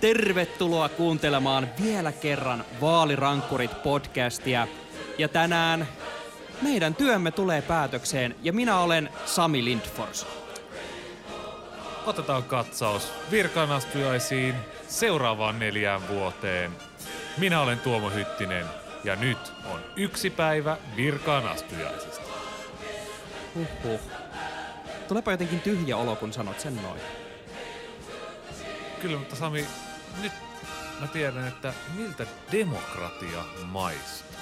Tervetuloa 0.00 0.88
kuuntelemaan 0.88 1.68
vielä 1.82 2.12
kerran 2.12 2.64
Vaalirankkurit 2.80 3.82
podcastia. 3.82 4.68
Ja 5.18 5.28
tänään 5.28 5.88
meidän 6.62 6.94
työmme 6.94 7.30
tulee 7.30 7.62
päätökseen 7.62 8.34
ja 8.42 8.52
minä 8.52 8.78
olen 8.78 9.08
Sami 9.26 9.64
Lindfors. 9.64 10.41
Otetaan 12.06 12.42
katsaus 12.42 13.12
virkanastujaisiin 13.30 14.54
seuraavaan 14.88 15.58
neljään 15.58 16.08
vuoteen. 16.08 16.72
Minä 17.38 17.60
olen 17.60 17.80
Tuomo 17.80 18.10
Hyttinen 18.10 18.66
ja 19.04 19.16
nyt 19.16 19.52
on 19.64 19.80
yksi 19.96 20.30
päivä 20.30 20.76
virkaanastujaisista. 20.96 22.22
Huhhuh. 23.54 24.00
Tulepa 25.08 25.30
jotenkin 25.30 25.60
tyhjä 25.60 25.96
olo, 25.96 26.16
kun 26.16 26.32
sanot 26.32 26.60
sen 26.60 26.76
noin. 26.82 27.00
Kyllä, 29.02 29.18
mutta 29.18 29.36
Sami, 29.36 29.66
nyt 30.22 30.32
mä 31.00 31.06
tiedän, 31.06 31.48
että 31.48 31.74
miltä 31.96 32.26
demokratia 32.52 33.44
maistuu. 33.64 34.36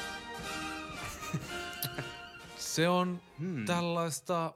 Se 2.57 2.89
on 2.89 3.23
hmm. 3.39 3.65
tällaista 3.65 4.53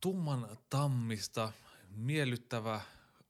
tumman 0.00 0.48
tammista, 0.70 1.52
miellyttävä 1.96 2.80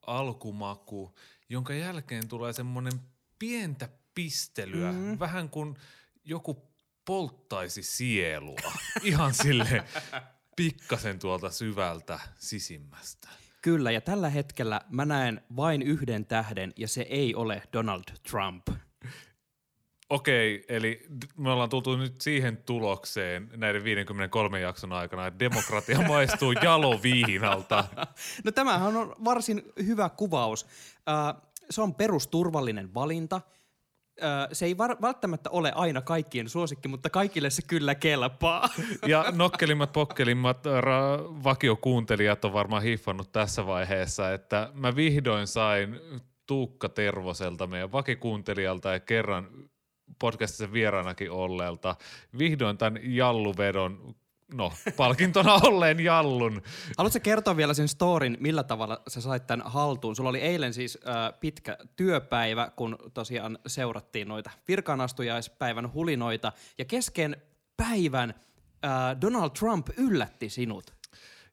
alkumaku, 0.07 1.15
jonka 1.49 1.75
jälkeen 1.75 2.29
tulee 2.29 2.53
semmoinen 2.53 3.01
pientä 3.39 3.89
pistelyä, 4.15 4.93
mm. 4.93 5.19
vähän 5.19 5.51
kuin 5.51 5.77
joku 6.25 6.73
polttaisi 7.05 7.83
sielua. 7.83 8.73
Ihan 9.03 9.35
sille 9.35 9.85
pikkasen 10.57 11.19
tuolta 11.19 11.51
syvältä 11.51 12.21
sisimmästä. 12.39 13.29
Kyllä, 13.63 13.91
ja 13.91 14.01
tällä 14.01 14.29
hetkellä 14.29 14.81
mä 14.89 15.05
näen 15.05 15.41
vain 15.57 15.83
yhden 15.83 16.27
tähden, 16.27 16.73
ja 16.77 16.89
se 16.89 17.03
ei 17.03 17.35
ole 17.35 17.63
Donald 17.73 18.05
Trump. 18.31 18.69
Okei, 20.11 20.65
eli 20.69 21.07
me 21.37 21.51
ollaan 21.51 21.69
tultu 21.69 21.97
nyt 21.97 22.21
siihen 22.21 22.57
tulokseen 22.57 23.51
näiden 23.57 23.85
53 23.85 24.61
jakson 24.61 24.93
aikana, 24.93 25.27
että 25.27 25.39
demokratia 25.39 26.01
maistuu 26.09 26.53
jaloviinalta. 26.53 27.85
No 28.45 28.53
tämähän 28.53 28.97
on 28.97 29.15
varsin 29.25 29.63
hyvä 29.87 30.09
kuvaus. 30.09 30.67
se 31.71 31.83
on 31.83 31.95
perusturvallinen 31.95 32.95
valinta. 32.95 33.41
se 34.53 34.67
ei 34.67 34.79
välttämättä 34.79 35.51
ole 35.51 35.73
aina 35.75 36.03
kaikkien 36.03 36.49
suosikki, 36.49 36.89
mutta 36.89 37.11
kaikille 37.11 37.51
se 37.51 37.63
kyllä 37.67 37.95
kelpaa. 37.95 38.69
Ja 39.07 39.25
nokkelimmat, 39.37 39.93
pokkelimmat 39.93 40.67
ra- 40.67 41.45
vakiokuuntelijat 41.45 42.45
on 42.45 42.53
varmaan 42.53 42.83
hiffannut 42.83 43.33
tässä 43.33 43.67
vaiheessa, 43.67 44.33
että 44.33 44.71
mä 44.75 44.97
vihdoin 44.97 45.47
sain 45.47 46.01
Tuukka 46.47 46.89
Tervoselta, 46.89 47.67
meidän 47.67 47.93
vakikuuntelijalta 47.93 48.93
ja 48.93 49.01
kerran 49.01 49.49
podcastissa 50.19 50.73
vieraanakin 50.73 51.31
olleelta 51.31 51.97
vihdoin 52.39 52.79
tämän 52.79 53.01
jalluvedon 53.03 54.15
no, 54.55 54.73
palkintona 54.97 55.55
olleen 55.69 56.01
jallun. 56.01 56.63
Haluatko 56.99 57.21
kertoa 57.23 57.57
vielä 57.57 57.75
sen 57.75 57.89
storin, 57.89 58.37
millä 58.41 58.63
tavalla 58.63 59.03
sä 59.09 59.21
sait 59.21 59.47
tämän 59.47 59.67
haltuun? 59.71 60.17
Sulla 60.17 60.31
oli 60.31 60.41
eilen 60.41 60.75
siis 60.75 60.99
äh, 61.09 61.41
pitkä 61.41 61.79
työpäivä, 61.97 62.71
kun 62.77 62.99
tosiaan 63.15 63.59
seurattiin 63.67 64.29
noita 64.29 64.51
virkaanastujaispäivän 64.69 65.93
hulinoita, 65.93 66.53
ja 66.79 66.85
kesken 66.85 67.37
päivän 67.77 68.35
äh, 68.85 69.21
Donald 69.21 69.51
Trump 69.51 69.89
yllätti 69.97 70.49
sinut. 70.49 70.97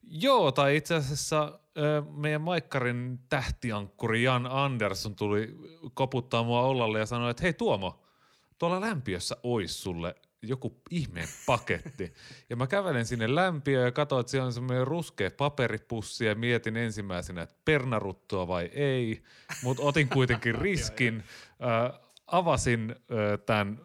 Joo, 0.02 0.52
tai 0.52 0.76
itse 0.76 0.94
asiassa 0.94 1.58
meidän 2.16 2.40
Maikkarin 2.40 3.20
tähtiankkuri 3.28 4.22
Jan 4.22 4.46
Andersson 4.46 5.16
tuli 5.16 5.56
koputtaa 5.94 6.42
mua 6.42 6.62
ollalle 6.62 6.98
ja 6.98 7.06
sanoi, 7.06 7.30
että 7.30 7.42
hei 7.42 7.52
Tuomo, 7.52 8.02
tuolla 8.64 8.80
lämpiössä 8.80 9.36
ois 9.42 9.82
sulle 9.82 10.14
joku 10.42 10.80
ihmeen 10.90 11.28
paketti. 11.46 12.14
Ja 12.50 12.56
mä 12.56 12.66
kävelen 12.66 13.06
sinne 13.06 13.34
lämpiöön 13.34 13.84
ja 13.84 13.92
katsoin, 13.92 14.20
että 14.20 14.30
siellä 14.30 14.46
on 14.46 14.52
semmoinen 14.52 14.86
ruskea 14.86 15.30
paperipussi 15.36 16.24
ja 16.26 16.34
mietin 16.34 16.76
ensimmäisenä, 16.76 17.42
että 17.42 17.54
pernaruttua 17.64 18.48
vai 18.48 18.64
ei. 18.64 19.22
Mutta 19.62 19.82
otin 19.82 20.08
kuitenkin 20.08 20.54
riskin, 20.64 21.24
äh, 21.48 22.00
avasin 22.26 22.90
äh, 22.90 23.40
tämän 23.46 23.78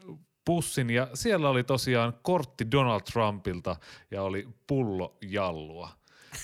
pussin 0.46 0.90
ja 0.90 1.08
siellä 1.14 1.50
oli 1.50 1.64
tosiaan 1.64 2.14
kortti 2.22 2.72
Donald 2.72 3.02
Trumpilta 3.12 3.76
ja 4.12 4.24
oli 4.24 4.48
pullo 4.68 5.18
jallua. 5.22 5.99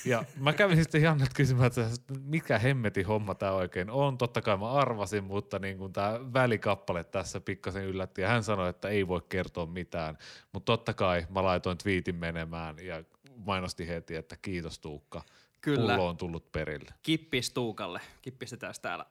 Ja 0.05 0.23
mä 0.39 0.53
kävin 0.53 0.77
sitten 0.77 1.01
Jannet 1.01 1.33
kysymään, 1.33 1.67
että 1.67 2.13
mikä 2.23 2.59
hemmeti 2.59 3.03
homma 3.03 3.35
tämä 3.35 3.51
oikein 3.51 3.89
on. 3.89 4.17
Totta 4.17 4.41
kai 4.41 4.57
mä 4.57 4.71
arvasin, 4.71 5.23
mutta 5.23 5.59
niin 5.59 5.77
kuin 5.77 5.93
tämä 5.93 6.19
välikappale 6.33 7.03
tässä 7.03 7.39
pikkasen 7.39 7.83
yllätti. 7.83 8.21
Ja 8.21 8.27
hän 8.27 8.43
sanoi, 8.43 8.69
että 8.69 8.89
ei 8.89 9.07
voi 9.07 9.21
kertoa 9.29 9.65
mitään. 9.65 10.17
Mutta 10.53 10.65
totta 10.65 10.93
kai 10.93 11.27
mä 11.29 11.43
laitoin 11.43 11.77
twiitin 11.77 12.15
menemään 12.15 12.75
ja 12.85 13.03
mainosti 13.35 13.87
heti, 13.87 14.15
että 14.15 14.37
kiitos 14.41 14.79
Tuukka. 14.79 15.21
Kyllä. 15.61 15.93
Pullo 15.93 16.09
on 16.09 16.17
tullut 16.17 16.51
perille. 16.51 16.93
Kippis 17.03 17.51
Tuukalle. 17.51 18.01
Kippistetään 18.21 18.73
täällä 18.81 19.05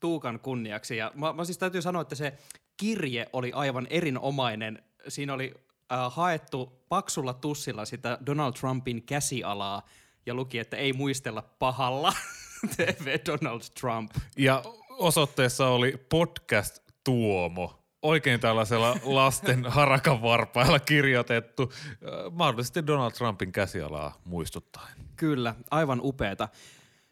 Tuukan 0.00 0.40
kunniaksi. 0.40 0.96
Ja 0.96 1.12
mä, 1.14 1.32
mä 1.32 1.44
siis 1.44 1.58
täytyy 1.58 1.82
sanoa, 1.82 2.02
että 2.02 2.14
se 2.14 2.38
kirje 2.76 3.26
oli 3.32 3.52
aivan 3.52 3.86
erinomainen. 3.90 4.82
Siinä 5.08 5.34
oli 5.34 5.54
äh, 5.92 6.12
haettu 6.14 6.84
paksulla 6.88 7.34
tussilla 7.34 7.84
sitä 7.84 8.18
Donald 8.26 8.52
Trumpin 8.52 9.02
käsialaa 9.02 9.82
ja 10.26 10.34
luki, 10.34 10.58
että 10.58 10.76
ei 10.76 10.92
muistella 10.92 11.42
pahalla 11.42 12.12
TV 12.76 13.18
Donald 13.26 13.60
Trump. 13.80 14.10
Ja 14.36 14.62
osoitteessa 14.88 15.68
oli 15.68 16.06
podcast 16.08 16.78
Tuomo 17.04 17.86
oikein 18.02 18.40
tällaisella 18.40 18.96
lasten 19.04 19.64
harakan 19.76 20.22
varpailla 20.22 20.78
kirjoitettu, 20.80 21.72
äh, 21.72 22.32
mahdollisesti 22.32 22.86
Donald 22.86 23.12
Trumpin 23.12 23.52
käsialaa 23.52 24.20
muistuttaen. 24.24 24.96
Kyllä, 25.16 25.54
aivan 25.70 26.00
upeeta. 26.02 26.48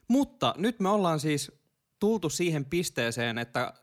Mutta 0.08 0.54
nyt 0.56 0.80
me 0.80 0.88
ollaan 0.88 1.20
siis 1.20 1.52
tultu 2.00 2.30
siihen 2.30 2.64
pisteeseen, 2.64 3.38
että 3.38 3.74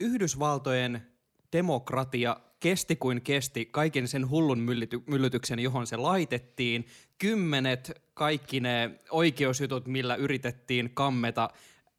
Yhdysvaltojen 0.00 1.06
demokratia 1.52 2.36
kesti 2.64 2.96
kuin 2.96 3.22
kesti 3.22 3.66
kaiken 3.66 4.08
sen 4.08 4.30
hullun 4.30 4.58
myllyty- 4.58 5.02
myllytyksen, 5.06 5.58
johon 5.58 5.86
se 5.86 5.96
laitettiin. 5.96 6.86
Kymmenet 7.18 8.02
kaikki 8.14 8.60
ne 8.60 9.00
oikeusjutut, 9.10 9.86
millä 9.86 10.14
yritettiin 10.14 10.90
kammeta 10.94 11.48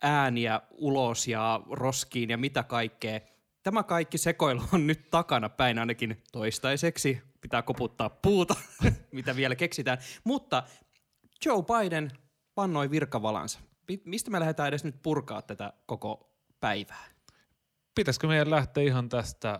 ääniä 0.02 0.62
ulos 0.72 1.28
ja 1.28 1.62
roskiin 1.72 2.30
ja 2.30 2.38
mitä 2.38 2.64
kaikkea. 2.64 3.20
Tämä 3.64 3.84
kaikki 3.84 4.18
sekoilu 4.18 4.62
on 4.74 4.88
nyt 4.88 5.10
takana 5.10 5.50
päin 5.50 5.80
ainakin 5.80 6.24
toistaiseksi. 6.32 7.22
Pitää 7.42 7.62
koputtaa 7.62 8.10
puuta, 8.10 8.56
mitä 9.12 9.36
vielä 9.36 9.56
keksitään. 9.56 9.98
Mutta 10.24 10.64
Joe 11.46 11.64
Biden 11.64 12.12
pannoi 12.56 12.92
virkavalansa. 12.92 13.60
Mistä 14.06 14.32
me 14.32 14.40
lähdetään 14.40 14.68
edes 14.68 14.84
nyt 14.84 15.02
purkaa 15.02 15.42
tätä 15.42 15.74
koko 15.86 16.30
päivää? 16.60 17.06
Pitäisikö 17.96 18.28
meidän 18.28 18.50
lähteä 18.50 18.84
ihan 18.84 19.10
tästä 19.10 19.60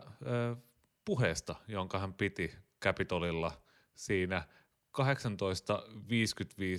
puheesta, 1.06 1.56
jonka 1.68 2.00
hän 2.00 2.14
piti 2.14 2.52
Capitolilla 2.82 3.52
siinä 3.96 4.44
18.55 4.98 5.02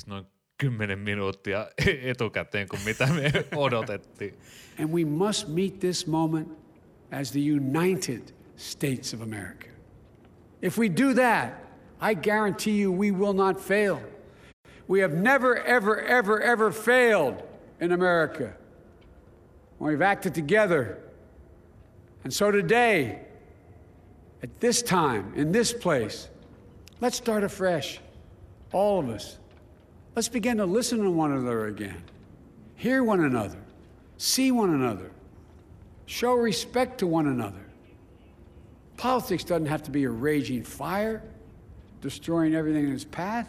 noin 0.06 0.26
10 0.59 0.98
minuuttia 0.98 1.69
etukäteen 2.03 2.69
kuin 2.69 2.82
mitä 2.84 3.06
me 3.06 3.32
odotettiin. 3.56 4.34
And 4.78 4.91
we 4.91 5.04
must 5.04 5.48
meet 5.48 5.78
this 5.78 6.06
moment 6.06 6.49
as 7.12 7.32
the 7.32 7.40
United 7.40 8.23
States 8.56 9.14
of 9.14 9.20
America. 9.20 9.69
If 10.62 10.79
we 10.79 10.88
do 10.88 11.14
that, 11.14 11.67
I 12.00 12.14
guarantee 12.14 12.82
you 12.82 12.93
we 12.93 13.11
will 13.11 13.34
not 13.34 13.61
fail. 13.61 13.99
We 14.88 15.02
have 15.02 15.14
never, 15.14 15.56
ever, 15.56 16.00
ever, 16.00 16.40
ever 16.40 16.72
failed 16.72 17.43
in 17.81 17.93
America 17.93 18.52
when 19.79 19.90
we've 19.90 20.02
acted 20.02 20.34
together. 20.34 20.99
And 22.25 22.32
so 22.32 22.50
today, 22.50 23.25
at 24.43 24.61
this 24.61 24.83
time, 24.83 25.33
in 25.35 25.53
this 25.53 25.73
place, 25.73 26.29
let's 27.00 27.17
start 27.17 27.43
afresh. 27.43 28.00
All 28.73 29.00
of 29.00 29.09
us. 29.09 29.38
Let's 30.15 30.29
begin 30.29 30.56
to 30.59 30.67
listen 30.67 31.03
to 31.03 31.11
one 31.11 31.33
another 31.33 31.67
again, 31.67 32.03
hear 32.75 33.05
one 33.05 33.25
another, 33.25 33.59
see 34.17 34.50
one 34.50 34.71
another, 34.73 35.11
show 36.06 36.33
respect 36.33 36.99
to 36.99 37.06
one 37.06 37.27
another. 37.27 37.67
Politics 38.97 39.44
doesn't 39.44 39.67
have 39.67 39.83
to 39.83 39.91
be 39.91 40.05
a 40.05 40.11
raging 40.11 40.62
fire, 40.65 41.23
destroying 42.00 42.55
everything 42.55 42.87
in 42.87 42.93
its 42.94 43.05
path. 43.05 43.49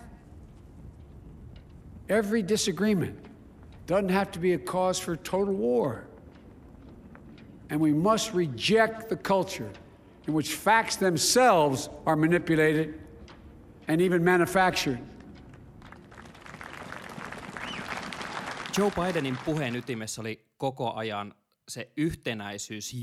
Every 2.10 2.42
disagreement 2.42 3.18
doesn't 3.86 4.10
have 4.10 4.32
to 4.32 4.40
be 4.40 4.54
a 4.54 4.58
cause 4.58 5.00
for 5.00 5.16
total 5.16 5.54
war. 5.54 6.06
and 7.70 7.80
we 7.80 7.92
must 7.94 8.34
reject 8.34 9.10
the 9.10 9.16
culture 9.16 9.70
in 10.28 10.34
which 10.34 10.56
facts 10.56 10.98
themselves 10.98 11.90
are 12.06 12.16
manipulated 12.16 12.94
and 13.88 14.02
even 14.02 14.24
manufactured. 14.24 15.00
Joe 18.78 18.92
Bidenin 18.92 19.38
puheen 19.46 19.76
ytimessä 19.76 20.22
oli 20.22 20.46
koko 20.58 20.94
ajan 20.94 21.34
se 21.68 21.92
yhtenäisyys, 21.98 22.94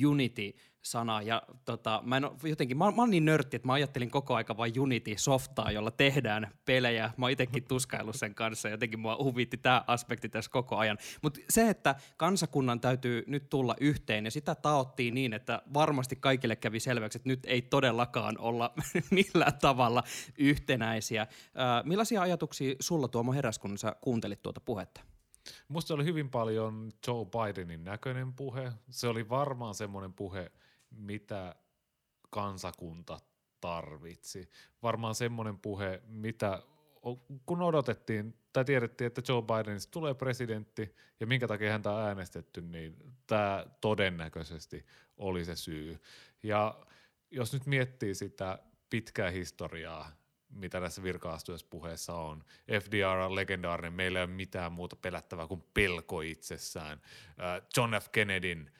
unity-sana. 0.84 1.22
Ja 1.22 1.42
tota, 1.64 2.02
mä, 2.04 2.16
en, 2.16 2.24
jotenkin, 2.42 2.78
mä, 2.78 2.90
mä 2.90 3.02
oon 3.02 3.10
niin 3.10 3.24
nörtti, 3.24 3.56
että 3.56 3.66
mä 3.66 3.72
ajattelin 3.72 4.10
koko 4.10 4.34
aika 4.34 4.56
vain 4.56 4.80
Unity-softaa, 4.80 5.70
jolla 5.70 5.90
tehdään 5.90 6.50
pelejä. 6.64 7.10
Mä 7.16 7.24
oon 7.24 7.30
itsekin 7.30 7.64
tuskaillut 7.68 8.16
sen 8.16 8.34
kanssa, 8.34 8.68
jotenkin 8.68 9.00
mua 9.00 9.16
huvitti 9.16 9.56
tämä 9.56 9.84
aspekti 9.86 10.28
tässä 10.28 10.50
koko 10.50 10.76
ajan. 10.76 10.98
Mutta 11.22 11.40
se, 11.50 11.68
että 11.70 11.94
kansakunnan 12.16 12.80
täytyy 12.80 13.24
nyt 13.26 13.50
tulla 13.50 13.76
yhteen, 13.80 14.24
ja 14.24 14.30
sitä 14.30 14.54
taottiin 14.54 15.14
niin, 15.14 15.32
että 15.32 15.62
varmasti 15.74 16.16
kaikille 16.16 16.56
kävi 16.56 16.80
selväksi, 16.80 17.18
että 17.18 17.28
nyt 17.28 17.40
ei 17.46 17.62
todellakaan 17.62 18.38
olla 18.38 18.74
millään 19.10 19.58
tavalla 19.60 20.02
yhtenäisiä. 20.38 21.22
Äh, 21.22 21.28
millaisia 21.84 22.22
ajatuksia 22.22 22.74
sulla 22.80 23.08
Tuomo 23.08 23.32
heräs, 23.32 23.58
kun 23.58 23.78
sä 23.78 23.96
kuuntelit 24.00 24.42
tuota 24.42 24.60
puhetta? 24.60 25.00
Musta 25.68 25.88
se 25.88 25.94
oli 25.94 26.04
hyvin 26.04 26.30
paljon 26.30 26.92
Joe 27.06 27.26
Bidenin 27.26 27.84
näköinen 27.84 28.32
puhe. 28.32 28.72
Se 28.90 29.08
oli 29.08 29.28
varmaan 29.28 29.74
semmoinen 29.74 30.12
puhe, 30.12 30.50
mitä 30.96 31.54
kansakunta 32.30 33.20
tarvitsi. 33.60 34.50
Varmaan 34.82 35.14
semmoinen 35.14 35.58
puhe, 35.58 36.02
mitä 36.06 36.62
kun 37.46 37.62
odotettiin 37.62 38.38
tai 38.52 38.64
tiedettiin, 38.64 39.06
että 39.06 39.22
Joe 39.28 39.42
Bidenista 39.42 39.90
tulee 39.90 40.14
presidentti 40.14 40.94
ja 41.20 41.26
minkä 41.26 41.48
takia 41.48 41.72
häntä 41.72 41.92
on 41.92 42.02
äänestetty, 42.02 42.60
niin 42.60 42.96
tämä 43.26 43.66
todennäköisesti 43.80 44.86
oli 45.16 45.44
se 45.44 45.56
syy. 45.56 46.00
Ja 46.42 46.80
jos 47.30 47.52
nyt 47.52 47.66
miettii 47.66 48.14
sitä 48.14 48.58
pitkää 48.90 49.30
historiaa 49.30 50.10
mitä 50.54 50.80
tässä 50.80 51.02
virka 51.02 51.38
puheessa 51.70 52.14
on. 52.14 52.44
FDR 52.80 53.06
on 53.06 53.34
legendaarinen, 53.34 53.92
meillä 53.92 54.18
ei 54.18 54.24
ole 54.24 54.32
mitään 54.32 54.72
muuta 54.72 54.96
pelättävää 54.96 55.46
kuin 55.46 55.64
pelko 55.74 56.20
itsessään. 56.20 57.00
John 57.76 57.94
F. 58.02 58.08
Kennedyn, 58.12 58.70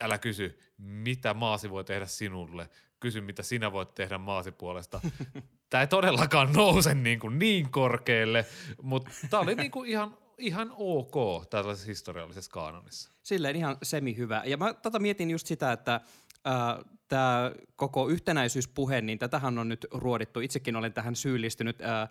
älä 0.00 0.18
kysy, 0.18 0.58
mitä 0.78 1.34
maasi 1.34 1.70
voi 1.70 1.84
tehdä 1.84 2.06
sinulle, 2.06 2.68
kysy, 3.00 3.20
mitä 3.20 3.42
sinä 3.42 3.72
voit 3.72 3.94
tehdä 3.94 4.18
maasi 4.18 4.52
puolesta. 4.52 5.00
Tämä 5.70 5.80
ei 5.80 5.86
todellakaan 5.86 6.52
nouse 6.52 6.94
niin, 6.94 7.20
kuin 7.20 7.38
niin 7.38 7.70
korkealle, 7.70 8.46
mutta 8.82 9.10
tämä 9.30 9.40
oli 9.40 9.54
niin 9.54 9.70
kuin 9.70 9.90
ihan, 9.90 10.18
ihan 10.38 10.72
ok 10.76 11.46
tällaisessa 11.50 11.86
historiallisessa 11.86 12.50
kaanonissa. 12.50 13.10
Silleen 13.22 13.56
ihan 13.56 13.76
semi 13.82 14.16
hyvä. 14.16 14.42
Ja 14.46 14.56
mä 14.56 14.74
tota 14.74 14.98
mietin 14.98 15.30
just 15.30 15.46
sitä, 15.46 15.72
että 15.72 16.00
tämä 17.08 17.52
koko 17.76 18.08
yhtenäisyyspuhe, 18.08 19.00
niin 19.00 19.18
tätähän 19.18 19.58
on 19.58 19.68
nyt 19.68 19.86
ruodittu. 19.90 20.40
Itsekin 20.40 20.76
olen 20.76 20.92
tähän 20.92 21.16
syyllistynyt. 21.16 21.80
Ää, 21.80 22.08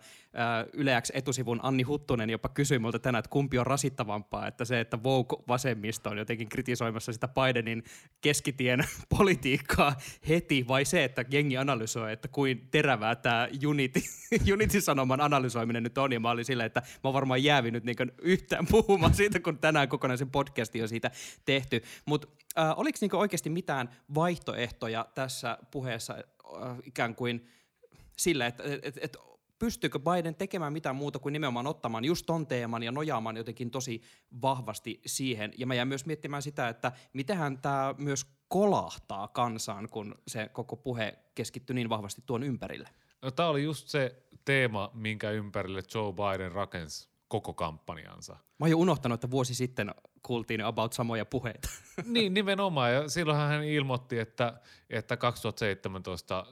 Yleäks 0.72 1.12
etusivun 1.14 1.60
Anni 1.62 1.82
Huttunen 1.82 2.30
jopa 2.30 2.48
kysyi 2.48 2.78
multa 2.78 2.98
tänään, 2.98 3.18
että 3.18 3.30
kumpi 3.30 3.58
on 3.58 3.66
rasittavampaa, 3.66 4.46
että 4.46 4.64
se, 4.64 4.80
että 4.80 5.02
Vogue-vasemmisto 5.02 6.10
on 6.10 6.18
jotenkin 6.18 6.48
kritisoimassa 6.48 7.12
sitä 7.12 7.28
Bidenin 7.28 7.84
keskitien 8.20 8.84
politiikkaa 9.18 9.96
heti, 10.28 10.64
vai 10.68 10.84
se, 10.84 11.04
että 11.04 11.24
jengi 11.30 11.56
analysoi, 11.56 12.12
että 12.12 12.28
kuin 12.28 12.68
terävää 12.70 13.16
tämä 13.16 13.48
Unity, 13.66 14.00
Unity-sanoman 14.54 15.20
analysoiminen 15.20 15.82
nyt 15.82 15.98
on. 15.98 16.12
Ja 16.12 16.20
mä 16.20 16.30
olin 16.30 16.44
silleen, 16.44 16.66
että 16.66 16.82
mä 17.04 17.12
varmaan 17.12 17.44
jäävinyt 17.44 17.84
niin 17.84 17.96
yhtään 18.22 18.66
puhumaan 18.66 19.14
siitä, 19.14 19.40
kun 19.40 19.58
tänään 19.58 19.88
kokonaisen 19.88 20.30
podcastin 20.30 20.82
on 20.82 20.88
siitä 20.88 21.10
tehty. 21.44 21.82
Mutta 22.06 22.28
äh, 22.58 22.78
oliko 22.78 22.98
niin 23.00 23.16
oikeasti 23.16 23.50
mitään 23.50 23.96
vaihtoehtoja 24.14 25.06
tässä 25.14 25.58
puheessa 25.70 26.14
äh, 26.14 26.76
ikään 26.84 27.14
kuin 27.14 27.48
sillä, 28.16 28.46
että 28.46 28.62
et, 28.82 28.98
et, 29.00 29.16
pystyykö 29.58 29.98
Biden 29.98 30.34
tekemään 30.34 30.72
mitään 30.72 30.96
muuta 30.96 31.18
kuin 31.18 31.32
nimenomaan 31.32 31.66
ottamaan 31.66 32.04
just 32.04 32.26
ton 32.26 32.46
teeman 32.46 32.82
ja 32.82 32.92
nojaamaan 32.92 33.36
jotenkin 33.36 33.70
tosi 33.70 34.02
vahvasti 34.42 35.00
siihen. 35.06 35.52
Ja 35.58 35.66
mä 35.66 35.74
jään 35.74 35.88
myös 35.88 36.06
miettimään 36.06 36.42
sitä, 36.42 36.68
että 36.68 36.92
mitenhän 37.12 37.58
tämä 37.58 37.94
myös 37.98 38.26
kolahtaa 38.48 39.28
kansaan, 39.28 39.88
kun 39.88 40.14
se 40.28 40.48
koko 40.52 40.76
puhe 40.76 41.18
keskittyi 41.34 41.74
niin 41.74 41.88
vahvasti 41.88 42.22
tuon 42.26 42.42
ympärille. 42.42 42.88
No, 43.22 43.30
tämä 43.30 43.48
oli 43.48 43.62
just 43.62 43.88
se 43.88 44.22
teema, 44.44 44.90
minkä 44.94 45.30
ympärille 45.30 45.82
Joe 45.94 46.12
Biden 46.12 46.52
rakensi 46.52 47.08
koko 47.40 47.54
kampanjansa. 47.54 48.32
Mä 48.32 48.64
oon 48.64 48.70
jo 48.70 48.78
unohtanut, 48.78 49.16
että 49.16 49.30
vuosi 49.30 49.54
sitten 49.54 49.94
kuultiin 50.22 50.64
about 50.64 50.92
samoja 50.92 51.24
puheita. 51.24 51.68
niin, 52.04 52.34
nimenomaan. 52.34 52.94
Ja 52.94 53.08
silloin 53.08 53.38
hän 53.38 53.64
ilmoitti, 53.64 54.18
että, 54.18 54.60
että 54.90 55.16
2017 55.16 56.46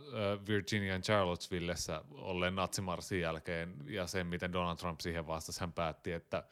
Virginian 0.49 1.03
Charlottesvillessä 1.03 2.05
olleen 2.11 2.55
natsimarssin 2.55 3.21
jälkeen 3.21 3.75
ja 3.87 4.07
sen, 4.07 4.27
miten 4.27 4.53
Donald 4.53 4.77
Trump 4.77 5.01
siihen 5.01 5.27
vastasi, 5.27 5.61
hän 5.61 5.73
päätti, 5.73 6.13
että 6.13 6.43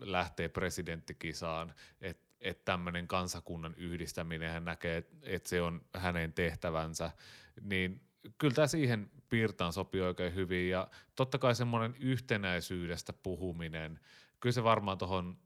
lähtee 0.00 0.48
presidenttikisaan, 0.48 1.74
että 2.00 2.32
että 2.42 2.64
tämmöinen 2.64 3.08
kansakunnan 3.08 3.74
yhdistäminen, 3.74 4.52
hän 4.52 4.64
näkee, 4.64 5.04
että 5.22 5.48
se 5.48 5.62
on 5.62 5.80
hänen 5.94 6.32
tehtävänsä, 6.32 7.10
niin 7.60 8.00
kyllä 8.38 8.54
tämä 8.54 8.66
siihen 8.66 9.10
piirtaan 9.32 9.72
sopii 9.72 10.00
oikein 10.00 10.34
hyvin 10.34 10.70
ja 10.70 10.88
totta 11.16 11.38
kai 11.38 11.54
semmoinen 11.54 11.94
yhtenäisyydestä 12.00 13.12
puhuminen, 13.12 14.00
kyllä 14.40 14.52
se 14.52 14.64
varmaan 14.64 14.98
tuohon 14.98 15.38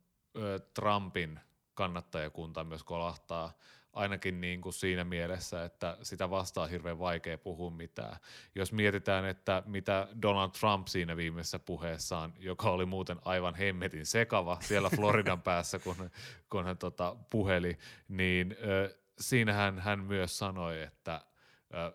Trumpin 0.74 1.40
kannattajakunta 1.74 2.64
myös 2.64 2.82
kolahtaa 2.82 3.52
ainakin 3.92 4.40
niin 4.40 4.60
kuin 4.60 4.72
siinä 4.72 5.04
mielessä, 5.04 5.64
että 5.64 5.98
sitä 6.02 6.30
vastaa 6.30 6.66
hirveän 6.66 6.98
vaikea 6.98 7.38
puhua 7.38 7.70
mitään. 7.70 8.16
Jos 8.54 8.72
mietitään, 8.72 9.24
että 9.24 9.62
mitä 9.66 10.08
Donald 10.22 10.50
Trump 10.50 10.86
siinä 10.86 11.16
viimeisessä 11.16 11.58
puheessaan, 11.58 12.34
joka 12.38 12.70
oli 12.70 12.86
muuten 12.86 13.18
aivan 13.24 13.54
hemmetin 13.54 14.06
sekava 14.06 14.58
siellä 14.60 14.90
Floridan 14.90 15.42
päässä, 15.50 15.78
kun, 15.78 16.10
kun 16.50 16.64
hän 16.64 16.78
tota, 16.78 17.16
puheli, 17.30 17.78
niin 18.08 18.56
ö, 18.62 18.98
siinähän 19.20 19.78
hän 19.78 20.00
myös 20.00 20.38
sanoi, 20.38 20.82
että 20.82 21.20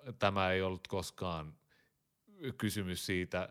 ö, 0.06 0.14
tämä 0.20 0.52
ei 0.52 0.62
ollut 0.62 0.88
koskaan 0.88 1.61
kysymys 2.58 3.06
siitä, 3.06 3.50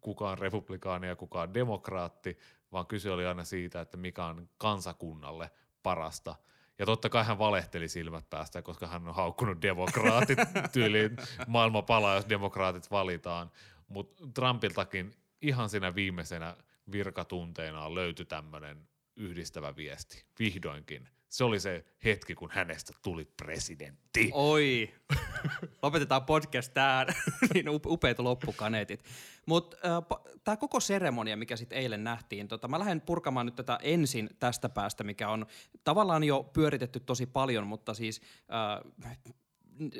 kuka 0.00 0.30
on 0.30 0.38
republikaani 0.38 1.06
ja 1.06 1.16
kuka 1.16 1.42
on 1.42 1.54
demokraatti, 1.54 2.38
vaan 2.72 2.86
kyse 2.86 3.10
oli 3.10 3.26
aina 3.26 3.44
siitä, 3.44 3.80
että 3.80 3.96
mikä 3.96 4.24
on 4.24 4.48
kansakunnalle 4.58 5.50
parasta. 5.82 6.34
Ja 6.78 6.86
totta 6.86 7.08
kai 7.08 7.24
hän 7.24 7.38
valehteli 7.38 7.88
silmät 7.88 8.30
päästä, 8.30 8.62
koska 8.62 8.86
hän 8.86 9.08
on 9.08 9.14
haukkunut 9.14 9.62
demokraatit 9.62 10.38
tyyliin 10.72 11.16
maailma 11.46 11.82
palaa, 11.82 12.14
jos 12.14 12.28
demokraatit 12.28 12.90
valitaan. 12.90 13.50
Mutta 13.88 14.24
Trumpiltakin 14.34 15.14
ihan 15.42 15.68
siinä 15.68 15.94
viimeisenä 15.94 16.56
virkatunteena 16.92 17.94
löytyi 17.94 18.26
tämmöinen 18.26 18.88
yhdistävä 19.16 19.76
viesti. 19.76 20.24
Vihdoinkin 20.38 21.08
se 21.28 21.44
oli 21.44 21.60
se 21.60 21.84
hetki, 22.04 22.34
kun 22.34 22.50
hänestä 22.52 22.92
tuli 23.02 23.24
presidentti. 23.24 24.30
Oi, 24.32 24.94
lopetetaan 25.82 26.24
podcast 26.24 26.74
tää, 26.74 27.06
niin 27.54 27.66
upeita 27.86 28.24
loppukaneetit. 28.24 29.04
Mutta 29.46 29.76
äh, 29.84 30.22
tämä 30.44 30.56
koko 30.56 30.80
seremonia, 30.80 31.36
mikä 31.36 31.56
sitten 31.56 31.78
eilen 31.78 32.04
nähtiin, 32.04 32.48
tota, 32.48 32.68
mä 32.68 32.78
lähden 32.78 33.00
purkamaan 33.00 33.46
nyt 33.46 33.56
tätä 33.56 33.78
ensin 33.82 34.30
tästä 34.38 34.68
päästä, 34.68 35.04
mikä 35.04 35.28
on 35.28 35.46
tavallaan 35.84 36.24
jo 36.24 36.50
pyöritetty 36.52 37.00
tosi 37.00 37.26
paljon, 37.26 37.66
mutta 37.66 37.94
siis 37.94 38.20
äh, 38.40 38.92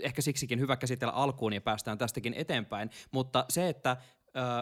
ehkä 0.03 0.23
siksikin 0.23 0.61
hyvä 0.61 0.77
käsitellä 0.77 1.13
alkuun 1.13 1.53
ja 1.53 1.61
päästään 1.61 1.99
tästäkin 1.99 2.35
eteenpäin. 2.35 2.91
Mutta 3.11 3.45
se, 3.49 3.69
että 3.69 3.97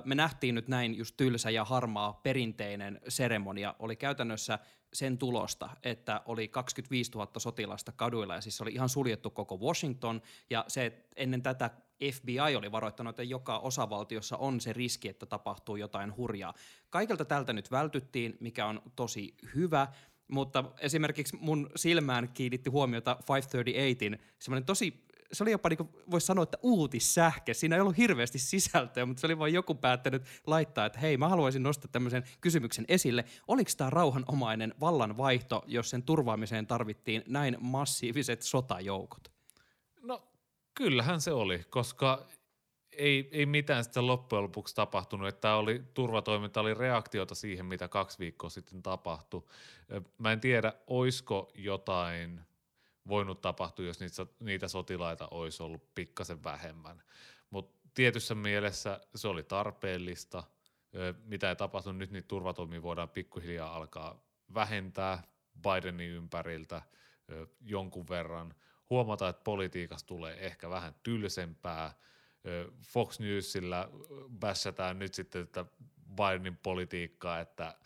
me 0.05 0.15
nähtiin 0.15 0.55
nyt 0.55 0.69
näin 0.69 0.95
just 0.99 1.17
tylsä 1.17 1.51
ja 1.51 1.65
harmaa 1.65 2.13
perinteinen 2.13 3.01
seremonia, 3.09 3.75
oli 3.79 3.97
käytännössä 3.97 4.59
sen 4.93 5.19
tulosta, 5.19 5.71
että 5.83 6.23
oli 6.27 6.49
25 6.49 7.11
000 7.11 7.31
sotilasta 7.39 7.93
kaduilla 7.93 8.35
ja 8.35 8.41
siis 8.41 8.61
oli 8.61 8.73
ihan 8.73 8.89
suljettu 8.89 9.31
koko 9.31 9.57
Washington 9.57 10.23
ja 10.51 10.65
se, 10.69 10.87
että 10.87 11.09
ennen 11.17 11.43
tätä 11.43 11.71
FBI 12.13 12.57
oli 12.57 12.73
varoittanut, 12.73 13.11
että 13.11 13.23
joka 13.23 13.59
osavaltiossa 13.59 14.37
on 14.37 14.61
se 14.61 14.73
riski, 14.73 15.09
että 15.09 15.27
tapahtuu 15.27 15.77
jotain 15.77 16.17
hurjaa. 16.17 16.55
Kaikelta 16.91 17.25
tältä 17.25 17.53
nyt 17.53 17.71
vältyttiin, 17.71 18.37
mikä 18.41 18.67
on 18.67 18.83
tosi 18.97 19.35
hyvä, 19.55 19.89
mutta 20.29 20.65
esimerkiksi 20.79 21.37
mun 21.41 21.71
silmään 21.77 22.29
kiinnitti 22.29 22.71
huomiota 22.71 23.17
538, 23.29 24.35
semmoinen 24.39 24.67
tosi 24.67 25.05
se 25.35 25.45
oli 25.45 25.51
jopa, 25.51 25.69
niin 25.69 25.89
voisi 26.11 26.27
sanoa, 26.27 26.43
että 26.43 26.59
uutissähke. 26.63 27.55
Siinä 27.55 27.77
ei 27.77 27.81
ollut 27.81 27.97
hirveästi 27.97 28.39
sisältöä, 28.39 29.07
mutta 29.07 29.21
se 29.21 29.27
oli 29.27 29.39
vain 29.39 29.55
joku 29.55 29.75
päättänyt 29.75 30.23
laittaa, 30.47 30.87
että 30.87 30.99
hei, 30.99 31.17
mä 31.17 31.29
haluaisin 31.29 31.63
nostaa 31.63 31.89
tämmöisen 31.93 32.25
kysymyksen 32.41 32.85
esille. 32.89 33.25
Oliko 33.49 33.71
tämä 33.77 33.91
rauhanomainen 33.91 34.75
vallanvaihto, 34.81 35.65
jos 35.67 35.91
sen 35.91 36.03
turvaamiseen 36.03 36.67
tarvittiin 36.67 37.23
näin 37.29 37.57
massiiviset 37.61 38.43
sotajoukot? 38.43 39.33
No 40.03 40.29
kyllähän 40.75 41.21
se 41.21 41.33
oli, 41.33 41.65
koska 41.71 42.27
ei, 42.93 43.29
ei 43.33 43.47
mitään 43.47 43.85
sitten 43.85 44.07
loppujen 44.07 44.43
lopuksi 44.43 44.75
tapahtunut, 44.75 45.29
että 45.29 45.55
oli, 45.55 45.83
turvatoiminta 45.95 46.61
oli 46.61 46.75
reaktiota 46.75 47.35
siihen, 47.35 47.67
mitä 47.67 47.89
kaksi 47.89 48.19
viikkoa 48.19 48.51
sitten 48.51 48.83
tapahtui. 48.83 49.43
Mä 50.19 50.33
en 50.33 50.41
tiedä, 50.41 50.73
oisko 50.87 51.53
jotain 51.55 52.41
voinut 53.09 53.41
tapahtua, 53.41 53.85
jos 53.85 54.01
niitä, 54.01 54.27
niitä 54.41 54.69
sotilaita 54.69 55.29
olisi 55.31 55.63
ollut 55.63 55.95
pikkasen 55.95 56.45
vähemmän. 56.45 57.03
Mutta 57.51 57.89
tietyssä 57.95 58.35
mielessä 58.35 59.01
se 59.15 59.29
oli 59.29 59.43
tarpeellista. 59.43 60.45
Mitä 61.25 61.49
ei 61.49 61.57
tapahtunut, 61.57 61.99
nyt 61.99 62.11
niitä 62.11 62.29
turvatoimia 62.29 62.83
voidaan 62.83 63.09
pikkuhiljaa 63.09 63.77
alkaa 63.77 64.23
vähentää 64.55 65.23
Bidenin 65.63 66.11
ympäriltä 66.11 66.83
jonkun 67.61 68.09
verran. 68.09 68.55
Huomata, 68.91 69.29
että 69.29 69.45
politiikasta 69.45 70.07
tulee 70.07 70.47
ehkä 70.47 70.71
vähän 70.71 70.95
tylsempää– 71.03 71.95
Fox 72.83 73.21
Newsillä 73.21 73.89
bässätään 74.41 74.99
nyt 74.99 75.15
sitten 75.15 75.43
että 75.43 75.65
Bidenin 76.17 76.57
politiikkaa, 76.57 77.41
että 77.41 77.77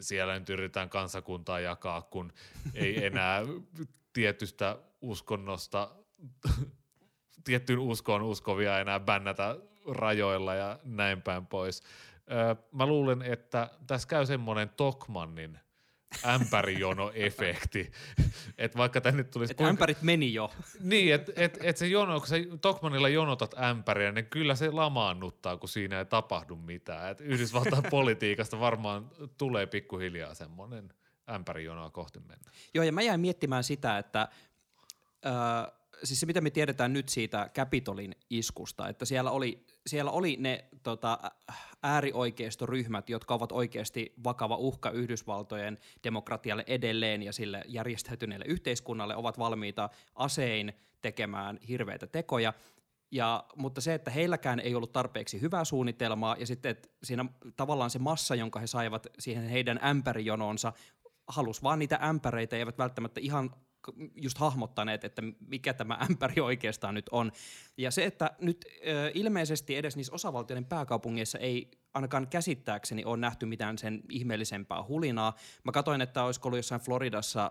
siellä 0.00 0.38
nyt 0.38 0.50
yritetään 0.50 0.90
kansakuntaa 0.90 1.60
jakaa, 1.60 2.02
kun 2.02 2.32
ei 2.74 3.06
enää 3.06 3.42
tietystä 4.12 4.78
uskonnosta, 5.00 5.90
tiettyyn 7.44 7.78
uskoon 7.78 8.22
uskovia 8.22 8.78
enää 8.78 9.00
bännätä 9.00 9.56
rajoilla 9.90 10.54
ja 10.54 10.78
näin 10.84 11.22
päin 11.22 11.46
pois. 11.46 11.82
Mä 12.72 12.86
luulen, 12.86 13.22
että 13.22 13.70
tässä 13.86 14.08
käy 14.08 14.26
semmoinen 14.26 14.68
Tokmannin 14.68 15.58
ämpärijono-efekti. 16.24 17.92
että 18.58 18.78
vaikka 18.78 19.00
tänne 19.00 19.24
tulisi... 19.24 19.52
Että 19.52 19.66
ämpärit 19.66 20.02
meni 20.02 20.34
jo. 20.34 20.50
Niin, 20.80 21.14
että 21.14 21.32
et, 21.36 21.58
et 21.62 21.76
se 21.76 21.86
jono, 21.86 22.18
kun 22.18 22.28
sä 22.28 22.36
Tokmanilla 22.60 23.08
jonotat 23.08 23.54
ämpäriä, 23.58 24.12
niin 24.12 24.26
kyllä 24.26 24.54
se 24.54 24.70
lamaannuttaa, 24.70 25.56
kun 25.56 25.68
siinä 25.68 25.98
ei 25.98 26.04
tapahdu 26.04 26.56
mitään. 26.56 27.10
Et 27.10 27.20
Yhdysvaltain 27.20 27.82
politiikasta 27.90 28.60
varmaan 28.60 29.10
tulee 29.38 29.66
pikkuhiljaa 29.66 30.34
semmoinen 30.34 30.92
ämpärijonoa 31.30 31.90
kohti 31.90 32.20
mennä. 32.20 32.50
Joo, 32.74 32.84
ja 32.84 32.92
mä 32.92 33.02
jäin 33.02 33.20
miettimään 33.20 33.64
sitä, 33.64 33.98
että... 33.98 34.28
Öö, 35.26 35.32
siis 36.04 36.20
se 36.20 36.26
mitä 36.26 36.40
me 36.40 36.50
tiedetään 36.50 36.92
nyt 36.92 37.08
siitä 37.08 37.50
Capitolin 37.54 38.14
iskusta, 38.30 38.88
että 38.88 39.04
siellä 39.04 39.30
oli, 39.30 39.64
siellä 39.86 40.10
oli 40.10 40.36
ne 40.40 40.64
tota, 40.82 41.18
äärioikeistoryhmät, 41.82 43.08
jotka 43.08 43.34
ovat 43.34 43.52
oikeasti 43.52 44.14
vakava 44.24 44.56
uhka 44.56 44.90
Yhdysvaltojen 44.90 45.78
demokratialle 46.04 46.64
edelleen 46.66 47.22
ja 47.22 47.32
sille 47.32 47.62
järjestäytyneelle 47.66 48.44
yhteiskunnalle, 48.48 49.16
ovat 49.16 49.38
valmiita 49.38 49.90
asein 50.14 50.72
tekemään 51.00 51.58
hirveitä 51.68 52.06
tekoja. 52.06 52.52
Ja, 53.10 53.44
mutta 53.56 53.80
se, 53.80 53.94
että 53.94 54.10
heilläkään 54.10 54.60
ei 54.60 54.74
ollut 54.74 54.92
tarpeeksi 54.92 55.40
hyvää 55.40 55.64
suunnitelmaa 55.64 56.36
ja 56.38 56.46
sitten 56.46 56.70
että 56.70 56.88
siinä 57.02 57.24
tavallaan 57.56 57.90
se 57.90 57.98
massa, 57.98 58.34
jonka 58.34 58.60
he 58.60 58.66
saivat 58.66 59.06
siihen 59.18 59.48
heidän 59.48 59.80
ämpärijononsa, 59.84 60.72
halus 61.28 61.62
vaan 61.62 61.78
niitä 61.78 61.98
ämpäreitä, 62.02 62.56
eivät 62.56 62.78
välttämättä 62.78 63.20
ihan 63.20 63.50
just 64.16 64.38
hahmottaneet, 64.38 65.04
että 65.04 65.22
mikä 65.40 65.74
tämä 65.74 65.98
ämpäri 66.10 66.40
oikeastaan 66.40 66.94
nyt 66.94 67.08
on. 67.12 67.32
Ja 67.76 67.90
se, 67.90 68.04
että 68.04 68.30
nyt 68.40 68.64
ilmeisesti 69.14 69.76
edes 69.76 69.96
niissä 69.96 70.14
osavaltioiden 70.14 70.64
pääkaupungeissa 70.64 71.38
ei 71.38 71.70
ainakaan 71.94 72.28
käsittääkseni 72.28 73.04
ole 73.04 73.16
nähty 73.16 73.46
mitään 73.46 73.78
sen 73.78 74.02
ihmeellisempää 74.10 74.82
hulinaa. 74.82 75.36
Mä 75.64 75.72
katsoin, 75.72 76.00
että 76.00 76.24
olisiko 76.24 76.48
ollut 76.48 76.58
jossain 76.58 76.80
Floridassa 76.80 77.50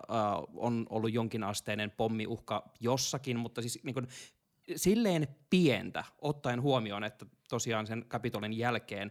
on 0.54 0.86
ollut 0.90 1.12
jonkinasteinen 1.12 1.90
pommiuhka 1.90 2.72
jossakin, 2.80 3.38
mutta 3.38 3.62
siis 3.62 3.84
niin 3.84 3.94
kuin, 3.94 4.08
silleen 4.76 5.28
pientä, 5.50 6.04
ottaen 6.20 6.62
huomioon, 6.62 7.04
että 7.04 7.26
tosiaan 7.48 7.86
sen 7.86 8.04
Kapitolin 8.08 8.52
jälkeen 8.52 9.10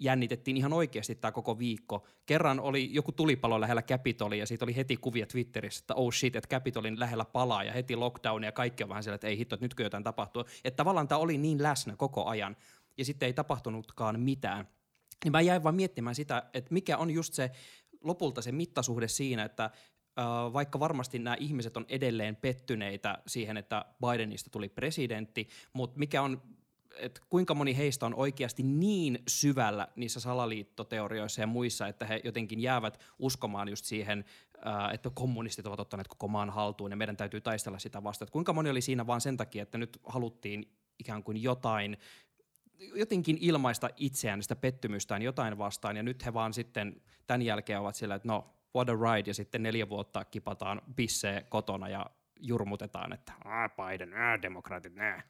jännitettiin 0.00 0.56
ihan 0.56 0.72
oikeasti 0.72 1.14
tämä 1.14 1.32
koko 1.32 1.58
viikko. 1.58 2.06
Kerran 2.26 2.60
oli 2.60 2.94
joku 2.94 3.12
tulipalo 3.12 3.60
lähellä 3.60 3.82
Capitolia 3.82 4.38
ja 4.38 4.46
siitä 4.46 4.64
oli 4.64 4.76
heti 4.76 4.96
kuvia 4.96 5.26
Twitterissä, 5.26 5.80
että 5.82 5.94
oh 5.94 6.12
shit, 6.12 6.36
että 6.36 6.48
Capitolin 6.48 7.00
lähellä 7.00 7.24
palaa 7.24 7.64
ja 7.64 7.72
heti 7.72 7.96
lockdown 7.96 8.44
ja 8.44 8.52
kaikki 8.52 8.82
on 8.82 8.88
vähän 8.88 9.02
siellä, 9.02 9.14
että 9.14 9.26
ei 9.26 9.38
hitto, 9.38 9.54
että 9.54 9.64
nytkö 9.64 9.82
jotain 9.82 10.04
tapahtuu. 10.04 10.44
Että 10.64 10.76
tavallaan 10.76 11.08
tämä 11.08 11.18
oli 11.18 11.38
niin 11.38 11.62
läsnä 11.62 11.96
koko 11.96 12.26
ajan 12.26 12.56
ja 12.98 13.04
sitten 13.04 13.26
ei 13.26 13.32
tapahtunutkaan 13.32 14.20
mitään. 14.20 14.68
Niin 15.24 15.32
mä 15.32 15.40
jäin 15.40 15.62
vaan 15.62 15.74
miettimään 15.74 16.14
sitä, 16.14 16.42
että 16.54 16.74
mikä 16.74 16.96
on 16.96 17.10
just 17.10 17.34
se 17.34 17.50
lopulta 18.00 18.42
se 18.42 18.52
mittasuhde 18.52 19.08
siinä, 19.08 19.44
että 19.44 19.70
vaikka 20.52 20.80
varmasti 20.80 21.18
nämä 21.18 21.36
ihmiset 21.40 21.76
on 21.76 21.86
edelleen 21.88 22.36
pettyneitä 22.36 23.18
siihen, 23.26 23.56
että 23.56 23.84
Bidenista 24.06 24.50
tuli 24.50 24.68
presidentti, 24.68 25.48
mutta 25.72 25.98
mikä 25.98 26.22
on 26.22 26.42
että 26.98 27.20
kuinka 27.28 27.54
moni 27.54 27.76
heistä 27.76 28.06
on 28.06 28.14
oikeasti 28.14 28.62
niin 28.62 29.18
syvällä 29.28 29.88
niissä 29.96 30.20
salaliittoteorioissa 30.20 31.40
ja 31.40 31.46
muissa, 31.46 31.88
että 31.88 32.06
he 32.06 32.20
jotenkin 32.24 32.60
jäävät 32.60 33.00
uskomaan 33.18 33.68
just 33.68 33.84
siihen, 33.84 34.24
että 34.92 35.10
kommunistit 35.14 35.66
ovat 35.66 35.80
ottaneet 35.80 36.08
koko 36.08 36.28
maan 36.28 36.50
haltuun 36.50 36.90
ja 36.90 36.96
meidän 36.96 37.16
täytyy 37.16 37.40
taistella 37.40 37.78
sitä 37.78 38.02
vastaan. 38.02 38.26
Että 38.26 38.32
kuinka 38.32 38.52
moni 38.52 38.70
oli 38.70 38.80
siinä 38.80 39.06
vaan 39.06 39.20
sen 39.20 39.36
takia, 39.36 39.62
että 39.62 39.78
nyt 39.78 40.00
haluttiin 40.04 40.76
ikään 40.98 41.22
kuin 41.22 41.42
jotain, 41.42 41.96
jotenkin 42.94 43.38
ilmaista 43.40 43.90
itseään, 43.96 44.42
sitä 44.42 44.56
pettymystään 44.56 45.22
jotain 45.22 45.58
vastaan 45.58 45.96
ja 45.96 46.02
nyt 46.02 46.26
he 46.26 46.34
vaan 46.34 46.54
sitten 46.54 47.02
tämän 47.26 47.42
jälkeen 47.42 47.80
ovat 47.80 47.94
sillä, 47.94 48.14
että 48.14 48.28
no 48.28 48.54
what 48.76 48.88
a 48.88 48.92
ride 48.92 49.30
ja 49.30 49.34
sitten 49.34 49.62
neljä 49.62 49.88
vuotta 49.88 50.24
kipataan 50.24 50.82
pissee 50.96 51.46
kotona 51.48 51.88
ja 51.88 52.06
jurmutetaan, 52.40 53.12
että 53.12 53.32
Biden, 53.76 54.12
demokraatit, 54.42 54.94
nää. 54.94 55.22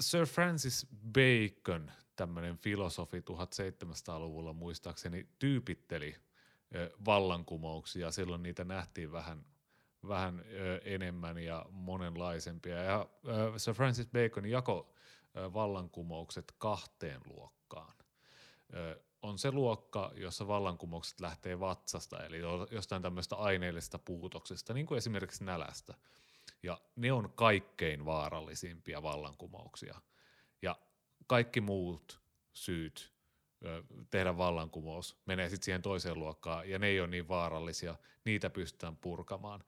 Sir 0.00 0.26
Francis 0.26 0.86
Bacon, 1.12 1.90
tämmöinen 2.16 2.58
filosofi 2.58 3.20
1700-luvulla 3.20 4.52
muistaakseni, 4.52 5.28
tyypitteli 5.38 6.16
vallankumouksia. 7.04 8.10
Silloin 8.10 8.42
niitä 8.42 8.64
nähtiin 8.64 9.12
vähän, 9.12 9.44
vähän 10.08 10.44
enemmän 10.84 11.38
ja 11.38 11.66
monenlaisempia. 11.70 12.76
Ja 12.76 13.06
Sir 13.56 13.74
Francis 13.74 14.08
Bacon 14.08 14.46
jako 14.46 14.94
vallankumoukset 15.36 16.54
kahteen 16.58 17.20
luokkaan. 17.26 17.94
On 19.22 19.38
se 19.38 19.50
luokka, 19.52 20.12
jossa 20.14 20.48
vallankumoukset 20.48 21.20
lähtee 21.20 21.60
vatsasta, 21.60 22.24
eli 22.24 22.38
jostain 22.70 23.02
tämmöistä 23.02 23.36
aineellisesta 23.36 23.98
puutoksesta, 23.98 24.74
niin 24.74 24.86
kuin 24.86 24.98
esimerkiksi 24.98 25.44
nälästä– 25.44 25.94
ja 26.62 26.80
ne 26.96 27.12
on 27.12 27.32
kaikkein 27.34 28.04
vaarallisimpia 28.04 29.02
vallankumouksia. 29.02 30.00
Ja 30.62 30.78
kaikki 31.26 31.60
muut 31.60 32.20
syyt 32.52 33.12
tehdä 34.10 34.36
vallankumous 34.36 35.16
menee 35.26 35.48
sitten 35.48 35.64
siihen 35.64 35.82
toiseen 35.82 36.18
luokkaan, 36.18 36.70
ja 36.70 36.78
ne 36.78 36.86
ei 36.86 37.00
ole 37.00 37.08
niin 37.08 37.28
vaarallisia, 37.28 37.96
niitä 38.24 38.50
pystytään 38.50 38.96
purkamaan. 38.96 39.64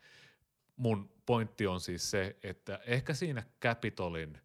Mun 0.76 1.11
pointti 1.26 1.66
on 1.66 1.80
siis 1.80 2.11
se, 2.11 2.37
että 2.42 2.80
ehkä 2.87 3.14
siinä 3.14 3.42
Capitolin 3.62 4.38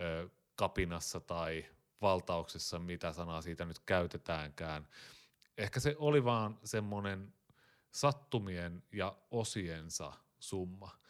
ö, 0.00 0.28
kapinassa 0.54 1.20
tai 1.20 1.66
valtauksessa, 2.00 2.78
mitä 2.78 3.12
sanaa 3.12 3.42
siitä 3.42 3.64
nyt 3.64 3.78
käytetäänkään, 3.78 4.88
ehkä 5.58 5.80
se 5.80 5.96
oli 5.98 6.24
vaan 6.24 6.58
semmoinen 6.64 7.34
sattumien 7.90 8.82
ja 8.92 9.16
osiensa 9.30 10.12
summa– 10.38 10.90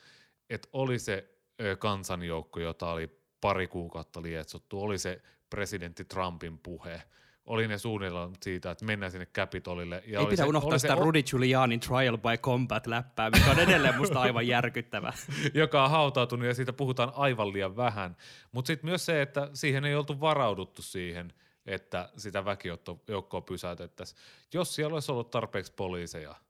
että 0.50 0.68
oli 0.72 0.98
se 0.98 1.38
kansanjoukko, 1.78 2.60
jota 2.60 2.90
oli 2.90 3.20
pari 3.40 3.66
kuukautta 3.66 4.22
lietsottu, 4.22 4.82
oli 4.82 4.98
se 4.98 5.22
presidentti 5.50 6.04
Trumpin 6.04 6.58
puhe, 6.58 7.02
oli 7.46 7.68
ne 7.68 7.78
suunnitelmat 7.78 8.42
siitä, 8.42 8.70
että 8.70 8.84
mennään 8.84 9.12
sinne 9.12 9.26
Capitolille. 9.26 10.02
Ja 10.06 10.20
Ei 10.20 10.26
pidä 10.26 10.36
se, 10.36 10.48
unohtaa 10.48 10.78
sitä 10.78 10.94
se, 10.94 11.00
Rudy 11.00 11.22
Giulianin 11.22 11.80
Trial 11.80 12.18
by 12.18 12.36
Combat-läppää, 12.36 13.30
mikä 13.30 13.50
on 13.50 13.58
edelleen 13.58 13.96
musta 13.96 14.20
aivan 14.20 14.46
järkyttävä. 14.46 15.12
Joka 15.54 15.84
on 15.84 15.90
hautautunut 15.90 16.46
ja 16.46 16.54
siitä 16.54 16.72
puhutaan 16.72 17.12
aivan 17.14 17.52
liian 17.52 17.76
vähän. 17.76 18.16
Mutta 18.52 18.66
sitten 18.66 18.90
myös 18.90 19.06
se, 19.06 19.22
että 19.22 19.50
siihen 19.52 19.84
ei 19.84 19.94
oltu 19.94 20.20
varauduttu 20.20 20.82
siihen, 20.82 21.32
että 21.66 22.10
sitä 22.16 22.44
väkijoukkoa 22.44 23.40
pysäytettäisiin. 23.40 24.20
Jos 24.54 24.74
siellä 24.74 24.94
olisi 24.94 25.12
ollut 25.12 25.30
tarpeeksi 25.30 25.72
poliiseja– 25.76 26.34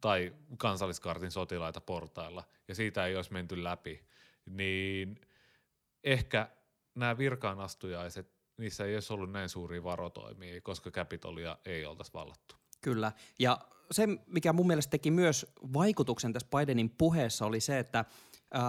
tai 0.00 0.34
kansalliskartin 0.58 1.30
sotilaita 1.30 1.80
portailla 1.80 2.44
ja 2.68 2.74
siitä 2.74 3.06
ei 3.06 3.16
olisi 3.16 3.32
menty 3.32 3.64
läpi, 3.64 4.04
niin 4.46 5.20
ehkä 6.04 6.48
nämä 6.94 7.18
virkaanastujaiset, 7.18 8.32
niissä 8.56 8.84
ei 8.84 8.94
olisi 8.94 9.12
ollut 9.12 9.32
näin 9.32 9.48
suuria 9.48 9.84
varotoimia, 9.84 10.60
koska 10.60 10.90
Capitolia 10.90 11.58
ei 11.64 11.84
oltaisi 11.84 12.14
vallattu. 12.14 12.54
Kyllä, 12.80 13.12
ja 13.38 13.58
se, 13.90 14.08
mikä 14.26 14.52
mun 14.52 14.66
mielestä 14.66 14.90
teki 14.90 15.10
myös 15.10 15.46
vaikutuksen 15.72 16.32
tässä 16.32 16.48
Bidenin 16.56 16.90
puheessa, 16.90 17.46
oli 17.46 17.60
se, 17.60 17.78
että 17.78 18.04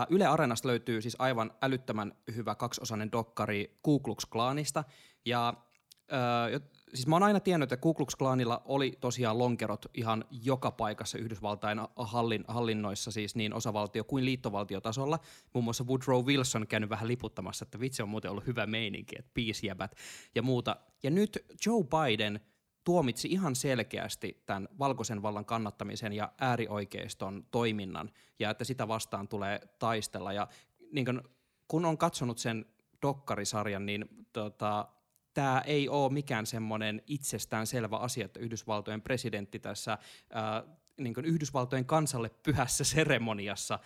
Yle 0.09 0.25
Areenasta 0.25 0.67
löytyy 0.67 1.01
siis 1.01 1.15
aivan 1.19 1.51
älyttömän 1.61 2.15
hyvä 2.35 2.55
kaksiosainen 2.55 3.11
dokkari 3.11 3.79
Ku 3.81 3.99
Klux 3.99 4.25
Klanista, 4.25 4.83
ja 5.25 5.53
siis 6.93 7.07
mä 7.07 7.15
oon 7.15 7.23
aina 7.23 7.39
tiennyt, 7.39 7.71
että 7.71 7.81
Ku 7.81 7.93
Klux 7.93 8.15
Klanilla 8.15 8.61
oli 8.65 8.97
tosiaan 9.01 9.37
lonkerot 9.37 9.85
ihan 9.93 10.25
joka 10.31 10.71
paikassa 10.71 11.17
Yhdysvaltain 11.17 11.81
hallin, 11.95 12.45
hallinnoissa, 12.47 13.11
siis 13.11 13.35
niin 13.35 13.53
osavaltio 13.53 14.03
kuin 14.03 14.25
liittovaltiotasolla. 14.25 15.19
Muun 15.53 15.63
muassa 15.63 15.83
Woodrow 15.83 16.25
Wilson 16.25 16.61
on 16.61 16.67
käynyt 16.67 16.89
vähän 16.89 17.07
liputtamassa, 17.07 17.63
että 17.63 17.79
vitsi 17.79 18.01
on 18.01 18.09
muuten 18.09 18.31
ollut 18.31 18.47
hyvä 18.47 18.65
meininki, 18.65 19.15
että 19.19 19.31
piisjäbät 19.33 19.95
ja 20.35 20.41
muuta. 20.41 20.75
Ja 21.03 21.11
nyt 21.11 21.45
Joe 21.65 21.83
Biden 21.83 22.39
tuomitsi 22.83 23.27
ihan 23.27 23.55
selkeästi 23.55 24.43
tämän 24.45 24.67
valkoisen 24.79 25.21
vallan 25.21 25.45
kannattamisen 25.45 26.13
ja 26.13 26.31
äärioikeiston 26.39 27.45
toiminnan, 27.51 28.11
ja 28.39 28.49
että 28.49 28.63
sitä 28.63 28.87
vastaan 28.87 29.27
tulee 29.27 29.59
taistella. 29.79 30.33
Ja 30.33 30.47
niin 30.91 31.05
kun, 31.05 31.23
kun 31.67 31.85
on 31.85 31.97
katsonut 31.97 32.37
sen 32.37 32.65
dokkarisarjan, 33.01 33.85
niin 33.85 34.05
tota, 34.33 34.87
tämä 35.33 35.61
ei 35.65 35.89
ole 35.89 36.13
mikään 36.13 36.45
semmoinen 36.45 37.01
itsestään 37.07 37.67
selvä 37.67 37.97
asia, 37.97 38.25
että 38.25 38.39
Yhdysvaltojen 38.39 39.01
presidentti 39.01 39.59
tässä 39.59 39.97
ää, 40.29 40.63
niin 40.97 41.13
kuin 41.13 41.25
Yhdysvaltojen 41.25 41.85
kansalle 41.85 42.29
pyhässä 42.29 42.83
seremoniassa 42.83 43.79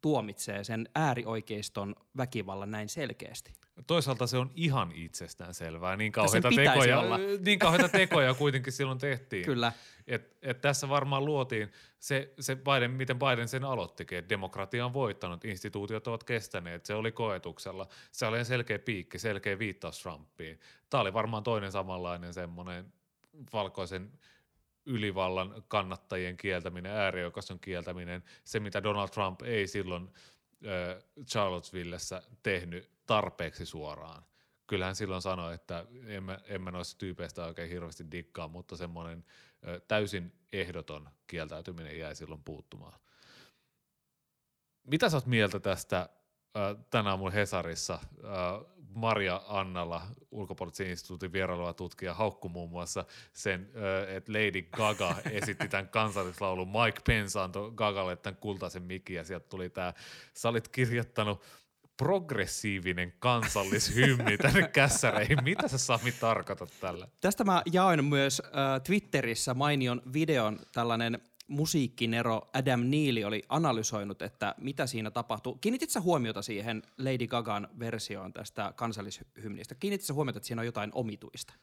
tuomitsee 0.00 0.64
sen 0.64 0.88
äärioikeiston 0.94 1.94
väkivallan 2.16 2.70
näin 2.70 2.88
selkeästi. 2.88 3.52
Toisaalta 3.86 4.26
se 4.26 4.38
on 4.38 4.50
ihan 4.54 4.92
itsestään 4.92 5.54
selvää. 5.54 5.96
Niin 5.96 6.12
kauheita, 6.12 6.48
tekoja, 6.56 7.00
olla. 7.00 7.18
niin 7.46 7.58
kauheita 7.58 7.88
tekoja 7.88 8.34
kuitenkin 8.34 8.72
silloin 8.72 8.98
tehtiin. 8.98 9.44
Kyllä. 9.44 9.72
Et, 10.06 10.36
et 10.42 10.60
tässä 10.60 10.88
varmaan 10.88 11.24
luotiin 11.24 11.72
se, 11.98 12.32
se 12.40 12.56
Biden, 12.56 12.90
miten 12.90 13.18
Biden 13.18 13.48
sen 13.48 13.64
aloittikin, 13.64 14.18
että 14.18 14.28
demokratia 14.28 14.86
on 14.86 14.92
voittanut, 14.92 15.44
instituutiot 15.44 16.06
ovat 16.06 16.24
kestäneet, 16.24 16.86
se 16.86 16.94
oli 16.94 17.12
koetuksella. 17.12 17.88
Se 18.12 18.26
oli 18.26 18.44
selkeä 18.44 18.78
piikki, 18.78 19.18
selkeä 19.18 19.58
viittaus 19.58 20.02
Trumpiin. 20.02 20.60
Tämä 20.90 21.00
oli 21.00 21.12
varmaan 21.12 21.42
toinen 21.42 21.72
samanlainen 21.72 22.34
semmoinen 22.34 22.92
valkoisen 23.52 24.12
ylivallan 24.86 25.64
kannattajien 25.68 26.36
kieltäminen, 26.36 26.92
äärioikeiston 26.92 27.60
kieltäminen, 27.60 28.22
se 28.44 28.60
mitä 28.60 28.82
Donald 28.82 29.08
Trump 29.08 29.42
ei 29.42 29.66
silloin 29.66 30.10
Charlottesvillessä 31.26 32.22
tehnyt 32.42 32.90
tarpeeksi 33.06 33.66
suoraan. 33.66 34.22
Kyllähän 34.66 34.96
silloin 34.96 35.22
sanoi, 35.22 35.54
että 35.54 35.86
emme, 36.06 36.38
emme 36.44 36.70
noista 36.70 36.98
tyypeistä 36.98 37.44
oikein 37.44 37.70
hirveästi 37.70 38.10
dikkaa, 38.10 38.48
mutta 38.48 38.76
semmoinen 38.76 39.24
täysin 39.88 40.32
ehdoton 40.52 41.10
kieltäytyminen 41.26 41.98
jäi 41.98 42.14
silloin 42.14 42.44
puuttumaan. 42.44 43.00
Mitä 44.84 45.08
sä 45.08 45.16
oot 45.16 45.26
mieltä 45.26 45.60
tästä 45.60 46.08
tänä 46.90 47.10
aamun 47.10 47.32
Hesarissa 47.32 47.98
Maria 48.94 49.40
Annala, 49.48 50.02
ulkopoliittisen 50.30 50.90
instituutin 50.90 51.32
vieraileva 51.32 51.72
tutkija, 51.72 52.14
haukku 52.14 52.48
muun 52.48 52.70
muassa 52.70 53.04
sen, 53.32 53.70
että 54.08 54.32
Lady 54.32 54.62
Gaga 54.62 55.16
esitti 55.30 55.68
tämän 55.68 55.88
kansallislaulun. 55.88 56.68
Mike 56.68 57.00
Pence 57.06 57.40
antoi 57.40 57.72
Gagalle 57.74 58.16
tämän 58.16 58.36
kultaisen 58.36 58.82
mikin 58.82 59.16
ja 59.16 59.24
sieltä 59.24 59.48
tuli 59.48 59.70
tämä, 59.70 59.92
sä 60.34 60.48
olit 60.48 60.68
kirjoittanut 60.68 61.42
progressiivinen 61.96 63.12
kansallishymni 63.18 64.38
tänne 64.38 64.68
kässäreihin. 64.72 65.44
Mitä 65.44 65.68
sä 65.68 65.78
Sami 65.78 66.12
tarkoitat 66.12 66.72
tällä? 66.80 67.08
Tästä 67.20 67.44
mä 67.44 67.62
jaoin 67.72 68.04
myös 68.04 68.42
äh, 68.44 68.50
Twitterissä 68.86 69.54
mainion 69.54 70.02
videon 70.12 70.58
tällainen 70.72 71.20
musiikkinero 71.46 72.50
Adam 72.52 72.80
Neely 72.80 73.24
oli 73.24 73.42
analysoinut, 73.48 74.22
että 74.22 74.54
mitä 74.58 74.86
siinä 74.86 75.10
tapahtuu. 75.10 75.54
Kiinnitit 75.54 75.90
sä 75.90 76.00
huomiota 76.00 76.42
siihen 76.42 76.82
Lady 76.98 77.26
Gagan 77.26 77.68
versioon 77.78 78.32
tästä 78.32 78.72
kansallishymnistä? 78.76 79.74
Kiinnitit 79.74 80.06
sä 80.06 80.14
huomiota, 80.14 80.38
että 80.38 80.46
siinä 80.46 80.62
on 80.62 80.66
jotain 80.66 80.90
omituista? 80.94 81.54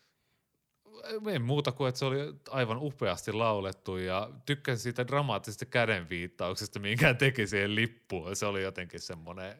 En 1.32 1.42
muuta 1.42 1.72
kuin, 1.72 1.90
että 1.90 2.00
se 2.00 2.06
oli 2.06 2.18
aivan 2.50 2.78
upeasti 2.82 3.32
laulettu 3.32 3.98
ja 3.98 4.30
tykkäsin 4.46 4.84
siitä 4.84 5.08
dramaattisesta 5.08 5.66
kädenviittauksesta, 5.66 6.80
minkä 6.80 7.14
teki 7.14 7.48
siihen 7.48 7.76
lippuun. 7.76 8.36
Se 8.36 8.46
oli 8.46 8.64
jotenkin 8.64 9.00
semmoinen 9.00 9.58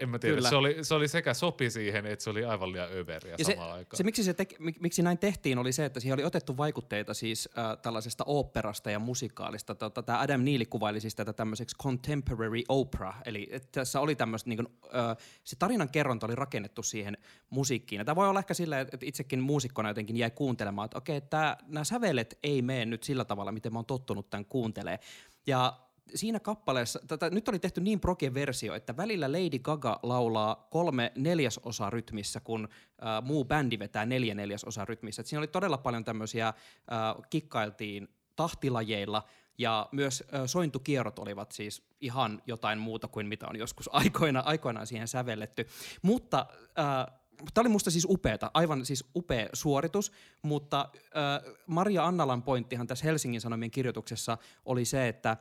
en 0.00 0.08
mä 0.08 0.18
tiedä, 0.18 0.40
se 0.40 0.56
oli, 0.56 0.76
se 0.82 0.94
oli 0.94 1.08
sekä 1.08 1.34
sopi 1.34 1.70
siihen, 1.70 2.06
että 2.06 2.22
se 2.22 2.30
oli 2.30 2.44
aivan 2.44 2.72
liian 2.72 2.92
överiä 2.92 3.34
ja 3.38 3.44
samaan 3.44 3.68
se, 3.68 3.74
aikaan. 3.74 3.96
Se, 3.96 4.04
miksi, 4.04 4.24
se 4.24 4.34
te, 4.34 4.46
miksi 4.80 5.02
näin 5.02 5.18
tehtiin, 5.18 5.58
oli 5.58 5.72
se, 5.72 5.84
että 5.84 6.00
siihen 6.00 6.14
oli 6.14 6.24
otettu 6.24 6.56
vaikutteita 6.56 7.14
siis 7.14 7.48
äh, 7.58 7.78
tällaisesta 7.82 8.24
oopperasta 8.26 8.90
ja 8.90 8.98
musikaalista. 8.98 9.74
Tota, 9.74 10.02
Tämä 10.02 10.20
Adam 10.20 10.40
Neely 10.44 10.64
kuvaili 10.64 11.00
siis 11.00 11.14
tätä 11.14 11.32
tämmöiseksi 11.32 11.76
contemporary 11.76 12.62
opera, 12.68 13.14
eli 13.24 13.48
että 13.50 13.82
oli 13.98 14.14
tämmöistä, 14.14 14.48
niin 14.50 14.56
kuin, 14.56 14.68
äh, 14.84 15.16
se 15.44 15.56
tarinan 15.56 15.88
kerronta 15.88 16.26
oli 16.26 16.34
rakennettu 16.34 16.82
siihen 16.82 17.18
musiikkiin. 17.50 18.04
tämä 18.04 18.16
voi 18.16 18.28
olla 18.28 18.40
ehkä 18.40 18.54
sillä, 18.54 18.80
että 18.80 18.98
itsekin 19.02 19.40
muusikkona 19.40 19.90
jotenkin 19.90 20.16
jäi 20.16 20.30
kuuntelemaan, 20.30 20.84
että 20.84 20.98
okei, 20.98 21.16
okay, 21.16 21.54
nämä 21.66 21.84
sävelet 21.84 22.38
ei 22.42 22.62
mene 22.62 22.84
nyt 22.84 23.02
sillä 23.02 23.24
tavalla, 23.24 23.52
miten 23.52 23.72
mä 23.72 23.78
oon 23.78 23.86
tottunut 23.86 24.30
tämän 24.30 24.44
kuuntelemaan. 24.44 24.98
Ja 25.46 25.85
siinä 26.14 26.40
kappaleessa, 26.40 27.00
tätä, 27.06 27.30
nyt 27.30 27.48
oli 27.48 27.58
tehty 27.58 27.80
niin 27.80 28.00
proke 28.00 28.34
versio, 28.34 28.74
että 28.74 28.96
välillä 28.96 29.32
Lady 29.32 29.58
Gaga 29.58 30.00
laulaa 30.02 30.68
kolme 30.70 31.12
neljäsosa 31.16 31.90
rytmissä, 31.90 32.40
kun 32.40 32.68
äh, 32.70 33.22
muu 33.22 33.44
bändi 33.44 33.78
vetää 33.78 34.06
neljä 34.06 34.34
neljäsosa 34.34 34.84
rytmissä. 34.84 35.20
Et 35.20 35.26
siinä 35.26 35.40
oli 35.40 35.46
todella 35.46 35.78
paljon 35.78 36.04
tämmöisiä, 36.04 36.48
äh, 36.48 36.54
kikkailtiin 37.30 38.08
tahtilajeilla, 38.36 39.22
ja 39.58 39.88
myös 39.92 40.24
äh, 40.34 40.40
sointukierrot 40.46 41.18
olivat 41.18 41.52
siis 41.52 41.82
ihan 42.00 42.42
jotain 42.46 42.78
muuta 42.78 43.08
kuin 43.08 43.26
mitä 43.26 43.46
on 43.48 43.56
joskus 43.56 43.90
aikoina, 44.02 44.40
aikoinaan 44.40 44.86
siihen 44.86 45.08
sävelletty. 45.08 45.66
Mutta 46.02 46.46
äh, 46.78 47.16
Tämä 47.54 47.62
oli 47.62 47.68
musta 47.68 47.90
siis 47.90 48.06
upeata, 48.10 48.50
aivan 48.54 48.86
siis 48.86 49.04
upea 49.16 49.48
suoritus, 49.52 50.12
mutta 50.42 50.88
äh, 50.94 51.54
Maria 51.66 52.06
Annalan 52.06 52.42
pointtihan 52.42 52.86
tässä 52.86 53.04
Helsingin 53.04 53.40
Sanomien 53.40 53.70
kirjoituksessa 53.70 54.38
oli 54.64 54.84
se, 54.84 55.08
että 55.08 55.36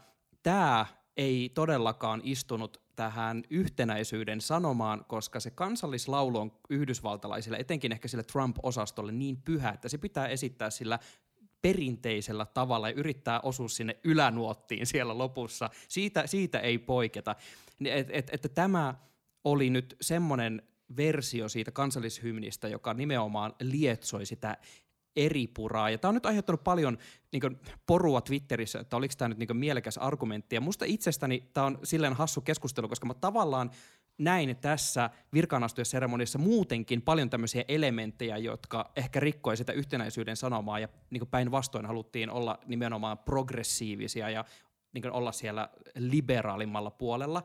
tämä 0.45 0.85
ei 1.17 1.51
todellakaan 1.53 2.21
istunut 2.23 2.81
tähän 2.95 3.43
yhtenäisyyden 3.49 4.41
sanomaan, 4.41 5.05
koska 5.07 5.39
se 5.39 5.51
kansallislaulu 5.51 6.39
on 6.39 6.51
yhdysvaltalaisille, 6.69 7.57
etenkin 7.57 7.91
ehkä 7.91 8.07
sille 8.07 8.23
Trump-osastolle 8.23 9.11
niin 9.11 9.41
pyhä, 9.41 9.69
että 9.69 9.89
se 9.89 9.97
pitää 9.97 10.27
esittää 10.27 10.69
sillä 10.69 10.99
perinteisellä 11.61 12.45
tavalla 12.45 12.89
ja 12.89 12.95
yrittää 12.95 13.39
osua 13.39 13.67
sinne 13.67 13.97
ylänuottiin 14.03 14.85
siellä 14.85 15.17
lopussa. 15.17 15.69
Siitä, 15.87 16.27
siitä 16.27 16.59
ei 16.59 16.77
poiketa. 16.77 17.35
Että 17.85 18.13
et, 18.13 18.29
et, 18.31 18.51
tämä 18.53 18.95
oli 19.43 19.69
nyt 19.69 19.95
semmoinen 20.01 20.61
versio 20.97 21.49
siitä 21.49 21.71
kansallishymnistä, 21.71 22.67
joka 22.67 22.93
nimenomaan 22.93 23.53
lietsoi 23.61 24.25
sitä 24.25 24.57
eri 25.15 25.47
puraa. 25.47 25.89
Ja 25.89 25.97
tämä 25.97 26.09
on 26.09 26.15
nyt 26.15 26.25
aiheuttanut 26.25 26.63
paljon 26.63 26.97
niin 27.31 27.41
kuin, 27.41 27.59
porua 27.85 28.21
Twitterissä, 28.21 28.79
että 28.79 28.97
oliko 28.97 29.13
tämä 29.17 29.29
nyt 29.29 29.37
niin 29.37 29.47
kuin, 29.47 29.57
mielekäs 29.57 29.97
argumentti. 29.97 30.55
Ja 30.55 30.61
musta 30.61 30.85
itsestäni 30.85 31.49
tämä 31.53 31.67
on 31.67 31.79
silleen 31.83 32.13
hassu 32.13 32.41
keskustelu, 32.41 32.89
koska 32.89 33.05
mä 33.05 33.13
tavallaan 33.13 33.71
näin 34.17 34.57
tässä 34.61 35.09
virkaanastujaseremoniassa 35.33 36.39
muutenkin 36.39 37.01
paljon 37.01 37.29
tämmöisiä 37.29 37.63
elementtejä, 37.67 38.37
jotka 38.37 38.91
ehkä 38.95 39.19
rikkoi 39.19 39.57
sitä 39.57 39.73
yhtenäisyyden 39.73 40.37
sanomaa 40.37 40.79
ja 40.79 40.87
niin 41.09 41.27
päinvastoin 41.27 41.85
haluttiin 41.85 42.29
olla 42.29 42.59
nimenomaan 42.65 43.17
progressiivisia 43.17 44.29
ja 44.29 44.45
niin 44.93 45.11
olla 45.11 45.31
siellä 45.31 45.69
liberaalimmalla 45.95 46.91
puolella 46.91 47.43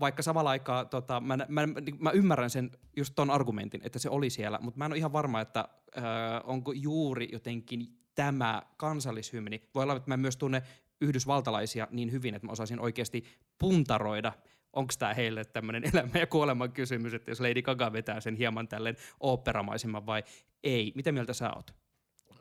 vaikka 0.00 0.22
samalla 0.22 0.50
aikaa 0.50 0.84
tota, 0.84 1.20
mä, 1.20 1.38
mä, 1.48 1.62
mä 1.98 2.10
ymmärrän 2.10 2.50
sen 2.50 2.70
just 2.96 3.12
ton 3.16 3.30
argumentin, 3.30 3.80
että 3.84 3.98
se 3.98 4.10
oli 4.10 4.30
siellä, 4.30 4.58
mutta 4.62 4.78
mä 4.78 4.84
en 4.84 4.92
ole 4.92 4.98
ihan 4.98 5.12
varma, 5.12 5.40
että 5.40 5.68
äh, 5.98 6.04
onko 6.44 6.72
juuri 6.72 7.28
jotenkin 7.32 7.86
tämä 8.14 8.62
kansallishymni. 8.76 9.62
Voi 9.74 9.82
olla, 9.82 9.96
että 9.96 10.10
mä 10.10 10.16
myös 10.16 10.36
tunne 10.36 10.62
yhdysvaltalaisia 11.00 11.88
niin 11.90 12.12
hyvin, 12.12 12.34
että 12.34 12.46
mä 12.46 12.52
osaisin 12.52 12.80
oikeasti 12.80 13.24
puntaroida, 13.58 14.32
onko 14.72 14.92
tämä 14.98 15.14
heille 15.14 15.44
tämmöinen 15.44 15.84
elämä 15.92 16.18
ja 16.18 16.26
kuoleman 16.26 16.72
kysymys, 16.72 17.14
että 17.14 17.30
jos 17.30 17.40
Lady 17.40 17.62
Gaga 17.62 17.92
vetää 17.92 18.20
sen 18.20 18.36
hieman 18.36 18.68
tälleen 18.68 18.96
oopperamaisemman 19.20 20.06
vai 20.06 20.24
ei. 20.62 20.92
Mitä 20.94 21.12
mieltä 21.12 21.32
sä 21.32 21.50
oot? 21.56 21.74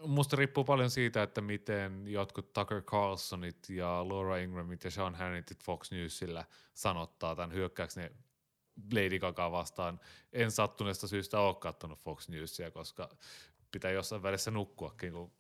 Musta 0.08 0.36
riippuu 0.36 0.63
paljon 0.63 0.89
siitä, 0.89 1.23
että 1.23 1.41
miten 1.41 2.08
jotkut 2.08 2.54
Tucker 2.54 2.82
Carlsonit 2.82 3.69
ja 3.69 4.10
Laura 4.10 4.38
Ingramit 4.38 4.84
ja 4.84 4.91
Sean 4.91 5.15
Hannityt 5.15 5.63
Fox 5.63 5.91
Newsillä 5.91 6.45
sanottaa 6.73 7.36
tämän 7.36 7.54
hyökkäyksen 7.54 8.12
Lady 8.93 9.19
Gaga 9.19 9.52
vastaan. 9.52 9.99
En 10.34 10.52
sattuneesta 10.52 11.08
syystä 11.08 11.39
ole 11.39 11.56
katsonut 11.56 11.99
Fox 11.99 12.30
Newsia, 12.30 12.71
koska 12.71 13.10
pitää 13.71 13.91
jossain 13.91 14.23
välissä 14.23 14.52
nukkuakin, 14.52 15.13
kun 15.13 15.32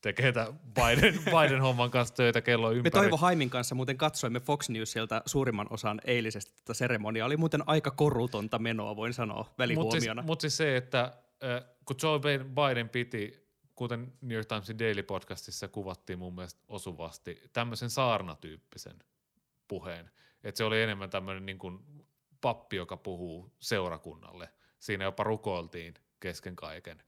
tekee 0.00 0.32
Biden, 0.74 1.14
Biden 1.40 1.60
homman 1.60 1.90
kanssa 1.90 2.14
töitä 2.14 2.40
kello 2.40 2.70
ympäri. 2.70 2.82
Me 2.82 2.90
Toivo 2.90 3.16
Haimin 3.16 3.50
kanssa 3.50 3.74
muuten 3.74 3.96
katsoimme 3.96 4.40
Fox 4.40 4.68
Newsilta 4.68 5.22
suurimman 5.26 5.66
osan 5.70 6.00
eilisestä 6.04 6.52
tätä 6.56 6.74
seremoniaa. 6.74 7.26
Oli 7.26 7.36
muuten 7.36 7.62
aika 7.66 7.90
korutonta 7.90 8.58
menoa, 8.58 8.96
voin 8.96 9.12
sanoa 9.12 9.54
välihuomiona. 9.58 10.22
Mutta 10.22 10.22
siis, 10.22 10.26
mut 10.26 10.40
siis 10.40 10.56
se, 10.56 10.76
että 10.76 11.12
kun 11.84 11.96
Joe 12.02 12.20
Biden 12.38 12.88
piti 12.88 13.43
kuten 13.74 14.12
New 14.20 14.36
York 14.36 14.48
Timesin 14.48 14.78
Daily 14.78 15.02
Podcastissa 15.02 15.68
kuvattiin 15.68 16.18
mun 16.18 16.34
mielestä 16.34 16.64
osuvasti, 16.68 17.42
tämmöisen 17.52 17.90
saarnatyyppisen 17.90 18.98
puheen. 19.68 20.10
Että 20.44 20.58
se 20.58 20.64
oli 20.64 20.82
enemmän 20.82 21.10
tämmöinen 21.10 21.46
niin 21.46 21.58
kuin 21.58 22.04
pappi, 22.40 22.76
joka 22.76 22.96
puhuu 22.96 23.52
seurakunnalle. 23.60 24.48
Siinä 24.78 25.04
jopa 25.04 25.24
rukoiltiin 25.24 25.94
kesken 26.20 26.56
kaiken. 26.56 27.02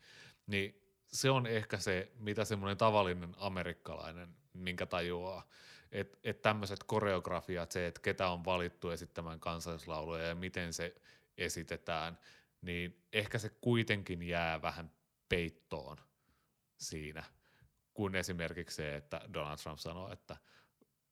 Niin 0.47 0.83
se 1.07 1.31
on 1.31 1.47
ehkä 1.47 1.79
se, 1.79 2.13
mitä 2.19 2.45
semmoinen 2.45 2.77
tavallinen 2.77 3.35
amerikkalainen, 3.37 4.37
minkä 4.53 4.87
tajuaa. 4.87 5.49
Että 5.93 6.19
et 6.25 6.43
tämmöiset 6.43 6.85
koreografiat, 6.85 7.73
se, 7.73 7.87
että 7.87 8.01
ketä 8.01 8.29
on 8.29 8.45
valittu 8.45 8.91
esittämään 8.91 9.41
kansallislauluja 9.41 10.27
ja 10.27 10.35
miten 10.35 10.73
se 10.73 10.95
esitetään, 11.39 12.19
niin 12.63 13.05
ehkä 13.13 13.39
se 13.39 13.49
kuitenkin 13.61 14.23
jää 14.23 14.63
vähän 14.63 14.91
peittoon 15.29 15.97
siinä, 16.77 17.25
kun 17.95 18.17
esimerkiksi 18.17 18.77
se, 18.77 18.97
että 18.97 19.21
Donald 19.33 19.57
Trump 19.57 19.79
sanoo, 19.79 20.13
että 20.13 20.37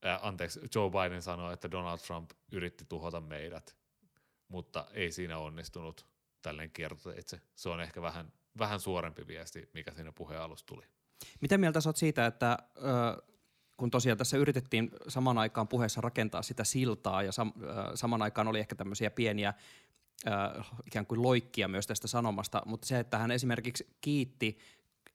äh, 0.06 0.18
anteeksi, 0.22 0.60
Joe 0.74 0.90
Biden 0.90 1.22
sanoi, 1.22 1.52
että 1.52 1.70
Donald 1.70 1.98
Trump 1.98 2.30
yritti 2.52 2.84
tuhota 2.88 3.20
meidät, 3.20 3.76
mutta 4.48 4.86
ei 4.92 5.12
siinä 5.12 5.38
onnistunut 5.38 6.06
tälleen 6.42 6.70
kiertoteitse. 6.70 7.40
Se 7.54 7.68
on 7.68 7.80
ehkä 7.80 8.02
vähän, 8.02 8.32
vähän 8.58 8.80
suorempi 8.80 9.26
viesti, 9.26 9.70
mikä 9.74 9.94
siinä 9.94 10.12
puheen 10.12 10.40
alussa 10.40 10.66
tuli. 10.66 10.84
Mitä 11.40 11.58
mieltä 11.58 11.80
sä 11.80 11.88
oot 11.88 11.96
siitä, 11.96 12.26
että 12.26 12.58
ö, 12.76 13.22
kun 13.76 13.90
tosiaan 13.90 14.18
tässä 14.18 14.36
yritettiin 14.36 14.90
saman 15.08 15.38
aikaan 15.38 15.68
puheessa 15.68 16.00
rakentaa 16.00 16.42
sitä 16.42 16.64
siltaa 16.64 17.22
ja 17.22 17.32
sam, 17.32 17.52
ö, 17.62 17.96
saman 17.96 18.22
aikaan 18.22 18.48
oli 18.48 18.60
ehkä 18.60 18.74
tämmöisiä 18.74 19.10
pieniä 19.10 19.54
ö, 20.26 20.30
ikään 20.86 21.06
kuin 21.06 21.22
loikkia 21.22 21.68
myös 21.68 21.86
tästä 21.86 22.08
sanomasta, 22.08 22.62
mutta 22.66 22.86
se, 22.86 22.98
että 22.98 23.18
hän 23.18 23.30
esimerkiksi 23.30 23.96
kiitti 24.00 24.58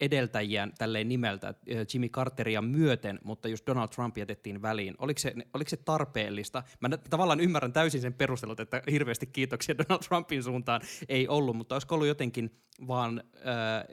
edeltäjiään 0.01 0.73
tälleen 0.77 1.09
nimeltä 1.09 1.53
Jimmy 1.93 2.09
Carteria 2.09 2.61
myöten, 2.61 3.19
mutta 3.23 3.47
just 3.47 3.67
Donald 3.67 3.87
Trump 3.87 4.17
jätettiin 4.17 4.61
väliin. 4.61 4.95
Oliko 4.97 5.19
se, 5.19 5.33
oliko 5.53 5.69
se 5.69 5.77
tarpeellista? 5.77 6.63
Mä 6.79 6.97
tavallaan 6.97 7.39
ymmärrän 7.39 7.73
täysin 7.73 8.01
sen 8.01 8.13
perustelut, 8.13 8.59
että 8.59 8.81
hirveästi 8.91 9.27
kiitoksia 9.27 9.77
Donald 9.89 10.03
Trumpin 10.07 10.43
suuntaan 10.43 10.81
ei 11.09 11.27
ollut, 11.27 11.57
mutta 11.57 11.75
olisiko 11.75 11.95
ollut 11.95 12.07
jotenkin 12.07 12.63
vaan 12.87 13.23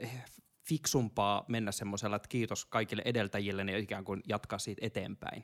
äh, 0.03 0.11
fiksumpaa 0.67 1.45
mennä 1.47 1.71
semmoisella, 1.71 2.15
että 2.15 2.29
kiitos 2.29 2.65
kaikille 2.65 3.01
edeltäjille 3.05 3.71
ja 3.71 3.77
ikään 3.77 4.05
kuin 4.05 4.23
jatkaa 4.27 4.59
siitä 4.59 4.85
eteenpäin? 4.85 5.43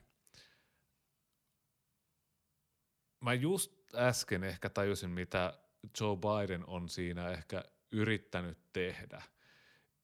Mä 3.22 3.34
just 3.34 3.72
äsken 3.96 4.44
ehkä 4.44 4.70
tajusin, 4.70 5.10
mitä 5.10 5.60
Joe 6.00 6.18
Biden 6.18 6.64
on 6.68 6.90
siinä 6.90 7.30
ehkä 7.30 7.64
yrittänyt 7.92 8.58
tehdä– 8.74 9.22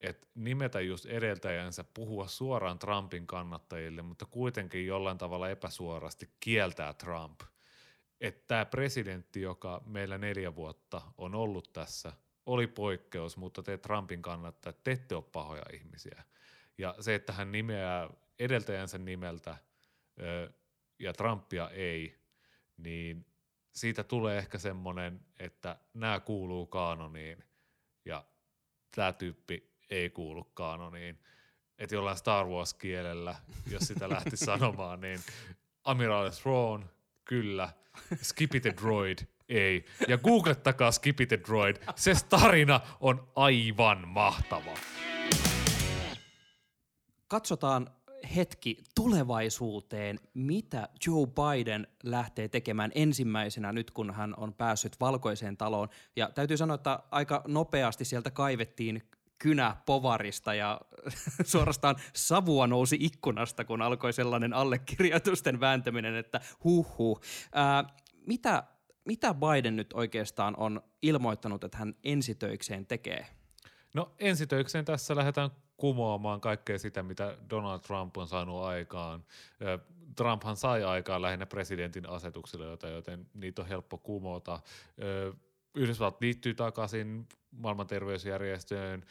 että 0.02 0.28
nimetä 0.36 0.82
just 0.82 1.06
edeltäjänsä, 1.06 1.84
puhua 1.94 2.28
suoraan 2.28 2.80
Trumpin 2.80 3.28
kannattajille, 3.28 4.02
mutta 4.02 4.26
kuitenkin 4.26 4.86
jollain 4.86 5.18
tavalla 5.18 5.50
epäsuorasti 5.50 6.30
kieltää 6.40 6.94
Trump. 6.94 7.42
Että 8.22 8.44
tämä 8.48 8.66
presidentti, 8.66 9.42
joka 9.42 9.82
meillä 9.86 10.18
neljä 10.18 10.56
vuotta 10.56 11.02
on 11.18 11.36
ollut 11.36 11.74
tässä, 11.74 12.14
oli 12.46 12.68
poikkeus, 12.68 13.38
mutta 13.38 13.64
te 13.64 13.78
Trumpin 13.78 14.22
kannattajat, 14.22 14.84
te 14.84 14.92
ette 14.92 15.16
ole 15.16 15.24
pahoja 15.32 15.64
ihmisiä. 15.74 16.24
Ja 16.78 16.96
se, 17.00 17.16
että 17.16 17.34
hän 17.34 17.52
nimeää 17.52 18.10
edeltäjänsä 18.40 18.98
nimeltä 18.98 19.58
ja 21.00 21.14
Trumpia 21.14 21.70
ei, 21.70 22.20
niin 22.78 23.26
siitä 23.72 24.04
tulee 24.04 24.38
ehkä 24.38 24.58
semmoinen, 24.58 25.26
että 25.40 25.78
nämä 25.94 26.20
kuuluu 26.20 26.66
kaanoniin 26.66 27.44
ja 28.06 28.26
tämä 28.96 29.14
tyyppi 29.14 29.69
ei 29.90 30.10
kuulu 30.10 30.44
kanoniin. 30.44 31.20
Että 31.78 31.96
jollain 31.96 32.18
Star 32.18 32.46
Wars-kielellä, 32.46 33.36
jos 33.72 33.84
sitä 33.84 34.10
lähti 34.10 34.38
sanomaan, 34.48 35.02
niin 35.02 35.20
Amiral 35.84 36.30
Throne, 36.30 36.86
kyllä. 37.26 37.70
Skippy 38.22 38.60
the 38.60 38.74
Droid, 38.82 39.18
ei. 39.50 39.86
Ja 40.08 40.18
googlettakaa 40.18 40.92
Skippy 40.92 41.26
the 41.26 41.40
Droid. 41.48 41.76
Se 41.96 42.14
tarina 42.30 42.80
on 43.00 43.28
aivan 43.36 44.08
mahtava. 44.08 44.74
Katsotaan 47.28 47.90
hetki 48.36 48.78
tulevaisuuteen, 48.96 50.20
mitä 50.34 50.90
Joe 51.08 51.28
Biden 51.28 51.88
lähtee 52.04 52.48
tekemään 52.48 52.92
ensimmäisenä 52.96 53.74
nyt, 53.74 53.92
kun 53.92 54.14
hän 54.14 54.34
on 54.38 54.54
päässyt 54.54 55.00
valkoiseen 55.00 55.58
taloon. 55.58 55.90
Ja 56.16 56.30
täytyy 56.36 56.58
sanoa, 56.58 56.76
että 56.76 57.00
aika 57.12 57.42
nopeasti 57.48 58.06
sieltä 58.06 58.32
kaivettiin 58.32 59.09
kynä 59.40 59.76
povarista 59.86 60.54
ja 60.54 60.82
suorastaan 61.44 61.96
savua 62.14 62.68
nousi 62.68 62.98
ikkunasta, 63.00 63.66
kun 63.66 63.82
alkoi 63.82 64.14
sellainen 64.14 64.54
allekirjoitusten 64.54 65.60
vääntäminen, 65.60 66.16
että 66.16 66.42
huhu. 66.64 67.20
Ää, 67.54 67.84
mitä, 68.28 68.64
mitä 69.06 69.34
Biden 69.34 69.76
nyt 69.76 69.94
oikeastaan 69.94 70.56
on 70.58 70.82
ilmoittanut, 71.02 71.64
että 71.64 71.78
hän 71.78 71.96
ensitöikseen 72.04 72.86
tekee? 72.86 73.26
No 73.94 74.12
ensitöikseen 74.20 74.86
tässä 74.86 75.16
lähdetään 75.16 75.50
kumoamaan 75.78 76.42
kaikkea 76.42 76.80
sitä, 76.80 77.04
mitä 77.04 77.38
Donald 77.50 77.80
Trump 77.80 78.18
on 78.18 78.28
saanut 78.28 78.64
aikaan. 78.64 79.24
Trumphan 80.16 80.58
sai 80.58 80.84
aikaan 80.84 81.22
lähinnä 81.22 81.46
presidentin 81.46 82.10
asetuksilla, 82.10 82.66
joten 82.90 83.28
niitä 83.34 83.62
on 83.62 83.68
helppo 83.68 83.98
kumota. 83.98 84.60
Yhdysvallat 85.76 86.22
liittyy 86.22 86.54
takaisin 86.54 87.28
maailman 87.52 87.88
terveysjärjestöön, 87.88 89.06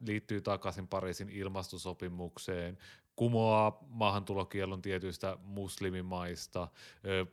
liittyy 0.00 0.40
takaisin 0.40 0.88
Pariisin 0.88 1.28
ilmastosopimukseen, 1.28 2.78
kumoaa 3.16 3.78
maahantulokielon 3.88 4.82
tietyistä 4.82 5.36
muslimimaista, 5.42 6.68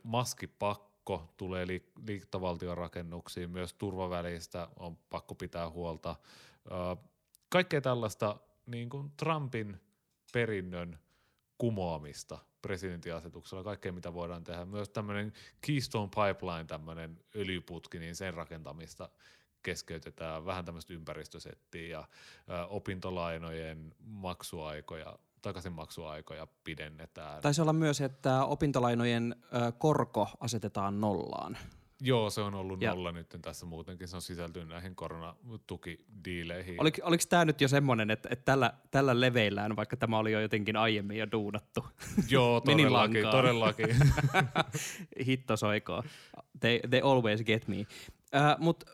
maskipakko 0.02 1.32
tulee 1.36 1.66
liittovaltion 2.06 2.76
rakennuksiin, 2.78 3.50
myös 3.50 3.74
turvavälistä 3.74 4.68
on 4.76 4.96
pakko 4.96 5.34
pitää 5.34 5.70
huolta. 5.70 6.16
Kaikkea 7.48 7.80
tällaista 7.80 8.36
niin 8.66 8.90
kuin 8.90 9.12
Trumpin 9.16 9.80
perinnön 10.32 10.98
kumoamista 11.58 12.38
presidenttiasetuksella, 12.62 13.64
kaikkea 13.64 13.92
mitä 13.92 14.14
voidaan 14.14 14.44
tehdä. 14.44 14.64
Myös 14.64 14.88
tämmöinen 14.88 15.32
Keystone 15.66 16.08
Pipeline, 16.08 16.64
tämmöinen 16.64 17.20
öljyputki, 17.36 17.98
niin 17.98 18.16
sen 18.16 18.34
rakentamista 18.34 19.08
keskeytetään, 19.62 20.46
vähän 20.46 20.64
tämmöistä 20.64 20.94
ympäristösettiä 20.94 21.88
ja 21.88 21.98
ä, 22.50 22.66
opintolainojen 22.66 23.94
maksuaikoja, 23.98 25.18
takaisinmaksuaikoja 25.42 26.46
pidennetään. 26.64 27.42
Taisi 27.42 27.60
olla 27.60 27.72
myös, 27.72 28.00
että 28.00 28.44
opintolainojen 28.44 29.36
ö, 29.44 29.72
korko 29.72 30.28
asetetaan 30.40 31.00
nollaan. 31.00 31.58
Joo, 32.04 32.30
se 32.30 32.40
on 32.40 32.54
ollut 32.54 32.82
ja. 32.82 32.90
nolla 32.90 33.12
nyt 33.12 33.36
tässä 33.42 33.66
muutenkin. 33.66 34.08
Se 34.08 34.16
on 34.16 34.22
sisältynyt 34.22 34.68
näihin 34.68 34.94
koronatukidiileihin. 34.94 36.80
Oliko, 36.80 36.98
oliko 37.02 37.22
tämä 37.28 37.44
nyt 37.44 37.60
jo 37.60 37.68
semmoinen, 37.68 38.10
että, 38.10 38.28
että 38.32 38.44
tällä, 38.44 38.72
tällä 38.90 39.20
leveillään, 39.20 39.76
vaikka 39.76 39.96
tämä 39.96 40.18
oli 40.18 40.32
jo 40.32 40.40
jotenkin 40.40 40.76
aiemmin 40.76 41.16
jo 41.16 41.26
duunattu? 41.32 41.86
Joo, 42.28 42.60
todellakin. 42.66 43.22
todellakin. 43.30 43.96
Hitto 45.26 45.56
soikoo. 45.56 46.02
They, 46.60 46.80
they 46.90 47.00
always 47.00 47.42
get 47.42 47.68
me. 47.68 47.86
Äh, 48.34 48.56
Mutta 48.58 48.86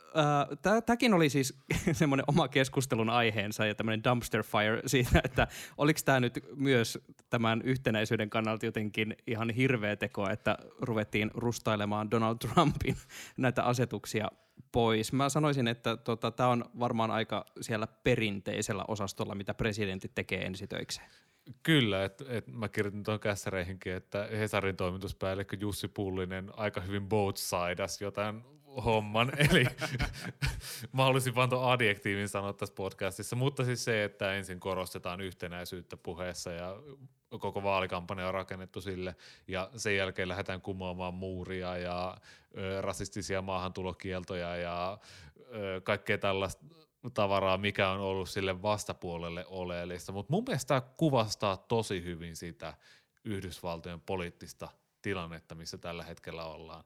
äh, 0.70 0.82
tämäkin 0.86 1.14
oli 1.14 1.28
siis 1.28 1.58
semmoinen 1.92 2.24
oma 2.26 2.48
keskustelun 2.48 3.10
aiheensa 3.10 3.66
ja 3.66 3.74
tämmöinen 3.74 4.04
dumpster 4.04 4.42
fire 4.42 4.82
siitä, 4.86 5.20
että 5.24 5.48
oliko 5.76 6.00
tämä 6.04 6.20
nyt 6.20 6.40
myös 6.56 6.98
tämän 7.30 7.62
yhtenäisyyden 7.62 8.30
kannalta 8.30 8.66
jotenkin 8.66 9.16
ihan 9.26 9.50
hirveä 9.50 9.96
teko, 9.96 10.30
että 10.30 10.58
ruvettiin 10.80 11.30
rustailemaan 11.34 12.10
Donald 12.10 12.36
Trumpin 12.38 12.96
näitä 13.36 13.62
asetuksia 13.62 14.28
pois. 14.72 15.12
Mä 15.12 15.28
sanoisin, 15.28 15.68
että 15.68 15.96
tota, 15.96 16.30
tämä 16.30 16.48
on 16.48 16.64
varmaan 16.78 17.10
aika 17.10 17.44
siellä 17.60 17.86
perinteisellä 17.86 18.84
osastolla, 18.88 19.34
mitä 19.34 19.54
presidentti 19.54 20.10
tekee 20.14 20.46
ensitöikseen. 20.46 21.10
Kyllä, 21.62 22.04
että 22.04 22.24
et 22.28 22.46
mä 22.46 22.68
kirjoitin 22.68 23.02
tuon 23.02 23.20
kässäreihinkin, 23.20 23.92
että 23.92 24.28
Hesarin 24.32 24.76
toimituspäällikkö 24.76 25.56
Jussi 25.60 25.88
Pullinen 25.88 26.50
aika 26.56 26.80
hyvin 26.80 27.08
both 27.08 27.38
sides 27.38 28.00
jotain 28.00 28.42
homman, 28.84 29.32
eli 29.50 29.64
mä 30.92 31.04
haluaisin 31.04 31.34
vaan 31.34 31.48
tuon 31.48 31.72
adjektiivin 31.72 32.28
sanoa 32.28 32.52
tässä 32.52 32.74
podcastissa, 32.74 33.36
mutta 33.36 33.64
siis 33.64 33.84
se, 33.84 34.04
että 34.04 34.34
ensin 34.34 34.60
korostetaan 34.60 35.20
yhtenäisyyttä 35.20 35.96
puheessa 35.96 36.50
ja 36.50 36.76
koko 37.38 37.62
vaalikampanja 37.62 38.28
on 38.28 38.34
rakennettu 38.34 38.80
sille 38.80 39.16
ja 39.48 39.70
sen 39.76 39.96
jälkeen 39.96 40.28
lähdetään 40.28 40.60
kumoamaan 40.60 41.14
muuria 41.14 41.76
ja 41.76 42.16
ö, 42.56 42.80
rasistisia 42.80 43.42
maahantulokieltoja 43.42 44.56
ja 44.56 44.98
ö, 45.54 45.80
kaikkea 45.80 46.18
tällaista 46.18 46.64
tavaraa, 47.14 47.58
mikä 47.58 47.90
on 47.90 48.00
ollut 48.00 48.28
sille 48.28 48.62
vastapuolelle 48.62 49.44
oleellista. 49.48 50.12
Mutta 50.12 50.32
mun 50.32 50.44
mielestä 50.46 50.68
tämä 50.68 50.80
kuvastaa 50.96 51.56
tosi 51.56 52.04
hyvin 52.04 52.36
sitä 52.36 52.74
Yhdysvaltojen 53.24 54.00
poliittista 54.00 54.68
tilannetta, 55.02 55.54
missä 55.54 55.78
tällä 55.78 56.04
hetkellä 56.04 56.44
ollaan 56.44 56.84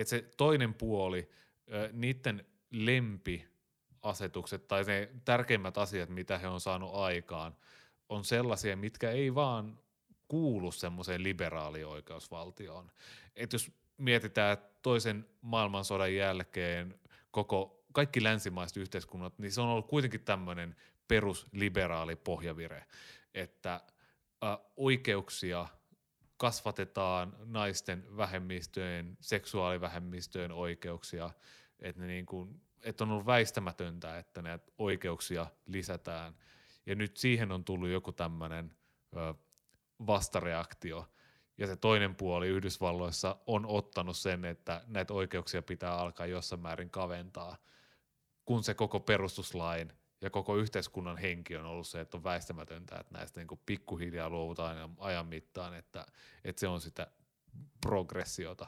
että 0.00 0.10
se 0.10 0.24
toinen 0.36 0.74
puoli, 0.74 1.28
niiden 1.92 2.46
lempiasetukset 2.70 4.68
tai 4.68 4.84
ne 4.84 5.08
tärkeimmät 5.24 5.78
asiat, 5.78 6.08
mitä 6.08 6.38
he 6.38 6.48
on 6.48 6.60
saanut 6.60 6.94
aikaan, 6.94 7.56
on 8.08 8.24
sellaisia, 8.24 8.76
mitkä 8.76 9.10
ei 9.10 9.34
vaan 9.34 9.78
kuulu 10.28 10.72
semmoiseen 10.72 11.22
liberaalioikeusvaltioon. 11.22 12.90
Että 13.36 13.54
jos 13.54 13.72
mietitään 13.96 14.58
toisen 14.82 15.28
maailmansodan 15.40 16.14
jälkeen 16.14 17.00
koko, 17.30 17.84
kaikki 17.92 18.22
länsimaiset 18.22 18.76
yhteiskunnat, 18.76 19.38
niin 19.38 19.52
se 19.52 19.60
on 19.60 19.68
ollut 19.68 19.86
kuitenkin 19.86 20.24
tämmöinen 20.24 20.76
perusliberaali 21.08 22.16
pohjavire, 22.16 22.84
että 23.34 23.74
äh, 24.44 24.58
oikeuksia 24.76 25.66
kasvatetaan 26.38 27.36
naisten 27.44 28.16
vähemmistöjen, 28.16 29.16
seksuaalivähemmistöjen 29.20 30.52
oikeuksia, 30.52 31.30
että, 31.80 32.00
ne 32.00 32.06
niin 32.06 32.26
kuin, 32.26 32.60
että 32.82 33.04
on 33.04 33.10
ollut 33.10 33.26
väistämätöntä, 33.26 34.18
että 34.18 34.42
näitä 34.42 34.72
oikeuksia 34.78 35.46
lisätään. 35.66 36.34
Ja 36.86 36.94
nyt 36.94 37.16
siihen 37.16 37.52
on 37.52 37.64
tullut 37.64 37.88
joku 37.88 38.12
tämmöinen 38.12 38.74
vastareaktio. 40.06 41.08
Ja 41.58 41.66
se 41.66 41.76
toinen 41.76 42.14
puoli 42.14 42.48
Yhdysvalloissa 42.48 43.36
on 43.46 43.66
ottanut 43.66 44.16
sen, 44.16 44.44
että 44.44 44.82
näitä 44.86 45.14
oikeuksia 45.14 45.62
pitää 45.62 45.94
alkaa 45.94 46.26
jossain 46.26 46.60
määrin 46.60 46.90
kaventaa, 46.90 47.56
kun 48.44 48.64
se 48.64 48.74
koko 48.74 49.00
perustuslain 49.00 49.92
ja 50.20 50.30
koko 50.30 50.56
yhteiskunnan 50.56 51.16
henki 51.16 51.56
on 51.56 51.66
ollut 51.66 51.86
se, 51.86 52.00
että 52.00 52.16
on 52.16 52.24
väistämätöntä, 52.24 52.98
että 52.98 53.18
näistä 53.18 53.40
niin 53.40 53.48
kuin 53.48 53.60
pikkuhiljaa 53.66 54.30
luovutaan 54.30 54.94
ajan 54.98 55.26
mittaan, 55.26 55.74
että, 55.74 56.06
että 56.44 56.60
se 56.60 56.68
on 56.68 56.80
sitä 56.80 57.06
progressiota. 57.80 58.66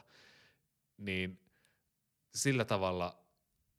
Niin 0.97 1.39
sillä 2.35 2.65
tavalla 2.65 3.25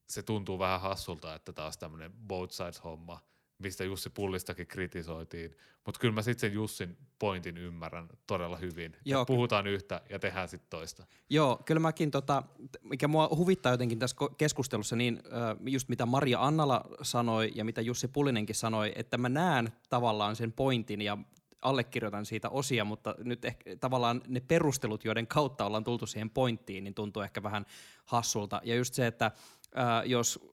se 0.09 0.23
tuntuu 0.23 0.59
vähän 0.59 0.81
hassulta, 0.81 1.35
että 1.35 1.53
taas 1.53 1.79
tämmöinen 1.79 2.13
both 2.13 2.53
sides 2.53 2.85
homma– 2.85 3.21
mistä 3.63 3.85
Jussi 3.85 4.11
Pullistakin 4.11 4.67
kritisoitiin. 4.67 5.57
Mutta 5.87 6.01
kyllä 6.01 6.15
mä 6.15 6.23
sitten 6.23 6.51
sen 6.51 6.55
Jussin 6.55 6.97
pointin 7.19 7.59
ymmärrän 7.59 8.09
todella 8.27 8.57
hyvin. 8.57 8.97
Joo, 9.05 9.25
puhutaan 9.25 9.67
yhtä 9.67 10.01
ja 10.11 10.19
tehdään 10.19 10.49
sitten 10.49 10.71
toista. 10.71 11.07
Joo, 11.31 11.63
kyllä 11.65 11.81
mäkin, 11.81 12.11
tota, 12.11 12.43
mikä 12.83 13.09
mua 13.09 13.29
huvittaa 13.37 13.73
jotenkin 13.73 13.99
tässä 13.99 14.17
keskustelussa, 14.39 14.97
niin 14.97 15.23
just 15.67 15.89
mitä 15.89 16.07
Maria 16.07 16.47
Annala 16.47 16.85
sanoi 17.03 17.53
ja 17.55 17.65
mitä 17.65 17.81
Jussi 17.81 18.09
Pullinenkin 18.09 18.55
sanoi, 18.55 18.93
että 18.97 19.19
mä 19.19 19.29
näen 19.29 19.73
tavallaan 19.91 20.37
sen 20.37 20.53
pointin 20.53 21.03
ja 21.03 21.19
allekirjoitan 21.63 22.27
siitä 22.27 22.49
osia, 22.49 22.85
mutta 22.85 23.15
nyt 23.19 23.45
ehkä 23.45 23.77
tavallaan 23.77 24.23
ne 24.29 24.41
perustelut, 24.41 25.05
joiden 25.05 25.27
kautta 25.27 25.67
ollaan 25.67 25.85
tultu 25.85 26.07
siihen 26.07 26.31
pointtiin, 26.31 26.85
niin 26.85 26.95
tuntuu 26.95 27.23
ehkä 27.23 27.43
vähän 27.43 27.67
hassulta. 28.05 28.61
Ja 28.65 28.77
just 28.77 28.95
se, 28.95 29.07
että 29.07 29.31
ää, 29.75 30.05
jos 30.05 30.53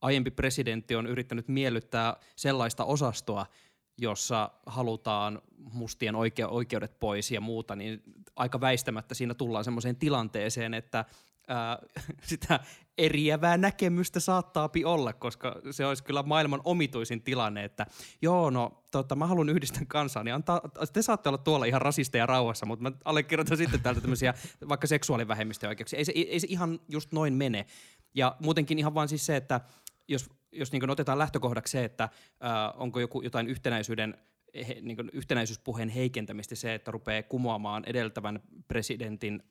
aiempi 0.00 0.30
presidentti 0.30 0.96
on 0.96 1.06
yrittänyt 1.06 1.48
miellyttää 1.48 2.16
sellaista 2.36 2.84
osastoa, 2.84 3.46
jossa 3.98 4.50
halutaan 4.66 5.42
mustien 5.72 6.14
oike- 6.14 6.48
oikeudet 6.48 6.98
pois 7.00 7.30
ja 7.30 7.40
muuta, 7.40 7.76
niin 7.76 8.02
aika 8.36 8.60
väistämättä 8.60 9.14
siinä 9.14 9.34
tullaan 9.34 9.64
semmoiseen 9.64 9.96
tilanteeseen, 9.96 10.74
että 10.74 11.04
ää, 11.48 11.78
sitä 12.22 12.60
eriävää 12.98 13.56
näkemystä 13.56 14.20
saattaapi 14.20 14.84
olla, 14.84 15.12
koska 15.12 15.56
se 15.70 15.86
olisi 15.86 16.04
kyllä 16.04 16.22
maailman 16.22 16.60
omituisin 16.64 17.22
tilanne, 17.22 17.64
että 17.64 17.86
joo, 18.22 18.50
no 18.50 18.84
tota, 18.90 19.16
mä 19.16 19.26
haluan 19.26 19.48
yhdistää 19.48 19.82
kansaa, 19.88 20.24
niin 20.24 20.34
antaa, 20.34 20.60
te 20.92 21.02
saatte 21.02 21.28
olla 21.28 21.38
tuolla 21.38 21.64
ihan 21.64 21.82
rasisteja 21.82 22.26
rauhassa, 22.26 22.66
mutta 22.66 22.82
mä 22.82 22.92
allekirjoitan 23.04 23.56
sitten 23.56 23.82
täältä 23.82 24.00
tämmöisiä 24.00 24.34
vaikka 24.68 24.86
seksuaalivähemmistöjen 24.86 25.68
oikeuksia. 25.68 25.98
Ei 25.98 26.04
se, 26.04 26.12
ei 26.14 26.40
se 26.40 26.46
ihan 26.50 26.80
just 26.88 27.12
noin 27.12 27.34
mene. 27.34 27.66
Ja 28.14 28.36
muutenkin 28.40 28.78
ihan 28.78 28.94
vaan 28.94 29.08
siis 29.08 29.26
se, 29.26 29.36
että 29.36 29.60
jos, 30.08 30.30
jos 30.52 30.72
niin 30.72 30.90
otetaan 30.90 31.18
lähtökohdaksi 31.18 31.70
se, 31.70 31.84
että 31.84 32.08
ää, 32.40 32.72
onko 32.72 33.00
joku 33.00 33.22
jotain 33.22 33.46
yhtenäisyyden 33.48 34.16
he, 34.68 34.78
niin 34.82 35.10
yhtenäisyyspuheen 35.12 35.88
heikentämistä 35.88 36.54
se, 36.54 36.74
että 36.74 36.90
rupeaa 36.90 37.22
kumoamaan 37.22 37.84
edeltävän 37.86 38.40
presidentin 38.68 39.42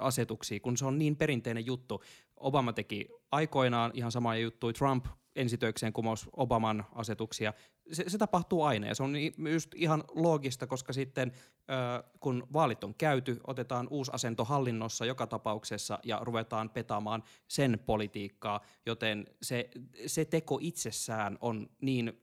asetuksia, 0.00 0.60
kun 0.60 0.76
se 0.76 0.86
on 0.86 0.98
niin 0.98 1.16
perinteinen 1.16 1.66
juttu. 1.66 2.02
Obama 2.36 2.72
teki 2.72 3.08
aikoinaan 3.30 3.90
ihan 3.94 4.12
samaa 4.12 4.36
juttuja, 4.36 4.72
Trump 4.72 5.06
ensitöikseen 5.36 5.92
kumous 5.92 6.28
Obaman 6.32 6.84
asetuksia. 6.92 7.52
Se, 7.92 8.04
se 8.06 8.18
tapahtuu 8.18 8.62
aina 8.62 8.86
ja 8.86 8.94
se 8.94 9.02
on 9.02 9.14
just 9.52 9.74
ihan 9.74 10.04
loogista, 10.08 10.66
koska 10.66 10.92
sitten 10.92 11.32
kun 12.20 12.46
vaalit 12.52 12.84
on 12.84 12.94
käyty, 12.94 13.40
otetaan 13.46 13.88
uusi 13.90 14.10
asento 14.14 14.44
hallinnossa 14.44 15.04
joka 15.04 15.26
tapauksessa 15.26 15.98
ja 16.04 16.20
ruvetaan 16.22 16.70
petaamaan 16.70 17.22
sen 17.48 17.78
politiikkaa, 17.86 18.60
joten 18.86 19.26
se, 19.42 19.70
se 20.06 20.24
teko 20.24 20.58
itsessään 20.62 21.38
on 21.40 21.68
niin 21.80 22.22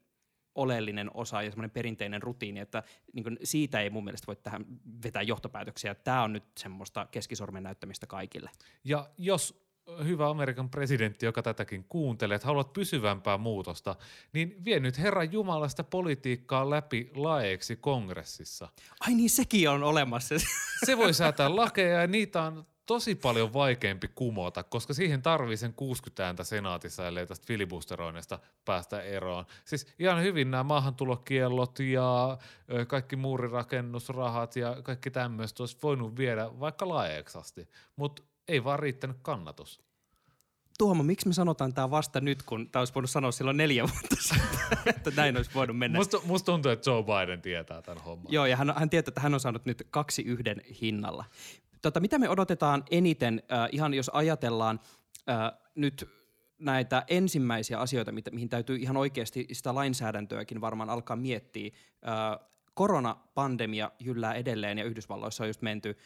oleellinen 0.56 1.12
osa 1.14 1.42
ja 1.42 1.52
semmoinen 1.52 1.72
perinteinen 1.72 2.22
rutiini, 2.22 2.60
että 2.60 2.84
niin 3.14 3.24
kuin 3.24 3.38
siitä 3.44 3.82
ei 3.82 3.90
mun 3.90 4.04
mielestä 4.04 4.28
voi 4.28 4.36
tähän 4.36 4.66
vetää 5.04 5.22
johtopäätöksiä. 5.22 5.96
Tämä 5.96 6.24
on 6.24 6.34
nyt 6.34 6.44
semmoista 6.58 7.08
keskisormen 7.12 7.64
näyttämistä 7.64 8.08
kaikille. 8.08 8.50
Ja 8.84 9.10
jos 9.18 9.63
hyvä 10.06 10.30
Amerikan 10.30 10.70
presidentti, 10.70 11.26
joka 11.26 11.44
tätäkin 11.44 11.86
kuuntelee, 11.90 12.36
että 12.36 12.48
haluat 12.48 12.74
pysyvämpää 12.74 13.38
muutosta, 13.38 13.96
niin 14.34 14.56
vie 14.66 14.80
nyt 14.80 14.98
Herran 14.98 15.32
Jumalasta 15.32 15.84
politiikkaa 15.84 16.70
läpi 16.70 17.12
laeiksi 17.16 17.76
kongressissa. 17.76 18.68
Ai 19.00 19.14
niin, 19.14 19.30
sekin 19.30 19.70
on 19.70 19.84
olemassa. 19.84 20.36
Se 20.86 20.98
voi 20.98 21.14
säätää 21.14 21.56
lakeja 21.56 22.02
ja 22.02 22.08
niitä 22.08 22.42
on 22.42 22.66
tosi 22.86 23.16
paljon 23.16 23.54
vaikeampi 23.54 24.08
kumota, 24.16 24.64
koska 24.64 24.94
siihen 24.94 25.22
tarvii 25.22 25.58
sen 25.58 25.74
60 25.74 26.26
ääntä 26.26 26.44
senaatissa, 26.44 27.08
ellei 27.08 27.28
tästä 27.28 27.48
filibusteroinnista 27.48 28.40
päästä 28.66 29.02
eroon. 29.02 29.46
Siis 29.66 29.88
ihan 30.00 30.24
hyvin 30.24 30.52
nämä 30.52 30.64
maahantulokiellot 30.64 31.80
ja 31.80 32.38
kaikki 32.88 33.16
muurirakennusrahat 33.16 34.56
ja 34.56 34.78
kaikki 34.84 35.12
tämmöistä 35.12 35.64
olisi 35.64 35.78
voinut 35.84 36.18
viedä 36.18 36.60
vaikka 36.60 36.90
laeeksi 36.90 37.38
asti, 37.38 37.70
mutta 37.96 38.24
ei 38.48 38.64
vaan 38.64 38.80
riittänyt 38.80 39.18
kannatus. 39.22 39.82
Tuomo, 40.78 41.04
miksi 41.04 41.28
me 41.28 41.34
sanotaan 41.34 41.74
tämä 41.74 41.92
vasta 41.92 42.22
nyt, 42.22 42.44
kun 42.44 42.70
tämä 42.70 42.82
olisi 42.82 42.94
voinut 42.94 43.10
sanoa 43.10 43.32
silloin 43.32 43.58
neljä 43.58 43.84
vuotta 43.84 44.16
sitten, 44.20 44.78
että 44.86 45.12
näin 45.16 45.38
olisi 45.38 45.52
voinut 45.54 45.78
mennä? 45.78 46.00
Musta, 46.00 46.22
musta 46.26 46.46
tuntuu, 46.46 46.72
että 46.72 46.92
Joe 46.92 47.04
Biden 47.04 47.42
tietää 47.42 47.82
tämän 47.82 48.04
homman. 48.04 48.34
Joo, 48.34 48.46
ja 48.46 48.58
hän, 48.58 48.74
hän 48.78 48.90
tietää, 48.90 49.10
että 49.10 49.22
hän 49.22 49.34
on 49.34 49.40
saanut 49.40 49.66
nyt 49.66 49.88
kaksi 49.90 50.22
yhden 50.22 50.62
hinnalla. 50.82 51.26
Tota, 51.82 52.00
mitä 52.00 52.20
me 52.20 52.30
odotetaan 52.30 52.84
eniten, 52.92 53.44
äh, 53.52 53.70
ihan 53.72 53.94
jos 53.94 54.10
ajatellaan 54.10 54.80
äh, 55.30 55.52
nyt 55.76 56.10
näitä 56.60 57.04
ensimmäisiä 57.08 57.80
asioita, 57.80 58.12
mitä, 58.12 58.32
mihin 58.32 58.50
täytyy 58.50 58.76
ihan 58.76 58.98
oikeasti 58.98 59.48
sitä 59.52 59.76
lainsäädäntöäkin 59.76 60.62
varmaan 60.62 60.90
alkaa 60.90 61.16
miettiä. 61.16 61.72
Äh, 62.08 62.48
koronapandemia 62.74 63.92
jyllää 64.00 64.34
edelleen 64.34 64.78
ja 64.78 64.84
Yhdysvalloissa 64.84 65.44
on 65.44 65.50
just 65.50 65.62
menty 65.62 65.98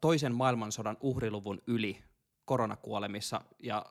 toisen 0.00 0.34
maailmansodan 0.34 0.96
uhriluvun 1.00 1.62
yli 1.66 2.02
koronakuolemissa. 2.44 3.40
Ja 3.58 3.86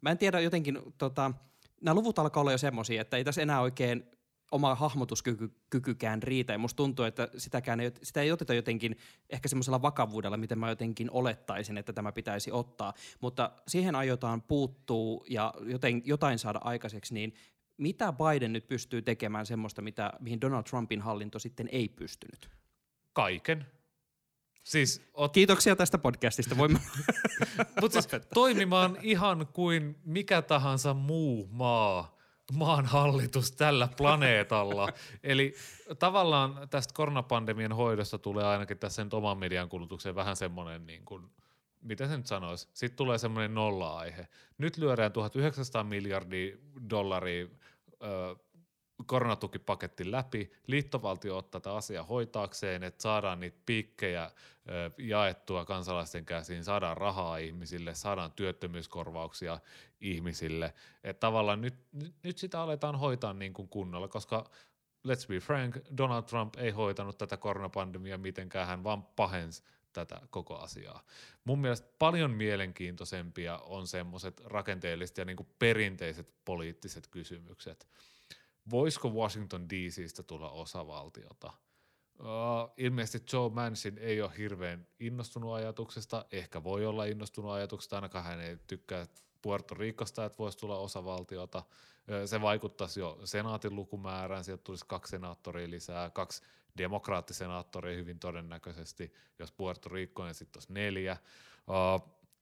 mä 0.00 0.10
en 0.10 0.18
tiedä 0.18 0.40
jotenkin, 0.40 0.78
tota, 0.98 1.32
nämä 1.80 1.94
luvut 1.94 2.18
alkaa 2.18 2.40
olla 2.40 2.52
jo 2.52 2.58
semmoisia, 2.58 3.00
että 3.00 3.16
ei 3.16 3.24
tässä 3.24 3.42
enää 3.42 3.60
oikein 3.60 4.06
oma 4.52 4.74
hahmotuskykykään 4.74 6.22
riitä. 6.22 6.52
Ja 6.52 6.58
musta 6.58 6.76
tuntuu, 6.76 7.04
että 7.04 7.28
sitäkään 7.36 7.80
ei, 7.80 7.92
sitä 8.02 8.22
ei 8.22 8.32
oteta 8.32 8.54
jotenkin 8.54 8.96
ehkä 9.30 9.48
semmoisella 9.48 9.82
vakavuudella, 9.82 10.36
miten 10.36 10.58
mä 10.58 10.68
jotenkin 10.68 11.10
olettaisin, 11.10 11.78
että 11.78 11.92
tämä 11.92 12.12
pitäisi 12.12 12.52
ottaa. 12.52 12.94
Mutta 13.20 13.52
siihen 13.68 13.94
aiotaan 13.94 14.42
puuttuu 14.42 15.24
ja 15.30 15.54
joten, 15.66 16.02
jotain 16.04 16.38
saada 16.38 16.60
aikaiseksi, 16.64 17.14
niin 17.14 17.34
mitä 17.76 18.12
Biden 18.12 18.52
nyt 18.52 18.68
pystyy 18.68 19.02
tekemään 19.02 19.46
semmoista, 19.46 19.82
mitä, 19.82 20.12
mihin 20.20 20.40
Donald 20.40 20.62
Trumpin 20.62 21.00
hallinto 21.00 21.38
sitten 21.38 21.68
ei 21.72 21.88
pystynyt? 21.88 22.50
Kaiken. 23.12 23.66
Siis 24.64 25.02
ot... 25.14 25.32
Kiitoksia 25.32 25.76
tästä 25.76 25.98
podcastista. 25.98 26.56
Voimme 26.56 26.80
Mutta 27.80 28.02
siis 28.02 28.22
toimimaan 28.34 28.98
ihan 29.02 29.46
kuin 29.46 29.98
mikä 30.04 30.42
tahansa 30.42 30.94
muu 30.94 31.48
maa, 31.50 32.16
maan 32.52 32.86
hallitus 32.86 33.52
tällä 33.52 33.88
planeetalla. 33.96 34.88
Eli 35.22 35.54
tavallaan 35.98 36.68
tästä 36.70 36.94
koronapandemian 36.94 37.72
hoidosta 37.72 38.18
tulee 38.18 38.44
ainakin 38.44 38.78
tässä 38.78 39.04
nyt 39.04 39.14
oman 39.14 39.38
median 39.38 39.68
kulutukseen 39.68 40.14
vähän 40.14 40.36
semmoinen 40.36 40.86
niin 40.86 41.04
kuin, 41.04 41.30
miten 41.80 42.08
se 42.08 42.16
nyt 42.16 42.26
sanoisi, 42.26 42.68
sitten 42.72 42.96
tulee 42.96 43.18
semmoinen 43.18 43.54
nolla-aihe. 43.54 44.28
Nyt 44.58 44.76
lyödään 44.76 45.12
1900 45.12 45.84
miljardia 45.84 46.56
dollaria 46.90 47.46
ö, 48.02 48.36
koronatukipaketti 49.06 50.10
läpi, 50.10 50.52
liittovaltio 50.66 51.36
ottaa 51.36 51.60
tätä 51.60 51.74
asiaa 51.74 52.04
hoitaakseen, 52.04 52.82
että 52.82 53.02
saadaan 53.02 53.40
niitä 53.40 53.58
piikkejä 53.66 54.30
jaettua 54.98 55.64
kansalaisten 55.64 56.24
käsiin, 56.24 56.64
saadaan 56.64 56.96
rahaa 56.96 57.36
ihmisille, 57.36 57.94
saadaan 57.94 58.32
työttömyyskorvauksia 58.32 59.58
ihmisille. 60.00 60.74
Että 61.04 61.20
tavallaan 61.20 61.60
nyt, 61.60 61.74
nyt, 61.92 62.14
nyt 62.22 62.38
sitä 62.38 62.60
aletaan 62.60 62.98
hoitaa 62.98 63.32
niin 63.32 63.52
kuin 63.52 63.68
kunnolla, 63.68 64.08
koska 64.08 64.50
let's 65.08 65.28
be 65.28 65.40
frank, 65.40 65.76
Donald 65.96 66.22
Trump 66.22 66.54
ei 66.56 66.70
hoitanut 66.70 67.18
tätä 67.18 67.36
koronapandemiaa 67.36 68.18
mitenkään, 68.18 68.66
hän 68.66 68.84
vaan 68.84 69.02
pahensi 69.02 69.62
tätä 69.92 70.20
koko 70.30 70.56
asiaa. 70.56 71.04
Mun 71.44 71.58
mielestä 71.58 71.88
paljon 71.98 72.30
mielenkiintoisempia 72.30 73.58
on 73.58 73.86
semmoiset 73.86 74.40
rakenteelliset 74.44 75.18
ja 75.18 75.24
niinku 75.24 75.46
perinteiset 75.58 76.34
poliittiset 76.44 77.06
kysymykset. 77.06 77.88
Voisiko 78.70 79.08
Washington 79.08 79.68
DCstä 79.68 80.22
tulla 80.22 80.50
osavaltiota? 80.50 81.52
Uh, 82.20 82.74
ilmeisesti 82.76 83.36
Joe 83.36 83.50
Manchin 83.50 83.98
ei 83.98 84.22
ole 84.22 84.32
hirveän 84.38 84.86
innostunut 85.00 85.54
ajatuksesta, 85.54 86.24
ehkä 86.32 86.64
voi 86.64 86.86
olla 86.86 87.04
innostunut 87.04 87.50
ajatuksesta, 87.50 87.96
ainakaan 87.96 88.24
hän 88.24 88.40
ei 88.40 88.56
tykkää 88.66 89.06
Puerto 89.42 89.74
Ricosta, 89.74 90.24
että 90.24 90.38
voisi 90.38 90.58
tulla 90.58 90.78
osavaltiota. 90.78 91.62
Se 92.26 92.40
vaikuttaisi 92.40 93.00
jo 93.00 93.20
senaatin 93.24 93.76
lukumäärään, 93.76 94.44
sieltä 94.44 94.62
tulisi 94.64 94.84
kaksi 94.88 95.10
senaattoria 95.10 95.70
lisää, 95.70 96.10
kaksi 96.10 96.42
demokraattisenaattoria 96.78 97.96
hyvin 97.96 98.18
todennäköisesti, 98.18 99.12
jos 99.38 99.52
Puerto 99.52 99.88
Rico, 99.88 100.24
niin 100.24 100.34
sitten 100.34 100.58
olisi 100.58 100.72
neljä. 100.72 101.16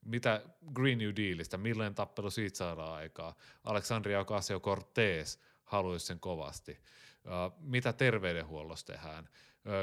Mitä 0.04 0.42
Green 0.72 0.98
New 0.98 1.10
Dealista, 1.16 1.58
millainen 1.58 1.94
tappelu 1.94 2.30
siitä 2.30 2.56
saadaan 2.56 2.92
aikaa? 2.92 3.34
Alexandria 3.64 4.20
Ocasio-Cortez 4.20 5.38
haluaisi 5.64 6.06
sen 6.06 6.20
kovasti. 6.20 6.78
Mitä 7.58 7.92
terveydenhuollossa 7.92 8.86
tehdään? 8.86 9.28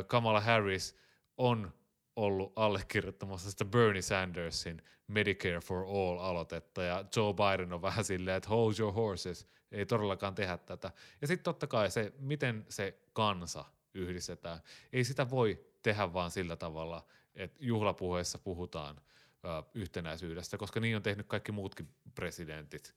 Kamala 0.08 0.41
Harris 0.41 0.95
on 1.38 1.73
ollut 2.17 2.53
allekirjoittamassa 2.56 3.51
sitä 3.51 3.65
Bernie 3.65 4.01
Sandersin 4.01 4.82
Medicare 5.08 5.60
for 5.60 5.84
All-aloitetta, 5.84 6.84
ja 6.84 7.06
Joe 7.15 7.34
Biden 7.34 7.73
on 7.73 7.82
vähän 7.82 8.06
silleen, 8.06 8.38
että 8.38 8.49
hold 8.49 8.73
your 8.80 8.93
horses, 8.93 9.47
ei 9.71 9.86
todellakaan 9.86 10.36
tehdä 10.36 10.58
tätä. 10.58 10.91
Ja 11.21 11.27
sitten 11.27 11.43
totta 11.43 11.67
kai 11.67 11.91
se, 11.91 12.13
miten 12.19 12.65
se 12.69 12.99
kansa 13.13 13.65
yhdistetään. 13.93 14.60
Ei 14.93 15.03
sitä 15.03 15.30
voi 15.30 15.65
tehdä 15.82 16.13
vaan 16.13 16.32
sillä 16.32 16.56
tavalla, 16.56 17.06
että 17.36 17.58
juhlapuheessa 17.60 18.38
puhutaan 18.38 19.01
ö, 19.45 19.63
yhtenäisyydestä, 19.73 20.58
koska 20.58 20.80
niin 20.80 20.95
on 20.95 21.03
tehnyt 21.03 21.27
kaikki 21.27 21.51
muutkin 21.51 21.89
presidentit, 22.15 22.95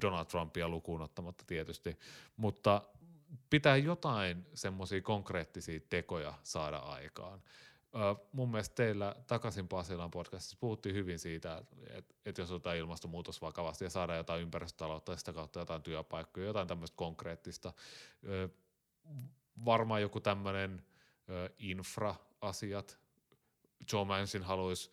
Donald 0.00 0.24
Trumpia 0.24 0.68
lukuun 0.68 1.02
ottamatta 1.02 1.44
tietysti, 1.46 1.98
mutta 2.36 2.82
pitää 3.50 3.76
jotain 3.76 4.46
semmoisia 4.54 5.00
konkreettisia 5.00 5.80
tekoja 5.90 6.34
saada 6.42 6.76
aikaan. 6.76 7.42
Mun 8.32 8.50
mielestä 8.50 8.74
teillä 8.74 9.16
takaisin 9.26 9.68
Pasilan 9.68 10.10
podcastissa 10.10 10.56
puhuttiin 10.60 10.94
hyvin 10.94 11.18
siitä, 11.18 11.56
että, 11.56 11.76
että 12.24 12.42
jos 12.42 12.50
otetaan 12.50 12.76
ilmastonmuutos 12.76 13.42
vakavasti 13.42 13.84
ja 13.84 13.90
saadaan 13.90 14.16
jotain 14.16 14.42
ympäristötaloutta 14.42 15.12
ja 15.12 15.16
sitä 15.16 15.32
kautta 15.32 15.60
jotain 15.60 15.82
työpaikkoja, 15.82 16.46
jotain 16.46 16.68
tämmöistä 16.68 16.96
konkreettista. 16.96 17.72
Ö, 18.28 18.48
varmaan 19.64 20.02
joku 20.02 20.20
tämmöinen 20.20 20.82
infra-asiat. 21.58 22.98
Joe 23.92 24.04
Manchin 24.04 24.42
haluaisi, 24.42 24.90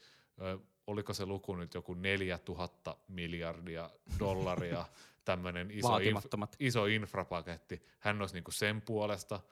oliko 0.88 1.14
se 1.14 1.26
luku 1.26 1.56
nyt 1.56 1.74
joku 1.74 1.94
4000 1.94 2.98
miljardia 3.08 3.90
dollaria, 4.20 4.86
tämmöinen 5.26 5.72
iso, 5.72 5.98
inf- 5.98 6.56
iso 6.60 6.86
infrapaketti. 6.86 7.82
Hän 8.00 8.22
olisi 8.22 8.34
niinku 8.36 8.52
sen 8.52 8.82
puolesta– 8.82 9.40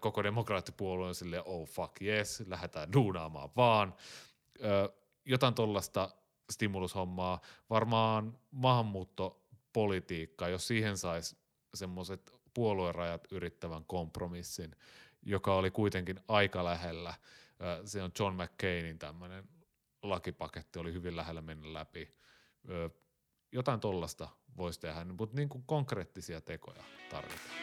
koko 0.00 0.22
demokraattipuolue 0.22 1.06
on 1.06 1.14
silleen, 1.14 1.42
oh 1.46 1.68
fuck 1.68 2.02
yes, 2.02 2.42
lähdetään 2.46 2.92
duunaamaan 2.92 3.50
vaan. 3.56 3.94
Ö, 4.64 4.92
jotain 5.24 5.54
tuollaista 5.54 6.10
stimulushommaa, 6.52 7.40
varmaan 7.70 8.38
maahanmuuttopolitiikka, 8.50 10.48
jos 10.48 10.66
siihen 10.66 10.96
saisi 10.96 11.36
semmoiset 11.74 12.32
puoluerajat 12.54 13.32
yrittävän 13.32 13.84
kompromissin, 13.84 14.76
joka 15.22 15.54
oli 15.54 15.70
kuitenkin 15.70 16.20
aika 16.28 16.64
lähellä. 16.64 17.14
Se 17.84 18.02
on 18.02 18.10
John 18.18 18.42
McCainin 18.42 18.98
tämmöinen 18.98 19.44
lakipaketti, 20.02 20.78
oli 20.78 20.92
hyvin 20.92 21.16
lähellä 21.16 21.42
mennä 21.42 21.72
läpi. 21.72 22.14
Jotain 23.52 23.80
tollasta 23.80 24.28
voisi 24.56 24.80
tehdä, 24.80 25.04
mutta 25.04 25.36
niin 25.36 25.48
kuin 25.48 25.64
konkreettisia 25.66 26.40
tekoja 26.40 26.84
tarvitaan. 27.10 27.58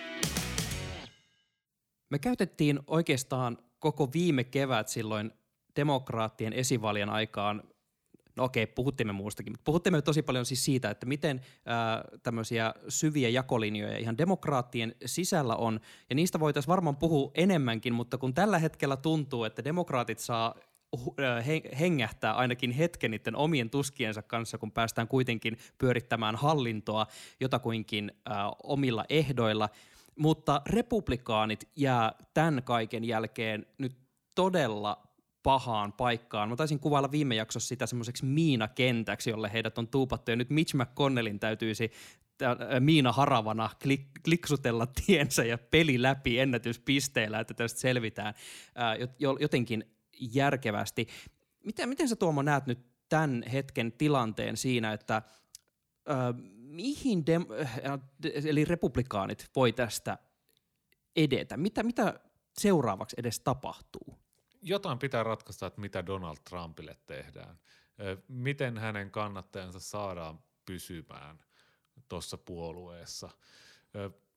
Me 2.10 2.20
käytettiin 2.20 2.80
oikeastaan 2.88 3.58
koko 3.80 4.10
viime 4.14 4.44
kevät 4.44 4.88
silloin 4.88 5.32
demokraattien 5.76 6.54
esivaljan 6.54 7.10
aikaan. 7.10 7.64
No 8.36 8.44
okei, 8.44 8.68
puhuttimme 8.68 9.14
muustakin, 9.14 9.54
mutta 9.54 9.64
puhuttimme 9.64 10.02
tosi 10.02 10.22
paljon 10.22 10.46
siis 10.46 10.66
siitä, 10.66 10.90
että 10.90 11.06
miten 11.06 11.42
ää, 11.66 12.04
tämmöisiä 12.24 12.74
syviä 12.90 13.30
jakolinjoja 13.30 13.98
ihan 13.98 14.18
demokraattien 14.18 14.96
sisällä 15.06 15.56
on, 15.56 15.80
ja 16.10 16.16
niistä 16.16 16.40
voitaisiin 16.40 16.72
varmaan 16.72 16.96
puhua 16.96 17.32
enemmänkin, 17.36 17.94
mutta 17.94 18.18
kun 18.18 18.34
tällä 18.34 18.60
hetkellä 18.60 18.98
tuntuu, 18.98 19.44
että 19.44 19.64
demokraatit 19.64 20.20
saa 20.20 20.56
hengähtää 21.80 22.34
ainakin 22.34 22.72
hetken 22.72 23.12
niiden 23.12 23.36
omien 23.36 23.70
tuskiensa 23.70 24.22
kanssa, 24.22 24.58
kun 24.58 24.72
päästään 24.72 25.08
kuitenkin 25.08 25.58
pyörittämään 25.78 26.36
hallintoa 26.36 27.08
jotakuinkin 27.40 28.12
ää, 28.26 28.52
omilla 28.64 29.06
ehdoilla– 29.10 29.70
mutta 30.16 30.62
republikaanit 30.66 31.70
jää 31.76 32.12
tämän 32.34 32.64
kaiken 32.64 33.04
jälkeen 33.04 33.66
nyt 33.78 33.98
todella 34.36 35.08
pahaan 35.44 35.94
paikkaan. 35.94 36.50
Mä 36.50 36.56
taisin 36.56 36.80
kuvailla 36.80 37.12
viime 37.12 37.36
jaksossa 37.36 37.68
sitä 37.68 37.86
semmoiseksi 37.86 38.26
Miina-kentäksi, 38.26 39.30
jolle 39.30 39.54
heidät 39.54 39.78
on 39.78 39.88
tuupattu, 39.88 40.32
ja 40.32 40.36
nyt 40.36 40.50
Mitch 40.50 40.76
McConnellin 40.76 41.40
täytyisi 41.40 41.92
Miina 42.80 43.12
Haravana 43.12 43.70
klik, 43.84 44.08
kliksutella 44.24 44.88
tiensä 45.06 45.44
ja 45.44 45.58
peli 45.58 46.02
läpi 46.02 46.40
ennätyspisteillä, 46.40 47.40
että 47.40 47.54
tästä 47.54 47.80
selvitään 47.80 48.34
ää, 48.76 48.96
jotenkin 49.40 49.96
järkevästi. 50.20 51.08
Miten, 51.66 51.90
miten 51.90 52.10
sä 52.10 52.16
Tuomo 52.16 52.42
näet 52.42 52.66
nyt 52.66 52.80
tämän 53.10 53.44
hetken 53.54 53.92
tilanteen 53.92 54.58
siinä, 54.58 54.94
että 54.94 55.22
mihin 56.76 57.24
dem- 57.26 57.62
äh, 57.62 57.80
eli 58.46 58.66
republikaanit 58.66 59.50
voi 59.56 59.74
tästä 59.74 60.18
edetä? 61.16 61.58
Mitä, 61.58 61.84
mitä 61.84 62.20
seuraavaksi 62.58 63.16
edes 63.20 63.40
tapahtuu? 63.40 64.20
Jotain 64.62 65.00
pitää 65.00 65.24
ratkaista, 65.24 65.68
että 65.68 65.82
mitä 65.82 66.06
Donald 66.06 66.38
Trumpille 66.50 66.98
tehdään. 67.06 67.60
Miten 68.28 68.78
hänen 68.78 69.12
kannattajansa 69.12 69.80
saadaan 69.80 70.40
pysymään 70.66 71.40
tuossa 72.10 72.38
puolueessa. 72.38 73.30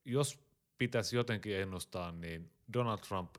Jos 0.04 0.38
pitäisi 0.78 1.16
jotenkin 1.16 1.56
ennustaa, 1.56 2.12
niin 2.12 2.50
Donald 2.72 2.98
Trump 2.98 3.34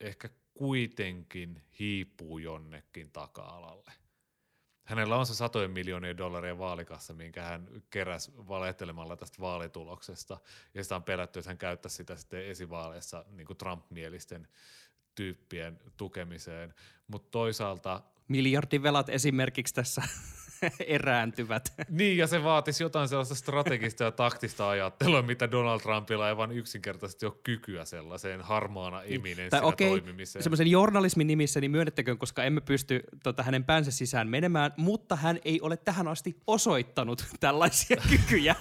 ehkä 0.00 0.28
kuitenkin 0.54 1.62
hiipuu 1.78 2.38
jonnekin 2.38 3.10
taka-alalle– 3.12 3.92
hänellä 4.88 5.16
on 5.16 5.26
se 5.26 5.34
satojen 5.34 5.70
miljoonien 5.70 6.18
dollarien 6.18 6.58
vaalikassa, 6.58 7.14
minkä 7.14 7.42
hän 7.42 7.68
keräsi 7.90 8.32
valehtelemalla 8.36 9.16
tästä 9.16 9.40
vaalituloksesta. 9.40 10.38
Ja 10.74 10.82
sitä 10.82 10.96
on 10.96 11.02
pelätty, 11.02 11.38
että 11.38 11.50
hän 11.50 11.58
käyttäisi 11.58 11.96
sitä 11.96 12.16
sitten 12.16 12.46
esivaaleissa 12.46 13.24
niin 13.30 13.46
Trump-mielisten 13.58 14.48
tyyppien 15.14 15.80
tukemiseen. 15.96 16.74
Mutta 17.08 17.28
toisaalta... 17.30 18.02
Miljardivelat 18.28 19.08
esimerkiksi 19.08 19.74
tässä 19.74 20.02
erääntyvät. 20.86 21.72
Niin, 21.88 22.16
ja 22.16 22.26
se 22.26 22.44
vaatisi 22.44 22.82
jotain 22.82 23.08
sellaista 23.08 23.34
strategista 23.34 24.04
ja 24.04 24.12
taktista 24.12 24.68
ajattelua, 24.68 25.22
mitä 25.22 25.50
Donald 25.50 25.80
Trumpilla 25.80 26.28
ei 26.28 26.36
vaan 26.36 26.52
yksinkertaisesti 26.52 27.26
ole 27.26 27.34
kykyä 27.42 27.84
sellaiseen 27.84 28.40
harmaana 28.40 29.02
eminenssinä 29.02 29.50
tai 29.50 29.62
okay, 29.62 29.88
toimimiseen. 29.88 30.42
Semmoisen 30.42 30.70
journalismin 30.70 31.26
nimissä 31.26 31.60
niin 31.60 31.70
myönnettäköön, 31.70 32.18
koska 32.18 32.44
emme 32.44 32.60
pysty 32.60 33.00
tota, 33.22 33.42
hänen 33.42 33.64
päänsä 33.64 33.90
sisään 33.90 34.28
menemään, 34.28 34.72
mutta 34.76 35.16
hän 35.16 35.38
ei 35.44 35.60
ole 35.60 35.76
tähän 35.76 36.08
asti 36.08 36.36
osoittanut 36.46 37.26
tällaisia 37.40 37.96
kykyjä. 38.10 38.54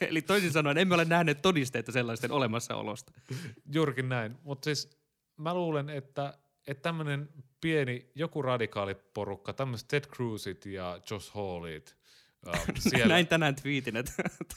Eli 0.00 0.22
toisin 0.22 0.52
sanoen 0.52 0.78
emme 0.78 0.94
ole 0.94 1.04
nähneet 1.04 1.42
todisteita 1.42 1.92
sellaisten 1.92 2.32
olemassaolosta. 2.32 3.12
Juurikin 3.74 4.08
näin, 4.08 4.36
mutta 4.42 4.64
siis 4.64 4.90
mä 5.36 5.54
luulen, 5.54 5.90
että 5.90 6.34
että 6.66 6.82
tämmöinen 6.82 7.28
pieni, 7.60 8.10
joku 8.14 8.42
radikaali 8.42 8.94
porukka, 8.94 9.52
tämmöiset 9.52 9.88
Ted 9.88 10.04
Cruzit 10.04 10.66
ja 10.66 11.00
Josh 11.10 11.34
Hallit, 11.34 11.96
Uh, 12.46 12.74
siellä. 12.78 13.06
Näin 13.06 13.26
tänään 13.26 13.54
twiitin, 13.54 13.96
että 13.96 14.12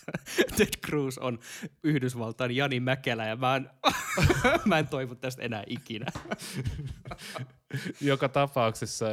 Ted 0.57 0.73
Cruz 0.85 1.17
on 1.17 1.39
Yhdysvaltain 1.83 2.55
Jani 2.55 2.79
Mäkelä 2.79 3.25
ja 3.25 3.35
mä 3.35 3.55
en, 3.55 3.69
mä 4.65 4.79
en 4.79 4.87
toivu 4.87 5.15
tästä 5.15 5.41
enää 5.41 5.63
ikinä. 5.67 6.05
Joka 8.01 8.29
tapauksessa 8.29 9.05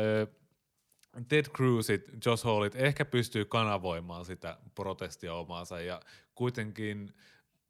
Ted 1.28 1.44
Cruzit, 1.44 2.11
Josh 2.26 2.44
Hallit 2.44 2.76
ehkä 2.76 3.04
pystyy 3.04 3.44
kanavoimaan 3.44 4.24
sitä 4.24 4.59
protestia 4.74 5.35
omaansa 5.35 5.80
ja 5.80 6.00
kuitenkin 6.35 7.14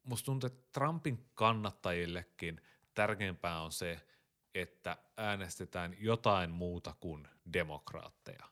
musta 0.03 0.25
tuntuu, 0.25 0.47
että 0.47 0.63
Trumpin 0.71 1.25
kannattajillekin 1.33 2.61
tärkeämpää 2.93 3.61
on 3.61 3.71
se, 3.71 4.01
että 4.55 4.97
äänestetään 5.17 5.95
jotain 5.99 6.51
muuta 6.51 6.95
kuin 6.99 7.27
demokraatteja. 7.53 8.45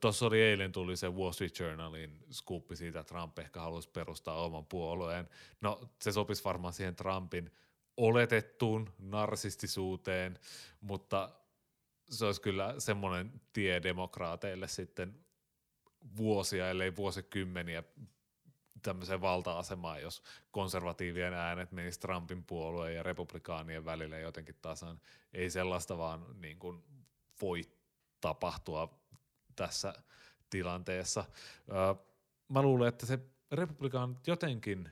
Tuossa 0.00 0.26
oli 0.26 0.42
eilen 0.42 0.72
tuli 0.72 0.96
se 0.96 1.08
Wall 1.08 1.32
Street 1.32 1.58
Journalin 1.58 2.24
skuppi 2.30 2.76
siitä, 2.76 3.00
että 3.00 3.08
Trump 3.14 3.38
ehkä 3.38 3.60
haluaisi 3.60 3.90
perustaa 3.90 4.44
oman 4.44 4.66
puolueen. 4.66 5.28
No 5.60 5.90
se 6.02 6.12
sopisi 6.12 6.44
varmaan 6.44 6.72
siihen 6.72 6.96
Trumpin 6.96 7.52
oletettuun 7.96 8.92
narsistisuuteen, 8.98 10.38
mutta 10.80 11.30
se 12.10 12.24
olisi 12.24 12.40
kyllä 12.40 12.74
semmoinen 12.78 13.40
tie 13.52 13.82
demokraateille 13.82 14.68
sitten 14.68 15.24
vuosia, 16.16 16.70
ellei 16.70 16.96
vuosikymmeniä 16.96 17.82
tämmöiseen 18.84 19.20
valta-asemaan, 19.20 20.02
jos 20.02 20.22
konservatiivien 20.50 21.34
äänet 21.34 21.72
menisivät 21.72 22.00
Trumpin 22.00 22.44
puolueen 22.44 22.94
ja 22.94 23.02
republikaanien 23.02 23.84
välille 23.84 24.20
jotenkin 24.20 24.56
tasan. 24.62 25.00
Ei 25.32 25.50
sellaista 25.50 25.98
vaan 25.98 26.26
niin 26.40 26.58
kuin 26.58 26.84
voi 27.42 27.62
tapahtua 28.20 28.98
tässä 29.56 29.94
tilanteessa. 30.50 31.24
mä 32.48 32.62
luulen, 32.62 32.88
että 32.88 33.06
se 33.06 33.18
republikaanit 33.52 34.26
jotenkin 34.26 34.90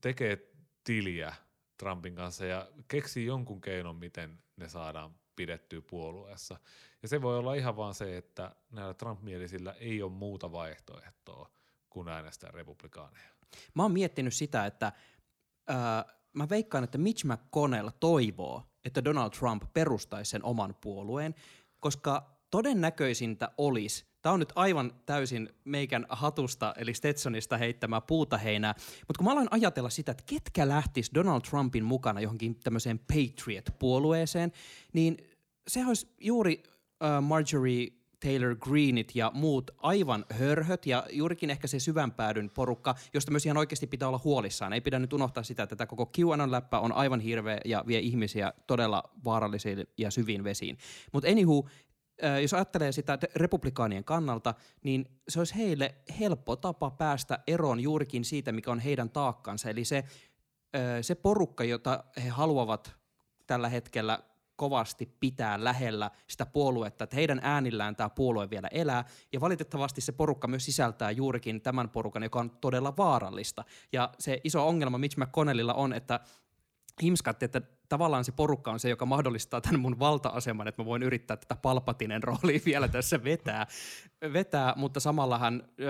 tekee 0.00 0.52
tiliä 0.84 1.34
Trumpin 1.76 2.14
kanssa 2.14 2.44
ja 2.44 2.68
keksii 2.88 3.26
jonkun 3.26 3.60
keinon, 3.60 3.96
miten 3.96 4.38
ne 4.56 4.68
saadaan 4.68 5.14
pidettyä 5.36 5.80
puolueessa. 5.80 6.58
Ja 7.02 7.08
se 7.08 7.22
voi 7.22 7.38
olla 7.38 7.54
ihan 7.54 7.76
vaan 7.76 7.94
se, 7.94 8.16
että 8.16 8.54
näillä 8.70 8.94
Trump-mielisillä 8.94 9.72
ei 9.72 10.02
ole 10.02 10.12
muuta 10.12 10.52
vaihtoehtoa 10.52 11.50
kuin 11.92 12.08
äänestää 12.08 12.50
republikaaneja. 12.50 13.28
Mä 13.74 13.82
oon 13.82 13.92
miettinyt 13.92 14.34
sitä, 14.34 14.66
että 14.66 14.92
ää, 15.68 16.04
mä 16.32 16.48
veikkaan, 16.48 16.84
että 16.84 16.98
Mitch 16.98 17.24
McConnell 17.24 17.88
toivoo, 18.00 18.62
että 18.84 19.04
Donald 19.04 19.30
Trump 19.30 19.62
perustaisi 19.74 20.30
sen 20.30 20.44
oman 20.44 20.74
puolueen, 20.80 21.34
koska 21.80 22.40
todennäköisintä 22.50 23.50
olisi, 23.58 24.06
tämä 24.22 24.32
on 24.32 24.40
nyt 24.40 24.52
aivan 24.54 24.92
täysin 25.06 25.48
meikän 25.64 26.06
hatusta, 26.08 26.74
eli 26.76 26.94
Stetsonista 26.94 27.56
heittämää 27.56 28.00
puuta 28.00 28.38
heinää, 28.38 28.74
mutta 29.08 29.18
kun 29.18 29.24
mä 29.24 29.32
aloin 29.32 29.48
ajatella 29.50 29.90
sitä, 29.90 30.12
että 30.12 30.24
ketkä 30.26 30.68
lähtis 30.68 31.10
Donald 31.14 31.40
Trumpin 31.40 31.84
mukana 31.84 32.20
johonkin 32.20 32.60
tämmöiseen 32.60 32.98
Patriot-puolueeseen, 32.98 34.52
niin 34.92 35.16
se 35.68 35.86
olisi 35.86 36.14
juuri 36.20 36.62
uh, 36.66 37.22
Marjorie 37.22 38.01
Taylor 38.22 38.56
Greenit 38.56 39.14
ja 39.14 39.30
muut 39.34 39.70
aivan 39.78 40.24
hörhöt 40.30 40.86
ja 40.86 41.06
juurikin 41.10 41.50
ehkä 41.50 41.66
se 41.66 41.78
syvänpäädyn 41.78 42.50
porukka, 42.50 42.94
josta 43.14 43.30
myös 43.30 43.46
ihan 43.46 43.56
oikeasti 43.56 43.86
pitää 43.86 44.08
olla 44.08 44.20
huolissaan. 44.24 44.72
Ei 44.72 44.80
pidä 44.80 44.98
nyt 44.98 45.12
unohtaa 45.12 45.42
sitä, 45.42 45.62
että 45.62 45.76
tämä 45.76 45.86
koko 45.86 46.10
QAnon-läppä 46.18 46.78
on 46.78 46.92
aivan 46.92 47.20
hirveä 47.20 47.60
ja 47.64 47.84
vie 47.86 47.98
ihmisiä 47.98 48.52
todella 48.66 49.02
vaarallisiin 49.24 49.86
ja 49.98 50.10
syviin 50.10 50.44
vesiin. 50.44 50.78
Mutta 51.12 51.28
anywho, 51.28 51.68
jos 52.42 52.54
ajattelee 52.54 52.92
sitä 52.92 53.18
republikaanien 53.34 54.04
kannalta, 54.04 54.54
niin 54.84 55.06
se 55.28 55.38
olisi 55.38 55.56
heille 55.56 55.94
helppo 56.20 56.56
tapa 56.56 56.90
päästä 56.90 57.38
eroon 57.46 57.80
juurikin 57.80 58.24
siitä, 58.24 58.52
mikä 58.52 58.72
on 58.72 58.78
heidän 58.78 59.10
taakkansa. 59.10 59.70
Eli 59.70 59.84
se, 59.84 60.04
se 61.00 61.14
porukka, 61.14 61.64
jota 61.64 62.04
he 62.24 62.28
haluavat 62.28 62.96
tällä 63.46 63.68
hetkellä 63.68 64.18
kovasti 64.56 65.16
pitää 65.20 65.64
lähellä 65.64 66.10
sitä 66.28 66.46
puoluetta, 66.46 67.04
että 67.04 67.16
heidän 67.16 67.40
äänillään 67.42 67.96
tämä 67.96 68.10
puolue 68.10 68.50
vielä 68.50 68.68
elää. 68.68 69.04
Ja 69.32 69.40
valitettavasti 69.40 70.00
se 70.00 70.12
porukka 70.12 70.48
myös 70.48 70.64
sisältää 70.64 71.10
juurikin 71.10 71.60
tämän 71.60 71.88
porukan, 71.88 72.22
joka 72.22 72.40
on 72.40 72.50
todella 72.50 72.96
vaarallista. 72.96 73.64
Ja 73.92 74.12
se 74.18 74.40
iso 74.44 74.68
ongelma 74.68 74.98
Mitch 74.98 75.18
McConnellilla 75.18 75.74
on, 75.74 75.92
että 75.92 76.20
himskatti, 77.02 77.44
että 77.44 77.62
tavallaan 77.92 78.24
se 78.24 78.32
porukka 78.32 78.70
on 78.70 78.80
se, 78.80 78.88
joka 78.88 79.06
mahdollistaa 79.06 79.60
tämän 79.60 79.80
mun 79.80 79.98
valta-aseman, 79.98 80.68
että 80.68 80.82
mä 80.82 80.86
voin 80.86 81.02
yrittää 81.02 81.36
tätä 81.36 81.56
palpatinen 81.56 82.22
roolia 82.22 82.60
vielä 82.66 82.88
tässä 82.88 83.24
vetää, 83.24 83.66
vetää. 84.32 84.74
Mutta 84.76 85.00
samalla 85.00 85.38
hän 85.38 85.62
ö, 85.80 85.84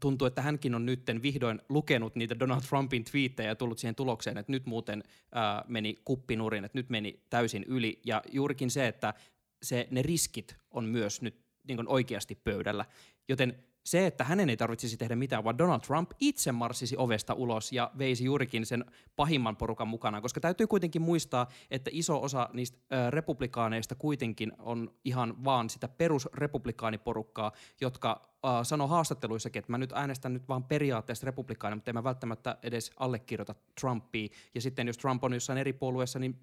tuntuu, 0.00 0.26
että 0.26 0.42
hänkin 0.42 0.74
on 0.74 0.86
nytten 0.86 1.22
vihdoin 1.22 1.60
lukenut 1.68 2.16
niitä 2.16 2.38
Donald 2.38 2.60
Trumpin 2.68 3.04
twiittejä 3.04 3.48
ja 3.48 3.54
tullut 3.54 3.78
siihen 3.78 3.94
tulokseen, 3.94 4.38
että 4.38 4.52
nyt 4.52 4.66
muuten 4.66 5.02
ö, 5.06 5.38
meni 5.68 5.98
kuppinurin, 6.04 6.64
että 6.64 6.78
nyt 6.78 6.90
meni 6.90 7.22
täysin 7.30 7.64
yli. 7.64 8.00
Ja 8.06 8.22
juurikin 8.32 8.70
se, 8.70 8.88
että 8.88 9.14
se, 9.62 9.88
ne 9.90 10.02
riskit 10.02 10.56
on 10.70 10.84
myös 10.84 11.22
nyt 11.22 11.44
niin 11.68 11.88
oikeasti 11.88 12.34
pöydällä, 12.34 12.84
joten 13.28 13.64
se, 13.84 14.06
että 14.06 14.24
hänen 14.24 14.50
ei 14.50 14.56
tarvitsisi 14.56 14.96
tehdä 14.96 15.16
mitään, 15.16 15.44
vaan 15.44 15.58
Donald 15.58 15.80
Trump 15.80 16.10
itse 16.20 16.52
marssisi 16.52 16.96
ovesta 16.98 17.34
ulos 17.34 17.72
ja 17.72 17.90
veisi 17.98 18.24
juurikin 18.24 18.66
sen 18.66 18.84
pahimman 19.16 19.56
porukan 19.56 19.88
mukana, 19.88 20.20
koska 20.20 20.40
täytyy 20.40 20.66
kuitenkin 20.66 21.02
muistaa, 21.02 21.46
että 21.70 21.90
iso 21.92 22.22
osa 22.22 22.48
niistä 22.52 22.78
republikaaneista 23.10 23.94
kuitenkin 23.94 24.52
on 24.58 24.94
ihan 25.04 25.44
vaan 25.44 25.70
sitä 25.70 25.88
perusrepublikaaniporukkaa, 25.88 27.52
jotka 27.80 28.28
sanoo 28.62 28.86
haastatteluissakin, 28.86 29.60
että 29.60 29.72
mä 29.72 29.78
nyt 29.78 29.92
äänestän 29.92 30.32
nyt 30.32 30.48
vaan 30.48 30.64
periaatteessa 30.64 31.26
republikaania, 31.26 31.76
mutta 31.76 31.90
en 31.90 31.94
mä 31.94 32.04
välttämättä 32.04 32.58
edes 32.62 32.90
allekirjoita 32.96 33.54
Trumpia. 33.80 34.28
Ja 34.54 34.60
sitten 34.60 34.86
jos 34.86 34.98
Trump 34.98 35.24
on 35.24 35.32
jossain 35.32 35.58
eri 35.58 35.72
puolueessa, 35.72 36.18
niin 36.18 36.40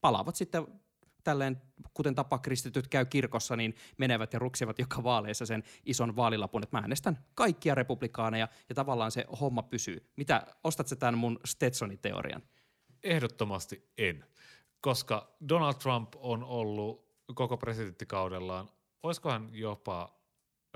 palaavat 0.00 0.36
sitten 0.36 0.66
tälleen, 1.24 1.62
kuten 1.94 2.14
tapa 2.14 2.38
kristityt 2.38 2.88
käy 2.88 3.04
kirkossa, 3.04 3.56
niin 3.56 3.74
menevät 3.98 4.32
ja 4.32 4.38
ruksivat 4.38 4.78
joka 4.78 5.02
vaaleissa 5.04 5.46
sen 5.46 5.64
ison 5.84 6.16
vaalilapun, 6.16 6.62
että 6.62 6.76
mä 6.76 6.80
äänestän 6.80 7.18
kaikkia 7.34 7.74
republikaaneja 7.74 8.48
ja 8.68 8.74
tavallaan 8.74 9.10
se 9.10 9.24
homma 9.40 9.62
pysyy. 9.62 10.10
Mitä, 10.16 10.46
ostat 10.64 10.88
sä 10.88 10.96
tämän 10.96 11.18
mun 11.18 11.40
Stetsonin 11.44 11.98
teorian? 11.98 12.42
Ehdottomasti 13.02 13.90
en, 13.98 14.24
koska 14.80 15.36
Donald 15.48 15.74
Trump 15.74 16.14
on 16.16 16.44
ollut 16.44 17.12
koko 17.34 17.56
presidenttikaudellaan, 17.56 18.68
olisikohan 19.02 19.48
jopa 19.52 20.20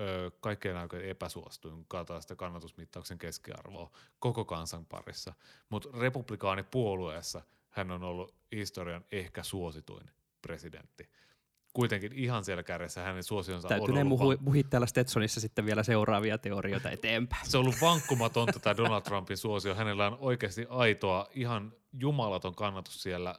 ö, 0.01 0.31
kaikkein 0.41 0.77
aikojen 0.77 1.09
epäsuostuin 1.09 1.85
kataista 1.89 2.37
kannatusmittauksen 2.37 3.19
keskiarvoa 3.19 3.91
koko 4.19 4.45
kansan 4.45 4.87
parissa, 4.87 5.35
mutta 5.69 5.89
republikaanipuolueessa 5.99 7.43
hän 7.71 7.91
on 7.91 8.03
ollut 8.03 8.35
historian 8.53 9.05
ehkä 9.13 9.43
suosituin 9.43 10.11
presidentti. 10.47 11.09
Kuitenkin 11.73 12.13
ihan 12.13 12.45
siellä 12.45 12.63
kärjessä 12.63 13.03
hänen 13.03 13.23
suosionsa 13.23 13.69
Täytyy 13.69 13.93
on 13.93 13.99
ollut... 13.99 14.09
muhu, 14.09 14.37
muhit 14.41 14.71
täällä 14.71 14.87
Stetsonissa 14.87 15.41
sitten 15.41 15.67
vielä 15.67 15.83
seuraavia 15.83 16.39
teorioita 16.39 16.91
eteenpäin. 16.91 17.51
Se 17.51 17.59
on 17.59 17.65
ollut 17.65 17.81
vankkumatonta 17.81 18.61
tämä 18.61 18.77
Donald 18.77 19.03
Trumpin 19.03 19.37
suosio. 19.37 19.75
Hänellä 19.75 20.07
on 20.07 20.17
oikeasti 20.21 20.67
aitoa, 20.69 21.27
ihan 21.35 21.73
jumalaton 21.93 22.55
kannatus 22.55 23.03
siellä 23.03 23.39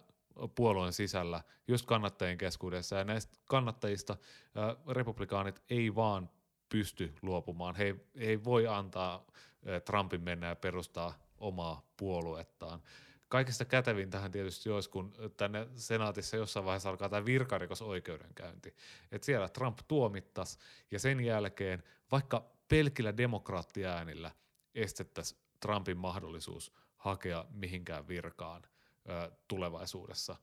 puolueen 0.55 0.93
sisällä, 0.93 1.41
just 1.67 1.85
kannattajien 1.85 2.37
keskuudessa. 2.37 2.95
Ja 2.95 3.03
näistä 3.03 3.37
kannattajista 3.45 4.13
äh, 4.13 4.93
republikaanit 4.93 5.61
ei 5.69 5.95
vaan 5.95 6.29
pysty 6.69 7.13
luopumaan. 7.21 7.75
He, 7.75 7.95
he 8.19 8.25
ei 8.25 8.43
voi 8.43 8.67
antaa 8.67 9.15
äh, 9.15 9.81
Trumpin 9.81 10.21
mennä 10.21 10.47
ja 10.47 10.55
perustaa 10.55 11.13
omaa 11.37 11.85
puoluettaan 11.97 12.81
kaikista 13.27 13.65
kätevintähän 13.65 14.31
tietysti 14.31 14.69
olisi, 14.69 14.89
kun 14.89 15.13
tänne 15.37 15.67
senaatissa 15.75 16.37
jossain 16.37 16.65
vaiheessa 16.65 16.89
alkaa 16.89 17.09
tämä 17.09 17.25
virkarikosoikeudenkäynti. 17.25 18.75
Että 19.11 19.25
siellä 19.25 19.49
Trump 19.49 19.79
tuomittas 19.87 20.59
ja 20.91 20.99
sen 20.99 21.19
jälkeen 21.19 21.83
vaikka 22.11 22.51
pelkillä 22.67 23.17
demokraattiäänillä 23.17 24.31
estettäisiin 24.75 25.41
Trumpin 25.59 25.97
mahdollisuus 25.97 26.73
hakea 26.97 27.45
mihinkään 27.49 28.07
virkaan 28.07 28.61
ö, 29.09 29.31
tulevaisuudessa. 29.47 30.35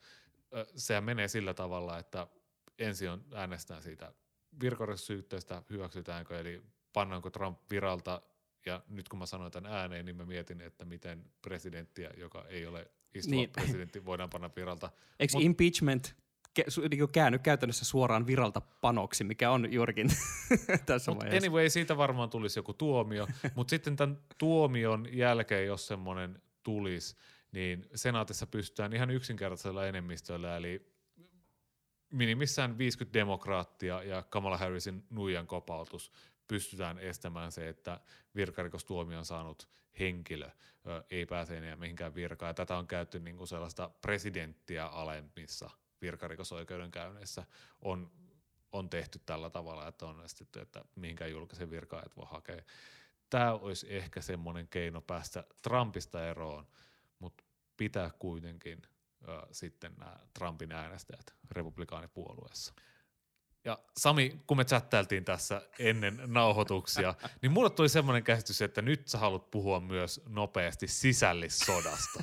Ö, 0.57 0.67
sehän 0.77 1.05
menee 1.05 1.29
sillä 1.29 1.55
tavalla, 1.55 1.99
että 1.99 2.27
ensin 2.79 3.11
on 3.11 3.25
äänestään 3.35 3.83
siitä 3.83 4.13
virkarikossyytteestä, 4.61 5.63
hyväksytäänkö, 5.71 6.41
eli 6.41 6.63
pannaanko 6.93 7.31
Trump 7.31 7.59
viralta 7.71 8.23
ja 8.67 8.83
nyt 8.89 9.09
kun 9.09 9.19
mä 9.19 9.27
sanoin 9.27 9.53
tämän 9.53 9.73
ääneen, 9.73 10.07
niin 10.07 10.17
mä 10.17 10.25
mietin, 10.25 10.61
että 10.61 10.85
miten 10.85 11.25
presidenttiä, 11.43 12.11
joka 12.17 12.45
ei 12.49 12.67
ole 12.67 12.91
istuva 13.15 13.37
niin. 13.37 13.51
presidentti, 13.51 14.05
voidaan 14.05 14.31
panna 14.31 14.51
viralta. 14.57 14.91
Eikö 15.21 15.33
Mut, 15.35 15.43
impeachment 15.43 16.15
niin 16.91 17.09
käänny 17.13 17.39
käytännössä 17.39 17.85
suoraan 17.85 18.27
viralta 18.27 18.61
panoksi, 18.61 19.25
mikä 19.25 19.51
on 19.51 19.73
juurikin 19.73 20.09
tässä 20.87 21.11
Mut 21.11 21.21
vaiheessa. 21.21 21.47
Anyway, 21.47 21.71
siitä 21.71 21.97
varmaan 21.97 22.31
tulisi 22.31 22.59
joku 22.59 22.75
tuomio, 22.75 23.29
mutta 23.55 23.71
sitten 23.71 23.97
tämän 23.97 24.19
tuomion 24.39 25.07
jälkeen, 25.13 25.67
jos 25.67 25.87
semmoinen 25.87 26.43
tulisi, 26.63 27.17
niin 27.53 27.87
senaatissa 27.95 28.47
pystytään 28.47 28.93
ihan 28.93 29.11
yksinkertaisella 29.11 29.87
enemmistöllä, 29.87 30.57
eli 30.57 30.95
minimissään 32.11 32.79
50 32.79 33.19
demokraattia 33.19 34.03
ja 34.03 34.23
Kamala 34.23 34.59
Harrisin 34.59 35.05
nuijan 35.11 35.47
kopautus 35.47 36.13
pystytään 36.49 36.99
estämään 36.99 37.53
se, 37.53 37.69
että 37.69 38.01
virkarikostuomion 38.35 39.25
saanut 39.25 39.69
henkilö 39.99 40.51
ö, 40.87 41.05
ei 41.11 41.27
pääse 41.27 41.59
enää 41.59 41.77
mihinkään 41.77 42.15
virkaan. 42.15 42.51
Ja 42.51 42.55
tätä 42.55 42.77
on 42.77 42.87
käytetty 42.87 43.21
niin 43.21 43.37
kuin 43.37 43.49
sellaista 43.49 43.91
presidenttiä 44.03 44.87
alemmissa 44.87 45.71
virkarikosoikeudenkäynneissä 46.03 47.47
on, 47.83 48.11
on 48.73 48.91
tehty 48.91 49.21
tällä 49.27 49.51
tavalla, 49.51 49.89
että 49.89 50.07
on 50.07 50.25
estetty, 50.25 50.61
että 50.61 50.85
mihinkään 50.97 51.31
julkisen 51.31 51.71
virkaa 51.71 52.03
et 52.07 52.17
voi 52.17 52.27
hakea. 52.31 52.63
Tämä 53.31 53.53
olisi 53.53 53.87
ehkä 53.97 54.21
semmoinen 54.21 54.69
keino 54.69 55.01
päästä 55.01 55.45
Trumpista 55.63 56.29
eroon, 56.29 56.67
mutta 57.19 57.45
pitää 57.77 58.11
kuitenkin 58.19 58.83
ö, 59.29 59.47
sitten 59.53 59.95
nämä 59.99 60.17
Trumpin 60.39 60.73
äänestäjät 60.73 61.35
republikaanipuolueessa. 61.51 62.75
Ja 63.65 63.79
Sami, 63.97 64.41
kun 64.47 64.57
me 64.57 64.65
chattailtiin 64.65 65.25
tässä 65.25 65.63
ennen 65.79 66.21
nauhoituksia, 66.27 67.15
niin 67.43 67.53
mulle 67.53 67.71
tuli 67.71 67.89
semmoinen 67.89 68.23
käsitys, 68.25 68.63
että 68.63 68.83
nyt 68.83 69.09
sä 69.09 69.19
haluat 69.19 69.51
puhua 69.51 69.81
myös 69.81 70.23
nopeasti 70.29 70.89
sisällissodasta. 70.89 72.23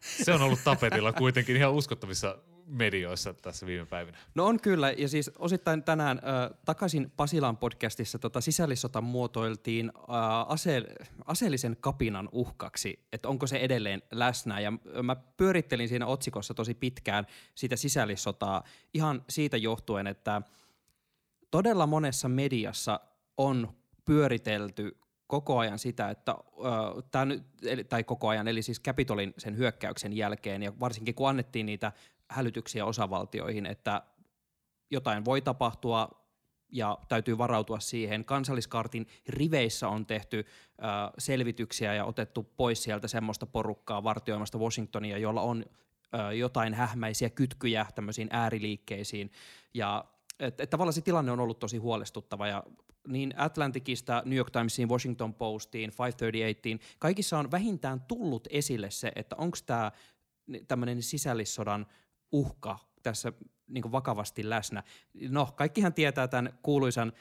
Se 0.00 0.32
on 0.32 0.42
ollut 0.42 0.64
tapetilla 0.64 1.12
kuitenkin 1.12 1.56
ihan 1.56 1.72
uskottavissa 1.72 2.38
medioissa 2.66 3.34
tässä 3.34 3.66
viime 3.66 3.86
päivinä. 3.86 4.18
No 4.34 4.46
on 4.46 4.60
kyllä, 4.60 4.90
ja 4.90 5.08
siis 5.08 5.30
osittain 5.38 5.82
tänään 5.82 6.18
äh, 6.18 6.58
takaisin 6.64 7.12
Pasilan 7.16 7.56
podcastissa 7.56 8.18
tota 8.18 8.40
sisällissota 8.40 9.00
muotoiltiin 9.00 9.92
äh, 9.96 10.02
ase- 10.48 10.94
aseellisen 11.24 11.76
kapinan 11.80 12.28
uhkaksi, 12.32 13.06
että 13.12 13.28
onko 13.28 13.46
se 13.46 13.56
edelleen 13.56 14.02
läsnä, 14.10 14.60
ja 14.60 14.72
mä 15.02 15.16
pyörittelin 15.36 15.88
siinä 15.88 16.06
otsikossa 16.06 16.54
tosi 16.54 16.74
pitkään 16.74 17.26
sitä 17.54 17.76
sisällissotaa 17.76 18.64
ihan 18.94 19.24
siitä 19.28 19.56
johtuen, 19.56 20.06
että 20.06 20.42
todella 21.52 21.86
monessa 21.86 22.28
mediassa 22.28 23.00
on 23.36 23.74
pyöritelty 24.04 24.96
koko 25.26 25.58
ajan 25.58 25.78
sitä, 25.78 26.10
että 26.10 26.34
tää 27.10 27.24
nyt, 27.24 27.42
eli, 27.62 27.84
tai 27.84 28.04
koko 28.04 28.28
ajan, 28.28 28.48
eli 28.48 28.62
siis 28.62 28.80
Capitolin 28.82 29.34
sen 29.38 29.56
hyökkäyksen 29.56 30.12
jälkeen, 30.12 30.62
ja 30.62 30.72
varsinkin 30.80 31.14
kun 31.14 31.28
annettiin 31.28 31.66
niitä 31.66 31.92
hälytyksiä 32.30 32.84
osavaltioihin, 32.84 33.66
että 33.66 34.02
jotain 34.90 35.24
voi 35.24 35.40
tapahtua, 35.40 36.08
ja 36.72 36.98
täytyy 37.08 37.38
varautua 37.38 37.80
siihen. 37.80 38.24
Kansalliskartin 38.24 39.06
riveissä 39.28 39.88
on 39.88 40.06
tehty 40.06 40.38
äh, 40.38 41.10
selvityksiä 41.18 41.94
ja 41.94 42.04
otettu 42.04 42.42
pois 42.56 42.82
sieltä 42.82 43.08
semmoista 43.08 43.46
porukkaa 43.46 44.04
vartioimasta 44.04 44.58
Washingtonia, 44.58 45.18
jolla 45.18 45.40
on 45.40 45.64
äh, 46.14 46.30
jotain 46.30 46.74
hähmäisiä 46.74 47.30
kytkyjä 47.30 47.86
tämmöisiin 47.94 48.28
ääriliikkeisiin. 48.30 49.30
Ja 49.74 50.04
et, 50.40 50.60
et 50.60 50.70
tavallaan 50.70 50.92
se 50.92 51.00
tilanne 51.00 51.32
on 51.32 51.40
ollut 51.40 51.58
tosi 51.58 51.76
huolestuttava 51.76 52.46
ja 52.46 52.62
niin 53.08 53.34
Atlanticista, 53.36 54.22
New 54.24 54.36
York 54.36 54.50
Timesiin, 54.50 54.88
Washington 54.88 55.34
Postiin, 55.34 55.92
538, 55.98 56.96
kaikissa 56.98 57.38
on 57.38 57.50
vähintään 57.50 58.00
tullut 58.00 58.48
esille 58.50 58.90
se, 58.90 59.12
että 59.16 59.36
onko 59.36 59.58
tämä 59.66 59.92
tämmöinen 60.68 61.02
sisällissodan 61.02 61.86
uhka 62.32 62.78
tässä 63.02 63.32
niin 63.68 63.92
vakavasti 63.92 64.50
läsnä. 64.50 64.82
No, 65.28 65.48
kaikkihan 65.56 65.94
tietää 65.94 66.28
tämän 66.28 66.58
kuuluisan 66.62 67.12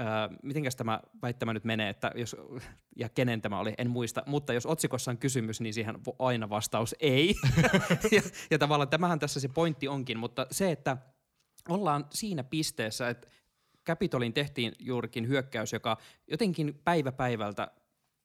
Öö, 0.00 0.38
mitenkäs 0.42 0.76
tämä 0.76 1.00
väittämä 1.22 1.52
nyt 1.52 1.64
menee, 1.64 1.88
että 1.88 2.12
jos, 2.14 2.36
ja 2.96 3.08
kenen 3.08 3.42
tämä 3.42 3.60
oli, 3.60 3.74
en 3.78 3.90
muista, 3.90 4.22
mutta 4.26 4.52
jos 4.52 4.66
otsikossa 4.66 5.10
on 5.10 5.18
kysymys, 5.18 5.60
niin 5.60 5.74
siihen 5.74 5.98
aina 6.18 6.50
vastaus 6.50 6.94
ei. 7.00 7.34
ja, 8.12 8.22
ja 8.50 8.58
tavallaan 8.58 8.88
tämähän 8.88 9.18
tässä 9.18 9.40
se 9.40 9.48
pointti 9.48 9.88
onkin, 9.88 10.18
mutta 10.18 10.46
se, 10.50 10.70
että 10.70 10.96
ollaan 11.68 12.06
siinä 12.10 12.44
pisteessä, 12.44 13.08
että 13.08 13.28
Capitolin 13.86 14.32
tehtiin 14.32 14.72
juurikin 14.78 15.28
hyökkäys, 15.28 15.72
joka 15.72 15.96
jotenkin 16.30 16.80
päivä 16.84 17.12
päivältä, 17.12 17.70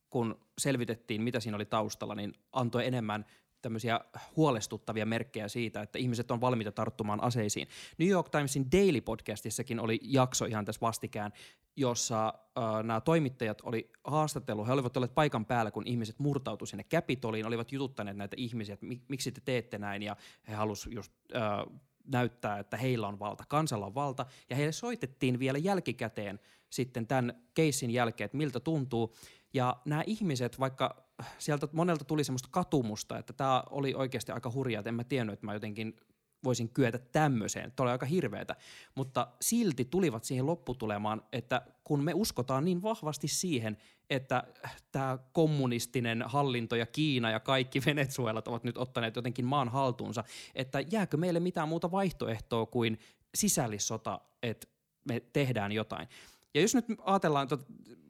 kun 0.09 0.39
selvitettiin, 0.57 1.21
mitä 1.21 1.39
siinä 1.39 1.55
oli 1.55 1.65
taustalla, 1.65 2.15
niin 2.15 2.33
antoi 2.51 2.87
enemmän 2.87 3.25
tämmöisiä 3.61 3.99
huolestuttavia 4.35 5.05
merkkejä 5.05 5.47
siitä, 5.47 5.81
että 5.81 5.99
ihmiset 5.99 6.31
on 6.31 6.41
valmiita 6.41 6.71
tarttumaan 6.71 7.23
aseisiin. 7.23 7.67
New 7.97 8.09
York 8.09 8.29
Timesin 8.29 8.71
Daily 8.71 9.01
Podcastissakin 9.01 9.79
oli 9.79 9.99
jakso 10.01 10.45
ihan 10.45 10.65
tässä 10.65 10.81
vastikään, 10.81 11.31
jossa 11.75 12.27
äh, 12.27 12.83
nämä 12.83 13.01
toimittajat 13.01 13.61
oli 13.61 13.91
haastatellut, 14.03 14.67
he 14.67 14.73
olivat 14.73 14.97
olleet 14.97 15.15
paikan 15.15 15.45
päällä, 15.45 15.71
kun 15.71 15.87
ihmiset 15.87 16.19
murtautuivat 16.19 16.69
sinne 16.69 16.83
Capitoliin, 16.83 17.45
olivat 17.45 17.71
jututtaneet 17.71 18.17
näitä 18.17 18.35
ihmisiä, 18.39 18.73
että 18.73 18.85
miksi 19.07 19.31
te 19.31 19.41
teette 19.45 19.77
näin, 19.77 20.03
ja 20.03 20.15
he 20.47 20.53
halusivat 20.53 20.95
just 20.95 21.11
äh, 21.35 21.79
näyttää, 22.03 22.59
että 22.59 22.77
heillä 22.77 23.07
on 23.07 23.19
valta, 23.19 23.43
kansalla 23.47 23.85
on 23.85 23.95
valta, 23.95 24.25
ja 24.49 24.55
heille 24.55 24.71
soitettiin 24.71 25.39
vielä 25.39 25.57
jälkikäteen 25.57 26.39
sitten 26.69 27.07
tämän 27.07 27.43
keissin 27.53 27.91
jälkeen, 27.91 28.25
että 28.25 28.37
miltä 28.37 28.59
tuntuu, 28.59 29.15
ja 29.53 29.77
nämä 29.85 30.03
ihmiset, 30.07 30.59
vaikka 30.59 31.03
sieltä 31.37 31.67
monelta 31.71 32.05
tuli 32.05 32.23
semmoista 32.23 32.49
katumusta, 32.51 33.17
että 33.17 33.33
tämä 33.33 33.63
oli 33.69 33.93
oikeasti 33.93 34.31
aika 34.31 34.51
hurjaa, 34.51 34.79
että 34.79 34.89
en 34.89 34.95
mä 34.95 35.03
tiennyt, 35.03 35.33
että 35.33 35.45
mä 35.45 35.53
jotenkin 35.53 35.95
voisin 36.43 36.69
kyetä 36.69 36.97
tämmöiseen. 36.97 37.71
Tämä 37.71 37.85
oli 37.85 37.91
aika 37.91 38.05
hirveätä, 38.05 38.55
mutta 38.95 39.27
silti 39.41 39.85
tulivat 39.85 40.23
siihen 40.23 40.45
lopputulemaan, 40.45 41.21
että 41.31 41.61
kun 41.83 42.03
me 42.03 42.13
uskotaan 42.13 42.65
niin 42.65 42.81
vahvasti 42.81 43.27
siihen, 43.27 43.77
että 44.09 44.43
tämä 44.91 45.17
kommunistinen 45.33 46.23
hallinto 46.25 46.75
ja 46.75 46.85
Kiina 46.85 47.31
ja 47.31 47.39
kaikki 47.39 47.81
Venezuelat 47.85 48.47
ovat 48.47 48.63
nyt 48.63 48.77
ottaneet 48.77 49.15
jotenkin 49.15 49.45
maan 49.45 49.69
haltuunsa, 49.69 50.23
että 50.55 50.79
jääkö 50.79 51.17
meille 51.17 51.39
mitään 51.39 51.69
muuta 51.69 51.91
vaihtoehtoa 51.91 52.65
kuin 52.65 52.99
sisällissota, 53.35 54.21
että 54.43 54.67
me 55.05 55.19
tehdään 55.19 55.71
jotain. 55.71 56.07
Ja 56.53 56.61
jos 56.61 56.75
nyt 56.75 56.85
ajatellaan, 56.99 57.47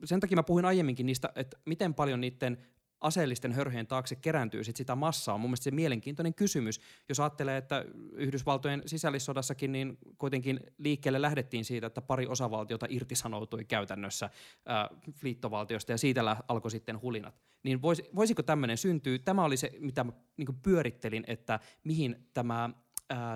sen 0.04 0.20
takia 0.20 0.36
mä 0.36 0.42
puhuin 0.42 0.64
aiemminkin 0.64 1.06
niistä, 1.06 1.32
että 1.36 1.56
miten 1.64 1.94
paljon 1.94 2.20
niiden 2.20 2.66
aseellisten 3.00 3.52
hörheen 3.52 3.86
taakse 3.86 4.16
kerääntyy 4.16 4.64
sit 4.64 4.76
sitä 4.76 4.94
massaa, 4.94 5.34
on 5.34 5.40
mun 5.40 5.50
mielestä 5.50 5.64
se 5.64 5.70
mielenkiintoinen 5.70 6.34
kysymys. 6.34 6.80
Jos 7.08 7.20
ajattelee, 7.20 7.56
että 7.56 7.84
Yhdysvaltojen 8.12 8.82
sisällissodassakin 8.86 9.72
niin 9.72 9.98
kuitenkin 10.18 10.60
liikkeelle 10.78 11.22
lähdettiin 11.22 11.64
siitä, 11.64 11.86
että 11.86 12.02
pari 12.02 12.26
osavaltiota 12.26 12.86
irtisanoutui 12.88 13.64
käytännössä 13.64 14.30
ää, 14.66 14.88
liittovaltiosta 15.22 15.92
ja 15.92 15.98
siitä 15.98 16.36
alkoi 16.48 16.70
sitten 16.70 17.02
hulinat. 17.02 17.40
Niin 17.62 17.82
vois, 17.82 18.02
voisiko 18.14 18.42
tämmöinen 18.42 18.76
syntyä? 18.76 19.18
Tämä 19.18 19.44
oli 19.44 19.56
se, 19.56 19.70
mitä 19.78 20.06
niin 20.36 20.60
pyörittelin, 20.62 21.24
että 21.26 21.60
mihin 21.84 22.28
tämä 22.34 22.70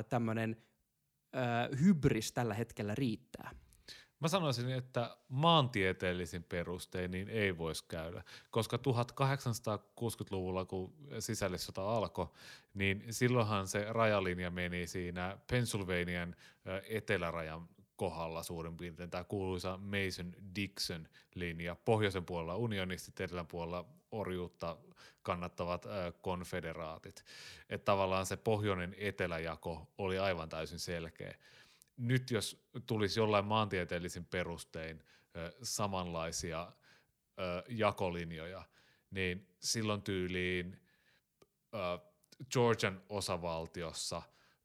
tämmöinen 0.09 0.57
hybris 1.81 2.33
tällä 2.33 2.55
hetkellä 2.55 2.95
riittää. 2.95 3.51
Mä 4.21 4.29
sanoisin, 4.29 4.71
että 4.71 5.17
maantieteellisin 5.29 6.45
perustein 6.45 7.11
niin 7.11 7.29
ei 7.29 7.59
voisi 7.59 7.85
käydä, 7.89 8.25
koska 8.51 8.77
1860-luvulla, 8.77 10.65
kun 10.65 10.95
sisällissota 11.19 11.97
alkoi, 11.97 12.27
niin 12.75 13.05
silloinhan 13.11 13.69
se 13.69 13.87
rajalinja 13.89 14.51
meni 14.51 14.87
siinä 14.87 15.39
Pennsylvanian 15.51 16.37
etelärajan 16.89 17.69
kohdalla 17.97 18.43
suurin 18.43 18.77
piirtein, 18.77 19.11
tämä 19.11 19.25
kuuluisa 19.25 19.79
Mason-Dixon-linja. 19.83 21.77
Pohjoisen 21.85 22.25
puolella 22.25 22.57
unionistit, 22.57 23.21
etelän 23.21 23.47
puolella 23.47 23.85
orjuutta 24.11 24.77
kannattavat 25.23 25.87
konfederaatit. 26.23 27.25
Että 27.69 27.85
tavallaan 27.85 28.27
se 28.27 28.37
pohjoinen 28.37 28.95
eteläjako 28.99 29.87
oli 29.99 30.19
aivan 30.19 30.49
täysin 30.49 30.79
selkeä 30.79 31.35
nyt 31.99 32.31
jos 32.31 32.69
tulisi 32.87 33.21
jollain 33.21 33.45
maantieteellisin 33.45 34.25
perustein 34.25 35.05
ö, 35.37 35.53
samanlaisia 35.63 36.73
ö, 37.39 37.65
jakolinjoja, 37.69 38.63
niin 39.11 39.49
silloin 39.61 40.03
tyyliin 40.03 40.81
ö, 41.75 41.79
Georgian 42.51 43.03
osavaltiossa 43.09 44.23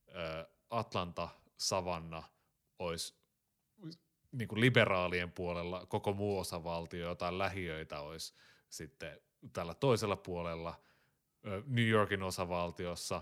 ö, 0.07 0.47
Atlanta, 0.69 1.29
Savanna 1.57 2.23
olisi 2.79 3.13
niin 4.31 4.47
kuin 4.47 4.61
liberaalien 4.61 5.31
puolella, 5.31 5.85
koko 5.85 6.13
muu 6.13 6.39
osavaltio, 6.39 7.07
jotain 7.07 7.37
lähiöitä 7.37 7.99
olisi 7.99 8.33
sitten 8.69 9.21
tällä 9.53 9.73
toisella 9.73 10.15
puolella, 10.15 10.79
New 11.65 11.87
Yorkin 11.87 12.23
osavaltiossa 12.23 13.21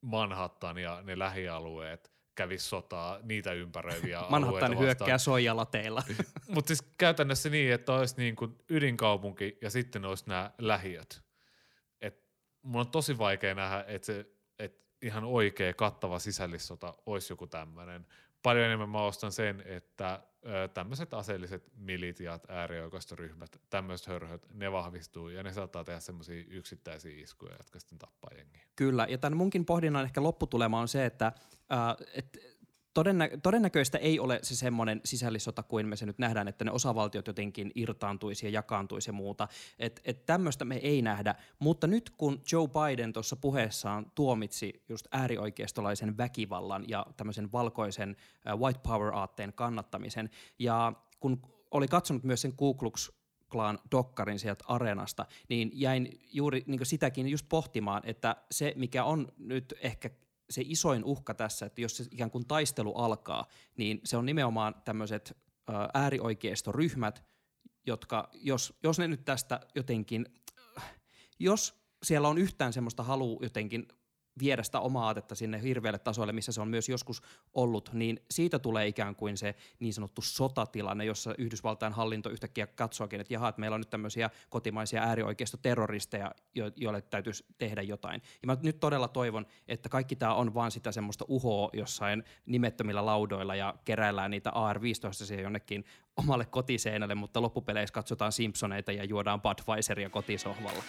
Manhattan 0.00 0.78
ja 0.78 1.02
ne 1.02 1.18
lähialueet 1.18 2.15
kävisi 2.36 2.66
sotaa 2.66 3.18
niitä 3.22 3.52
ympäröiviä 3.52 4.20
Manhattan 4.30 4.78
hyökkää 4.78 5.18
soijalateilla. 5.18 6.02
Mutta 6.54 6.68
siis 6.68 6.82
käytännössä 6.98 7.50
niin, 7.50 7.72
että 7.72 7.92
olisi 7.92 8.14
niin 8.18 8.36
kuin 8.36 8.58
ydinkaupunki 8.68 9.58
ja 9.62 9.70
sitten 9.70 10.04
olisi 10.04 10.24
nämä 10.26 10.50
lähiöt. 10.58 11.22
Et 12.00 12.24
mun 12.62 12.80
on 12.80 12.90
tosi 12.90 13.18
vaikea 13.18 13.54
nähdä, 13.54 13.84
että 13.88 14.06
se 14.06 14.26
että 14.58 14.84
ihan 15.02 15.24
oikea 15.24 15.74
kattava 15.74 16.18
sisällissota 16.18 16.94
olisi 17.06 17.32
joku 17.32 17.46
tämmöinen. 17.46 18.06
Paljon 18.42 18.64
enemmän 18.64 18.88
mä 18.88 19.02
ostan 19.02 19.32
sen, 19.32 19.62
että 19.66 20.20
tämmöiset 20.74 21.14
aseelliset 21.14 21.72
militiat, 21.76 22.50
äärioikeistoryhmät, 22.50 23.60
tämmöiset 23.70 24.06
hörhöt, 24.06 24.46
ne 24.54 24.72
vahvistuu 24.72 25.28
ja 25.28 25.42
ne 25.42 25.52
saattaa 25.52 25.84
tehdä 25.84 26.00
semmoisia 26.00 26.44
yksittäisiä 26.48 27.22
iskuja, 27.22 27.56
jotka 27.56 27.80
sitten 27.80 27.98
tappaa 27.98 28.30
jengiä. 28.36 28.62
Kyllä, 28.76 29.06
ja 29.08 29.18
tämän 29.18 29.36
munkin 29.36 29.64
pohdinnan 29.64 30.04
ehkä 30.04 30.22
lopputulema 30.22 30.80
on 30.80 30.88
se, 30.88 31.06
että, 31.06 31.26
äh, 31.72 32.06
että 32.14 32.38
todennä- 32.96 33.28
todennäköistä 33.42 33.98
ei 33.98 34.20
ole 34.20 34.38
se 34.42 34.56
semmoinen 34.56 35.00
sisällissota 35.04 35.62
kuin 35.62 35.88
me 35.88 35.96
se 35.96 36.06
nyt 36.06 36.18
nähdään, 36.18 36.48
että 36.48 36.64
ne 36.64 36.70
osavaltiot 36.70 37.26
jotenkin 37.26 37.72
irtaantuisi 37.74 38.46
ja 38.46 38.50
jakaantuisi 38.50 39.08
ja 39.08 39.12
muuta. 39.12 39.48
Että 39.78 40.02
et 40.04 40.26
tämmöistä 40.26 40.64
me 40.64 40.76
ei 40.76 41.02
nähdä, 41.02 41.34
mutta 41.58 41.86
nyt 41.86 42.10
kun 42.10 42.42
Joe 42.52 42.68
Biden 42.68 43.12
tuossa 43.12 43.36
puheessaan 43.36 44.12
tuomitsi 44.14 44.84
just 44.88 45.06
äärioikeistolaisen 45.10 46.16
väkivallan 46.16 46.84
ja 46.88 47.06
tämmöisen 47.16 47.52
valkoisen 47.52 48.16
uh, 48.54 48.60
white 48.60 48.80
power-aatteen 48.82 49.52
kannattamisen 49.52 50.30
ja 50.58 50.92
kun 51.20 51.42
oli 51.70 51.88
katsonut 51.88 52.24
myös 52.24 52.42
sen 52.42 52.52
Ku 52.56 52.74
Klux 52.74 53.10
Klan 53.48 53.78
dokkarin 53.90 54.38
sieltä 54.38 54.64
areenasta, 54.68 55.26
niin 55.48 55.70
jäin 55.72 56.20
juuri 56.32 56.64
niin 56.66 56.86
sitäkin 56.86 57.28
just 57.28 57.46
pohtimaan, 57.48 58.02
että 58.04 58.36
se 58.50 58.72
mikä 58.76 59.04
on 59.04 59.32
nyt 59.38 59.74
ehkä 59.80 60.10
se 60.50 60.62
isoin 60.64 61.04
uhka 61.04 61.34
tässä, 61.34 61.66
että 61.66 61.80
jos 61.80 61.96
se 61.96 62.04
ikään 62.10 62.30
kuin 62.30 62.46
taistelu 62.46 62.94
alkaa, 62.94 63.46
niin 63.76 64.00
se 64.04 64.16
on 64.16 64.26
nimenomaan 64.26 64.74
tämmöiset 64.84 65.36
äärioikeistoryhmät, 65.94 67.24
jotka, 67.86 68.30
jos, 68.34 68.74
jos 68.82 68.98
ne 68.98 69.08
nyt 69.08 69.24
tästä 69.24 69.60
jotenkin, 69.74 70.26
jos 71.38 71.74
siellä 72.02 72.28
on 72.28 72.38
yhtään 72.38 72.72
semmoista 72.72 73.02
halua 73.02 73.38
jotenkin 73.42 73.88
viedä 74.38 74.62
sitä 74.62 74.80
omaa 74.80 75.06
aatetta 75.06 75.34
sinne 75.34 75.62
hirveälle 75.62 75.98
tasolle, 75.98 76.32
missä 76.32 76.52
se 76.52 76.60
on 76.60 76.68
myös 76.68 76.88
joskus 76.88 77.22
ollut, 77.54 77.90
niin 77.92 78.20
siitä 78.30 78.58
tulee 78.58 78.86
ikään 78.86 79.16
kuin 79.16 79.36
se 79.36 79.54
niin 79.78 79.94
sanottu 79.94 80.22
sotatilanne, 80.22 81.04
jossa 81.04 81.34
Yhdysvaltain 81.38 81.92
hallinto 81.92 82.30
yhtäkkiä 82.30 82.66
katsoakin, 82.66 83.20
että 83.20 83.34
jaha, 83.34 83.48
että 83.48 83.60
meillä 83.60 83.74
on 83.74 83.80
nyt 83.80 83.90
tämmöisiä 83.90 84.30
kotimaisia 84.50 85.02
äärioikeistoterroristeja, 85.02 86.32
jo- 86.54 86.72
joille 86.76 87.02
täytyisi 87.02 87.44
tehdä 87.58 87.82
jotain. 87.82 88.22
Ja 88.42 88.46
mä 88.46 88.56
nyt 88.62 88.80
todella 88.80 89.08
toivon, 89.08 89.46
että 89.68 89.88
kaikki 89.88 90.16
tämä 90.16 90.34
on 90.34 90.54
vaan 90.54 90.70
sitä 90.70 90.92
semmoista 90.92 91.24
uhoa 91.28 91.70
jossain 91.72 92.24
nimettömillä 92.46 93.06
laudoilla 93.06 93.54
ja 93.54 93.74
keräillään 93.84 94.30
niitä 94.30 94.50
AR-15 94.50 95.12
siihen 95.12 95.42
jonnekin 95.42 95.84
omalle 96.16 96.44
kotiseinälle, 96.44 97.14
mutta 97.14 97.42
loppupeleissä 97.42 97.92
katsotaan 97.92 98.32
Simpsoneita 98.32 98.92
ja 98.92 99.04
juodaan 99.04 99.40
Budweiseria 99.40 100.10
kotisohvalla. 100.10 100.82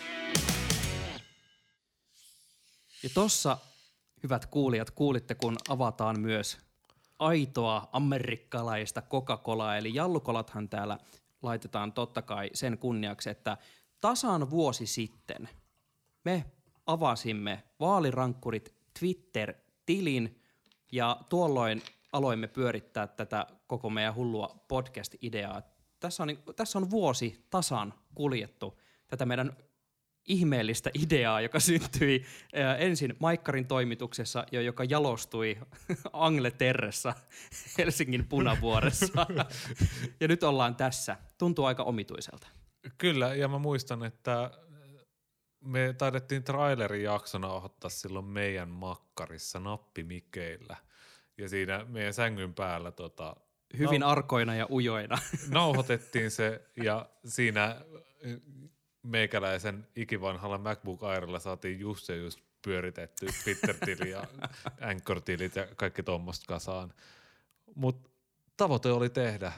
Ja 3.03 3.09
tossa, 3.13 3.57
hyvät 4.23 4.45
kuulijat, 4.45 4.91
kuulitte, 4.91 5.35
kun 5.35 5.57
avataan 5.69 6.19
myös 6.19 6.57
aitoa 7.19 7.89
amerikkalaista 7.91 9.01
Coca-Colaa, 9.01 9.77
eli 9.77 9.93
jallukolathan 9.93 10.69
täällä 10.69 10.97
laitetaan 11.41 11.93
totta 11.93 12.21
kai 12.21 12.49
sen 12.53 12.77
kunniaksi, 12.77 13.29
että 13.29 13.57
tasan 14.01 14.49
vuosi 14.49 14.85
sitten 14.85 15.49
me 16.25 16.45
avasimme 16.85 17.63
vaalirankkurit 17.79 18.75
Twitter-tilin 18.99 20.41
ja 20.91 21.17
tuolloin 21.29 21.81
aloimme 22.13 22.47
pyörittää 22.47 23.07
tätä 23.07 23.47
koko 23.67 23.89
meidän 23.89 24.15
hullua 24.15 24.65
podcast-ideaa. 24.67 25.61
Tässä 25.99 26.23
on, 26.23 26.29
tässä 26.55 26.79
on 26.79 26.89
vuosi 26.89 27.45
tasan 27.49 27.93
kuljettu 28.15 28.79
tätä 29.07 29.25
meidän 29.25 29.57
ihmeellistä 30.27 30.91
ideaa, 30.93 31.41
joka 31.41 31.59
syntyi 31.59 32.25
ensin 32.77 33.15
Maikkarin 33.19 33.67
toimituksessa 33.67 34.45
ja 34.51 34.61
joka 34.61 34.83
jalostui 34.83 35.57
Angleterressa 36.13 37.13
Helsingin 37.77 38.27
punavuoressa. 38.27 39.27
ja 40.19 40.27
nyt 40.27 40.43
ollaan 40.43 40.75
tässä. 40.75 41.17
Tuntuu 41.37 41.65
aika 41.65 41.83
omituiselta. 41.83 42.47
Kyllä, 42.97 43.35
ja 43.35 43.47
mä 43.47 43.57
muistan, 43.57 44.03
että 44.03 44.51
me 45.61 45.95
taidettiin 45.97 46.43
trailerin 46.43 47.03
jaksona 47.03 47.53
ottaa 47.53 47.89
silloin 47.89 48.25
meidän 48.25 48.69
makkarissa 48.69 49.59
nappimikeillä. 49.59 50.75
Ja 51.37 51.49
siinä 51.49 51.85
meidän 51.85 52.13
sängyn 52.13 52.53
päällä 52.53 52.91
tota, 52.91 53.35
Hyvin 53.77 54.03
arkoina 54.03 54.55
ja 54.55 54.67
ujoina. 54.71 55.17
nauhoitettiin 55.49 56.31
se 56.31 56.61
ja 56.83 57.09
siinä 57.25 57.81
meikäläisen 59.07 59.87
ikivanhalla 59.95 60.57
MacBook 60.57 61.03
Airilla 61.03 61.39
saatiin 61.39 61.79
just 61.79 62.09
ja 62.09 62.15
just 62.15 62.39
pyöritetty 62.61 63.27
Twitter-tili 63.43 64.09
ja 64.09 64.23
Anchor-tilit 64.81 65.55
ja 65.55 65.67
kaikki 65.75 66.03
tuommoista 66.03 66.45
kasaan. 66.47 66.93
Mutta 67.75 68.09
tavoite 68.57 68.91
oli 68.91 69.09
tehdä 69.09 69.51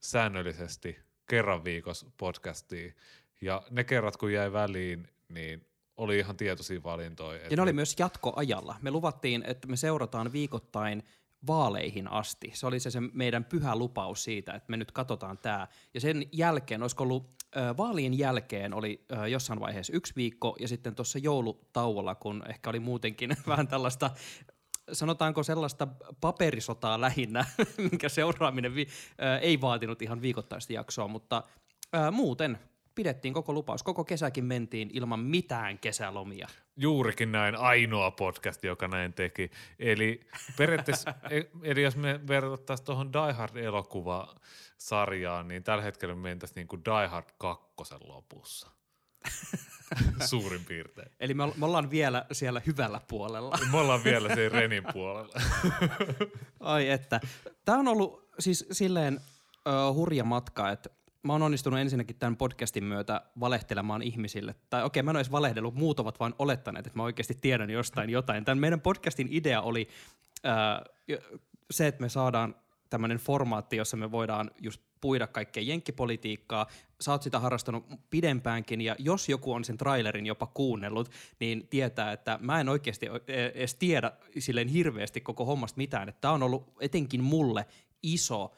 säännöllisesti 0.00 0.98
kerran 1.26 1.64
viikossa 1.64 2.06
podcastia 2.16 2.92
ja 3.40 3.62
ne 3.70 3.84
kerrat 3.84 4.16
kun 4.16 4.32
jäi 4.32 4.52
väliin, 4.52 5.08
niin 5.28 5.66
oli 5.96 6.18
ihan 6.18 6.36
tietoisia 6.36 6.82
valintoja. 6.82 7.42
Ja 7.42 7.56
ne 7.56 7.62
oli 7.62 7.72
myös 7.72 7.96
jatkoajalla. 7.98 8.76
Me 8.82 8.90
luvattiin, 8.90 9.44
että 9.46 9.68
me 9.68 9.76
seurataan 9.76 10.32
viikoittain 10.32 11.02
vaaleihin 11.46 12.08
asti. 12.08 12.50
Se 12.54 12.66
oli 12.66 12.80
se, 12.80 12.90
se 12.90 13.00
meidän 13.00 13.44
pyhä 13.44 13.76
lupaus 13.76 14.24
siitä, 14.24 14.54
että 14.54 14.70
me 14.70 14.76
nyt 14.76 14.92
katsotaan 14.92 15.38
tämä. 15.38 15.68
Ja 15.94 16.00
sen 16.00 16.24
jälkeen, 16.32 16.82
olisiko 16.82 17.02
ollut 17.02 17.43
vaalien 17.76 18.18
jälkeen 18.18 18.74
oli 18.74 19.04
jossain 19.30 19.60
vaiheessa 19.60 19.92
yksi 19.92 20.12
viikko 20.16 20.56
ja 20.60 20.68
sitten 20.68 20.94
tuossa 20.94 21.18
joulutauolla, 21.18 22.14
kun 22.14 22.42
ehkä 22.48 22.70
oli 22.70 22.80
muutenkin 22.80 23.36
vähän 23.46 23.68
tällaista 23.68 24.10
sanotaanko 24.92 25.42
sellaista 25.42 25.88
paperisotaa 26.20 27.00
lähinnä, 27.00 27.44
minkä 27.90 28.08
seuraaminen 28.08 28.72
ei 29.40 29.60
vaatinut 29.60 30.02
ihan 30.02 30.22
viikoittaista 30.22 30.72
jaksoa, 30.72 31.08
mutta 31.08 31.42
muuten 32.12 32.58
pidettiin 32.94 33.34
koko 33.34 33.52
lupaus. 33.52 33.82
Koko 33.82 34.04
kesäkin 34.04 34.44
mentiin 34.44 34.90
ilman 34.92 35.20
mitään 35.20 35.78
kesälomia. 35.78 36.48
Juurikin 36.76 37.32
näin, 37.32 37.56
ainoa 37.56 38.10
podcast, 38.10 38.64
joka 38.64 38.88
näin 38.88 39.12
teki. 39.12 39.50
Eli 39.78 40.20
periaatteessa, 40.56 41.10
e- 41.30 41.50
eli 41.62 41.82
jos 41.82 41.96
me 41.96 42.20
verrattaisiin 42.28 42.86
tuohon 42.86 43.12
Die 43.12 43.32
Hard-elokuvasarjaan, 43.32 45.48
niin 45.48 45.62
tällä 45.62 45.82
hetkellä 45.82 46.14
me 46.14 46.20
mentäisiin 46.20 46.56
niin 46.56 46.68
kuin 46.68 46.82
Die 46.84 47.06
Hard 47.06 47.26
2 47.38 47.64
lopussa. 48.00 48.70
Suurin 50.30 50.64
piirtein. 50.64 51.10
Eli 51.20 51.34
me, 51.34 51.52
me 51.56 51.66
ollaan 51.66 51.90
vielä 51.90 52.26
siellä 52.32 52.62
hyvällä 52.66 53.00
puolella. 53.08 53.58
Me 53.72 53.78
ollaan 53.78 54.04
vielä 54.04 54.34
siinä 54.34 54.60
Renin 54.60 54.84
puolella. 54.92 55.34
Ai 56.60 56.88
että. 56.88 57.20
Tämä 57.64 57.78
on 57.78 57.88
ollut 57.88 58.28
siis 58.38 58.66
silleen 58.72 59.20
uh, 59.68 59.94
hurja 59.94 60.24
matka, 60.24 60.70
että 60.70 60.90
mä 61.24 61.32
oon 61.32 61.42
onnistunut 61.42 61.80
ensinnäkin 61.80 62.16
tämän 62.16 62.36
podcastin 62.36 62.84
myötä 62.84 63.22
valehtelemaan 63.40 64.02
ihmisille. 64.02 64.54
Tai 64.70 64.84
okei, 64.84 65.02
mä 65.02 65.10
en 65.10 65.16
ole 65.16 65.20
edes 65.20 65.32
valehdellut, 65.32 65.74
muut 65.74 66.00
ovat 66.00 66.20
vain 66.20 66.34
olettaneet, 66.38 66.86
että 66.86 66.98
mä 66.98 67.02
oikeasti 67.02 67.38
tiedän 67.40 67.70
jostain 67.70 68.10
jotain. 68.10 68.44
Tämän 68.44 68.58
meidän 68.58 68.80
podcastin 68.80 69.28
idea 69.30 69.62
oli 69.62 69.88
uh, 70.44 70.90
se, 71.70 71.86
että 71.86 72.00
me 72.00 72.08
saadaan 72.08 72.54
tämmöinen 72.90 73.18
formaatti, 73.18 73.76
jossa 73.76 73.96
me 73.96 74.12
voidaan 74.12 74.50
just 74.60 74.82
puida 75.00 75.26
kaikkea 75.26 75.62
jenkkipolitiikkaa. 75.62 76.66
Sä 77.00 77.12
oot 77.12 77.22
sitä 77.22 77.40
harrastanut 77.40 77.84
pidempäänkin 78.10 78.80
ja 78.80 78.96
jos 78.98 79.28
joku 79.28 79.52
on 79.52 79.64
sen 79.64 79.76
trailerin 79.76 80.26
jopa 80.26 80.46
kuunnellut, 80.46 81.10
niin 81.40 81.68
tietää, 81.68 82.12
että 82.12 82.38
mä 82.42 82.60
en 82.60 82.68
oikeasti 82.68 83.06
edes 83.28 83.74
tiedä 83.74 84.12
silleen 84.38 84.68
hirveästi 84.68 85.20
koko 85.20 85.44
hommasta 85.44 85.76
mitään. 85.76 86.14
Tää 86.20 86.32
on 86.32 86.42
ollut 86.42 86.72
etenkin 86.80 87.22
mulle 87.22 87.66
iso 88.02 88.52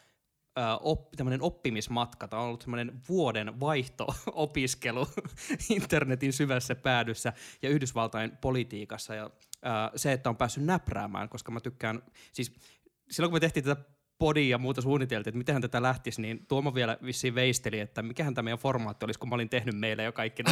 op, 0.81 1.13
tämmöinen 1.13 1.43
oppimismatka. 1.43 2.29
Tämä 2.29 2.43
on 2.43 2.49
ollut 2.49 2.63
semmoinen 2.63 3.01
vuoden 3.09 3.61
vaihto-opiskelu 3.61 5.09
internetin 5.77 6.33
syvässä 6.33 6.75
päädyssä 6.75 7.33
ja 7.63 7.69
Yhdysvaltain 7.69 8.37
politiikassa. 8.41 9.15
Ja 9.15 9.31
se, 9.97 10.13
että 10.13 10.31
on 10.31 10.37
päässyt 10.37 10.65
näpräämään, 10.65 11.29
koska 11.29 11.53
mä 11.53 11.61
tykkään, 11.61 12.03
siis 12.33 12.53
silloin 13.11 13.31
kun 13.31 13.37
me 13.37 13.41
tehtiin 13.41 13.65
tätä 13.65 13.96
podia 14.19 14.51
ja 14.51 14.59
muuta 14.59 14.83
suunniteltiin, 14.83 15.31
että 15.31 15.39
miten 15.39 15.63
tätä 15.63 15.83
lähtisi, 15.83 16.23
niin 16.23 16.47
Tuomo 16.49 16.75
vielä 16.75 16.99
vissiin 17.05 17.35
veisteli, 17.35 17.81
että 17.81 18.03
mikähän 18.03 18.35
tämä 18.35 18.45
meidän 18.45 18.59
formaatti 18.59 19.05
olisi, 19.05 19.19
kun 19.19 19.29
mä 19.29 19.35
olin 19.35 19.49
tehnyt 19.49 19.75
meille 19.79 20.03
jo 20.03 20.13
kaikki 20.13 20.43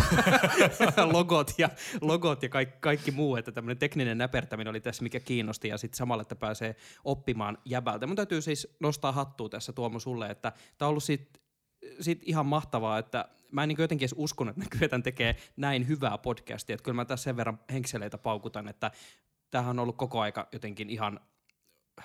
logot 1.12 1.54
ja, 1.58 1.70
logot 2.00 2.42
ja 2.42 2.48
kaikki, 2.48 2.76
kaikki 2.80 3.10
muu, 3.10 3.36
että 3.36 3.52
tämmöinen 3.52 3.78
tekninen 3.78 4.18
näpertäminen 4.18 4.70
oli 4.70 4.80
tässä, 4.80 5.02
mikä 5.02 5.20
kiinnosti 5.20 5.68
ja 5.68 5.78
sitten 5.78 5.96
samalla, 5.96 6.22
että 6.22 6.36
pääsee 6.36 6.76
oppimaan 7.04 7.58
jäbältä. 7.64 8.06
Mun 8.06 8.16
täytyy 8.16 8.42
siis 8.42 8.76
nostaa 8.80 9.12
hattua 9.12 9.48
tässä 9.48 9.72
Tuomo 9.72 9.98
sulle, 9.98 10.30
että 10.30 10.52
tämä 10.78 10.86
on 10.86 10.90
ollut 10.90 11.04
sit, 11.04 11.40
sit 12.00 12.22
ihan 12.22 12.46
mahtavaa, 12.46 12.98
että 12.98 13.28
mä 13.52 13.62
en 13.62 13.68
niin 13.68 13.76
jotenkin 13.78 14.06
edes 14.06 14.14
uskonut, 14.18 14.56
että 14.56 14.60
me 14.60 14.78
kyetään 14.78 15.02
tekemään 15.02 15.34
näin 15.56 15.88
hyvää 15.88 16.18
podcastia, 16.18 16.74
että 16.74 16.84
kyllä 16.84 16.96
mä 16.96 17.04
tässä 17.04 17.24
sen 17.24 17.36
verran 17.36 17.60
henkseleitä 17.72 18.18
paukutan, 18.18 18.68
että 18.68 18.90
tämähän 19.50 19.70
on 19.70 19.82
ollut 19.82 19.96
koko 19.96 20.20
aika 20.20 20.48
jotenkin 20.52 20.90
ihan 20.90 21.20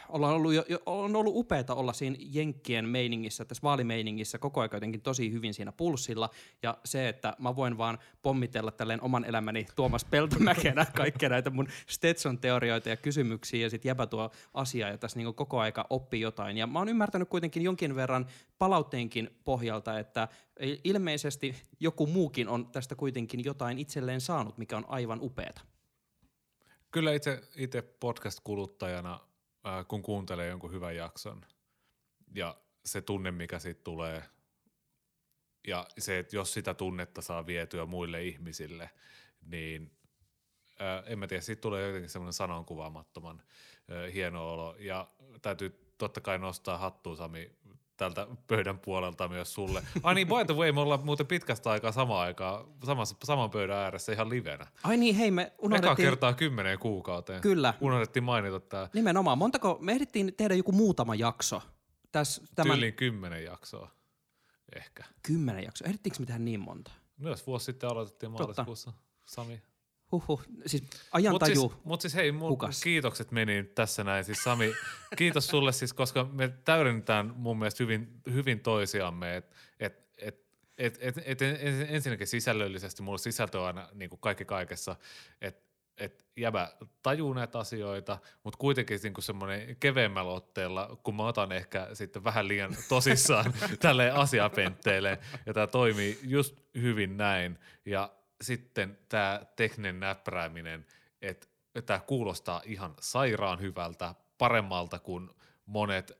ollaan 0.10 0.36
ollut, 0.36 0.54
jo, 0.54 0.66
jo, 0.70 0.80
on 0.86 1.16
ollut 1.16 1.34
upeata 1.36 1.76
olla 1.76 1.94
siinä 1.94 2.16
Jenkkien 2.20 2.86
meiningissä, 2.90 3.46
tässä 3.46 3.62
vaalimeiningissä 3.64 4.38
koko 4.38 4.62
ajan 4.62 4.70
jotenkin 4.74 5.02
tosi 5.02 5.32
hyvin 5.32 5.54
siinä 5.54 5.72
pulssilla. 5.72 6.30
Ja 6.64 6.78
se, 6.86 7.10
että 7.10 7.36
mä 7.40 7.56
voin 7.56 7.78
vaan 7.78 8.00
pommitella 8.22 8.72
tälleen 8.72 9.02
oman 9.02 9.26
elämäni 9.26 9.66
Tuomas 9.76 10.06
Peltomäkenä 10.06 10.86
kaikkea 10.98 11.30
näitä 11.30 11.50
mun 11.50 11.68
Stetson-teorioita 11.88 12.90
ja 12.90 12.98
kysymyksiä 12.98 13.66
ja 13.66 13.70
sitten 13.70 13.90
jäbä 13.90 14.08
tuo 14.08 14.32
asiaa 14.54 14.90
ja 14.90 14.98
tässä 14.98 15.20
niin 15.20 15.34
koko 15.36 15.60
aika 15.60 15.88
oppii 15.90 16.22
jotain. 16.22 16.58
Ja 16.58 16.68
mä 16.68 16.80
oon 16.80 16.90
ymmärtänyt 16.90 17.30
kuitenkin 17.30 17.64
jonkin 17.64 17.96
verran 17.96 18.26
palautteenkin 18.58 19.30
pohjalta, 19.46 20.00
että 20.00 20.28
ilmeisesti 20.84 21.56
joku 21.80 22.08
muukin 22.08 22.50
on 22.50 22.68
tästä 22.68 22.96
kuitenkin 22.96 23.44
jotain 23.44 23.80
itselleen 23.80 24.22
saanut, 24.22 24.58
mikä 24.58 24.78
on 24.78 24.86
aivan 24.88 25.20
upeata. 25.22 25.62
Kyllä 26.92 27.14
itse, 27.14 27.42
itse 27.56 27.82
podcast-kuluttajana 27.82 29.29
äh, 29.68 29.88
kun 29.88 30.01
kuuntelee 30.01 30.47
jonkun 30.47 30.72
hyvän 30.72 30.95
jakson. 30.95 31.45
Ja 32.36 32.57
se 32.86 33.01
tunne, 33.01 33.32
mikä 33.32 33.60
siitä 33.60 33.82
tulee. 33.84 34.24
Ja 35.68 35.88
se, 35.97 36.20
että 36.20 36.36
jos 36.36 36.53
sitä 36.53 36.74
tunnetta 36.74 37.22
saa 37.22 37.45
vietyä 37.45 37.86
muille 37.86 38.24
ihmisille, 38.24 38.89
niin 39.41 39.91
äh, 40.82 41.12
en 41.12 41.20
mä 41.20 41.28
tiedä, 41.28 41.41
siitä 41.41 41.62
tulee 41.62 41.88
jotenkin 41.88 42.10
semmoinen 42.10 42.34
sanankuvaamattoman 42.34 43.41
äh, 43.91 44.14
hieno 44.14 44.53
olo. 44.53 44.76
Ja 44.80 45.07
täytyy 45.41 45.93
totta 45.97 46.22
kai 46.22 46.39
nostaa 46.39 46.78
hattua 46.78 47.16
Sami 47.16 47.51
tältä 48.00 48.28
pöydän 48.47 48.80
puolelta 48.80 49.28
myös 49.28 49.54
sulle. 49.54 49.84
Ai 50.04 50.16
niin, 50.16 50.28
by 50.28 50.45
the 50.45 50.54
way, 50.54 50.72
me 50.72 50.80
ollaan 50.80 51.06
muuten 51.06 51.28
pitkästä 51.28 51.72
aikaa 51.72 51.91
samaan 51.91 52.28
aikaan 52.28 52.66
samassa, 52.86 53.16
saman 53.24 53.50
pöydän 53.50 53.78
ääressä 53.78 54.12
ihan 54.12 54.30
livenä. 54.30 54.68
Ai 54.84 54.97
niin, 54.97 55.16
hei 55.16 55.32
me 55.32 55.54
unohdettiin... 55.58 55.91
Eka 55.91 55.95
kertaa 55.95 56.34
kymmeneen 56.34 56.80
kuukauteen. 56.80 57.41
Kyllä. 57.41 57.74
Unohdettiin 57.82 58.24
mainita 58.24 58.60
tämä. 58.60 58.89
Nimenomaan. 58.93 59.38
Montako, 59.38 59.78
me 59.82 59.91
ehdittiin 59.91 60.34
tehdä 60.38 60.56
joku 60.56 60.72
muutama 60.72 61.16
jakso. 61.16 61.62
Täs, 62.12 62.41
tämän... 62.56 62.72
Tyyliin 62.72 62.93
kymmenen 62.93 63.43
jaksoa, 63.43 63.91
ehkä. 64.76 65.04
Kymmenen 65.24 65.64
jaksoa. 65.64 65.86
Ehdittiinkö 65.86 66.20
me 66.20 66.26
tehdä 66.26 66.39
niin 66.39 66.60
monta? 66.60 66.91
No 67.18 67.30
jos 67.30 67.47
vuosi 67.47 67.66
sitten 67.66 67.89
aloitettiin 67.89 68.32
maaliskuussa, 68.32 68.93
Sami. 69.26 69.62
Huhhuh, 70.12 70.43
siis 70.66 70.84
ajan 71.12 71.34
Mutta 71.34 71.45
taju. 71.45 71.70
siis, 71.70 71.84
mut 71.84 72.01
siis 72.01 72.16
hei, 72.16 72.32
mun 72.32 72.49
hukas. 72.49 72.82
kiitokset 72.82 73.32
meni 73.32 73.64
tässä 73.64 74.03
näin. 74.03 74.24
Siis 74.24 74.43
Sami, 74.43 74.74
kiitos 75.18 75.47
sulle 75.47 75.72
siis, 75.72 75.93
koska 75.93 76.24
me 76.32 76.47
täydennetään 76.47 77.34
mun 77.36 77.60
mielestä 77.60 77.84
hyvin, 77.84 78.22
hyvin 78.34 78.60
toisiamme. 78.60 79.36
Et, 79.38 79.55
et, 79.80 80.07
et, 80.18 80.45
et, 80.78 80.97
et, 81.01 81.18
et, 81.26 81.41
en- 81.41 81.88
ensinnäkin 81.89 82.28
sisällöllisesti 82.28 83.01
mulla 83.01 83.18
sisältö 83.18 83.60
on 83.60 83.68
aina 83.68 83.89
niin 83.93 84.10
kuin 84.10 84.20
kaikki 84.20 84.45
kaikessa, 84.45 84.95
että 85.41 85.70
et 85.99 86.26
jäbä 86.38 86.72
tajuu 87.03 87.34
näitä 87.34 87.60
asioita, 87.60 88.18
mutta 88.43 88.57
kuitenkin 88.57 88.99
niin 89.03 89.14
semmoinen 89.20 89.76
keveämmällä 89.80 90.32
otteella, 90.32 90.99
kun 91.03 91.16
mä 91.16 91.24
otan 91.24 91.51
ehkä 91.51 91.88
sitten 91.93 92.24
vähän 92.24 92.47
liian 92.47 92.76
tosissaan 92.89 93.53
tälle 93.80 94.12
asiapentteelle, 94.12 95.20
ja 95.45 95.53
tämä 95.53 95.68
toimii 95.68 96.20
just 96.24 96.55
hyvin 96.76 97.18
näin. 97.18 97.60
Ja 97.86 98.12
sitten 98.42 98.98
tämä 99.10 99.42
tekninen 99.56 100.00
näppärääminen, 100.00 100.86
että 101.22 101.48
tämä 101.86 102.00
kuulostaa 102.00 102.62
ihan 102.66 102.94
sairaan 103.02 103.62
hyvältä, 103.62 104.16
paremmalta 104.38 105.00
kuin 105.00 105.30
monet 105.66 106.12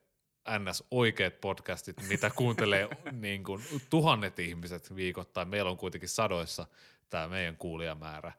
ns. 0.58 0.84
oikeat 0.90 1.40
podcastit, 1.40 2.08
mitä 2.08 2.30
kuuntelee 2.36 2.88
niin 3.12 3.44
kuin 3.44 3.62
tuhannet 3.90 4.38
ihmiset 4.38 4.96
viikoittain. 4.96 5.48
Meillä 5.48 5.70
on 5.70 5.76
kuitenkin 5.76 6.08
sadoissa 6.08 6.66
tämä 7.10 7.28
meidän 7.28 7.56
kuulijamäärä. 7.56 8.32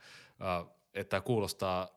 Uh, 0.63 0.71
että 0.93 1.09
tämä 1.09 1.21
kuulostaa 1.21 1.87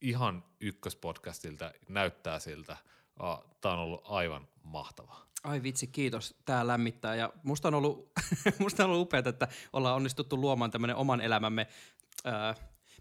ihan 0.00 0.44
ykköspodcastilta, 0.60 1.72
näyttää 1.88 2.38
siltä. 2.38 2.76
Uh, 3.22 3.56
tämä 3.60 3.74
on 3.74 3.80
ollut 3.80 4.02
aivan 4.04 4.48
mahtavaa. 4.62 5.29
Ai 5.44 5.62
vitsi, 5.62 5.86
kiitos. 5.86 6.34
Tämä 6.44 6.66
lämmittää. 6.66 7.14
Ja 7.14 7.32
musta 7.42 7.68
on 7.68 7.74
ollut, 7.74 8.12
musta 8.58 8.84
on 8.84 8.90
ollut 8.90 9.02
upeaa, 9.02 9.28
että 9.28 9.48
ollaan 9.72 9.96
onnistuttu 9.96 10.40
luomaan 10.40 10.70
tämmöinen 10.70 10.96
oman 10.96 11.20
elämämme. 11.20 11.66
Ää, 12.24 12.54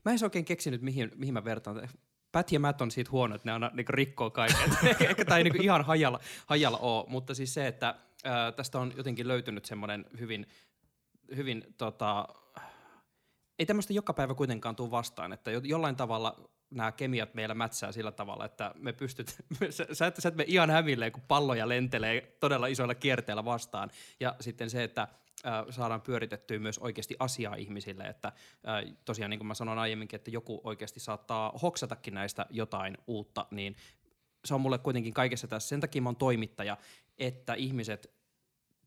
mä 0.06 0.12
en 0.12 0.20
oikein 0.24 0.46
keksinyt, 0.46 0.82
mihin, 0.82 1.12
mihin 1.16 1.34
mä 1.34 1.44
vertaan. 1.44 1.90
Pat 2.32 2.52
ja 2.52 2.60
Matt 2.60 2.82
on 2.82 2.92
siitä 2.92 3.12
huono, 3.12 3.36
että 3.36 3.48
ne 3.48 3.52
aina 3.54 3.72
niinku 3.74 3.92
rikkoo 3.92 4.30
kaiken. 4.30 4.78
Ehkä 5.10 5.26
tämä 5.26 5.38
ei 5.38 5.44
niinku 5.44 5.62
ihan 5.62 5.86
hajalla, 5.86 6.20
hajalla 6.46 6.78
ole, 6.78 7.06
mutta 7.10 7.34
siis 7.34 7.54
se, 7.54 7.68
että 7.68 7.96
ää, 8.24 8.52
tästä 8.52 8.80
on 8.80 8.94
jotenkin 8.98 9.28
löytynyt 9.28 9.66
semmoinen 9.66 10.06
hyvin, 10.20 10.48
hyvin 11.36 11.66
tota, 11.78 12.28
ei 13.60 13.66
tämmöistä 13.66 13.94
joka 13.94 14.14
päivä 14.14 14.34
kuitenkaan 14.34 14.76
tule 14.76 14.92
vastaan, 14.92 15.34
että 15.34 15.52
jo- 15.52 15.62
jollain 15.64 15.96
tavalla 15.96 16.50
nämä 16.72 16.92
kemiat 16.92 17.34
meillä 17.34 17.56
mätsää 17.56 17.92
sillä 17.92 18.12
tavalla, 18.12 18.46
että 18.46 18.72
me 18.76 18.94
pystyt, 18.94 19.28
sä, 19.70 19.88
sä, 19.94 20.12
sä 20.20 20.30
et 20.30 20.36
me 20.36 20.44
ihan 20.48 20.70
hämilleen, 20.70 21.12
kun 21.12 21.24
palloja 21.28 21.70
lentelee 21.70 22.36
todella 22.40 22.68
isoilla 22.68 22.96
kierteillä 22.96 23.46
vastaan. 23.46 23.92
Ja 24.20 24.36
sitten 24.40 24.70
se, 24.70 24.84
että 24.84 25.08
saadaan 25.70 26.02
pyöritettyä 26.02 26.60
myös 26.60 26.80
oikeasti 26.80 27.16
asiaa 27.20 27.56
ihmisille, 27.56 28.04
että 28.04 28.32
tosiaan 29.06 29.30
niin 29.30 29.40
kuin 29.40 29.48
mä 29.48 29.54
sanoin 29.54 29.80
aiemminkin, 29.80 30.18
että 30.18 30.32
joku 30.32 30.62
oikeasti 30.64 31.00
saattaa 31.00 31.52
hoksatakin 31.62 32.14
näistä 32.14 32.46
jotain 32.50 32.98
uutta, 33.08 33.46
niin 33.52 33.76
se 34.46 34.54
on 34.54 34.62
mulle 34.62 34.78
kuitenkin 34.78 35.14
kaikessa 35.14 35.48
tässä. 35.48 35.70
Sen 35.70 35.80
takia 35.80 36.02
mä 36.02 36.10
oon 36.10 36.16
toimittaja, 36.16 36.78
että 37.18 37.54
ihmiset 37.54 38.12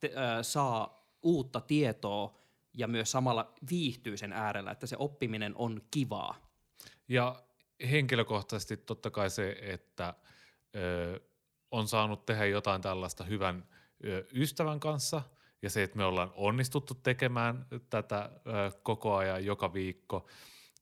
te, 0.01 0.13
äh, 0.17 0.39
saa 0.43 1.07
uutta 1.23 1.61
tietoa 1.61 2.39
ja 2.75 2.89
myös 2.89 3.11
samalla 3.11 3.55
viihtyy 3.71 4.17
sen 4.17 4.33
äärellä, 4.33 4.71
että 4.71 4.87
se 4.87 4.97
oppiminen 4.99 5.53
on 5.57 5.81
kivaa. 5.91 6.35
Ja 7.09 7.43
henkilökohtaisesti 7.91 8.77
totta 8.77 9.11
kai 9.11 9.31
se, 9.31 9.57
että 9.61 10.15
ö, 10.77 11.21
on 11.71 11.89
saanut 11.89 12.27
tehdä 12.27 12.47
jotain 12.47 12.83
tällaista 12.83 13.25
hyvän 13.25 13.69
ö, 14.05 14.27
ystävän 14.35 14.81
kanssa 14.81 15.23
ja 15.63 15.71
se, 15.71 15.83
että 15.83 15.97
me 15.97 16.05
ollaan 16.05 16.33
onnistuttu 16.35 16.95
tekemään 16.95 17.67
tätä 17.91 18.31
ö, 18.35 18.41
koko 18.83 19.17
ajan 19.17 19.45
joka 19.45 19.73
viikko. 19.73 20.29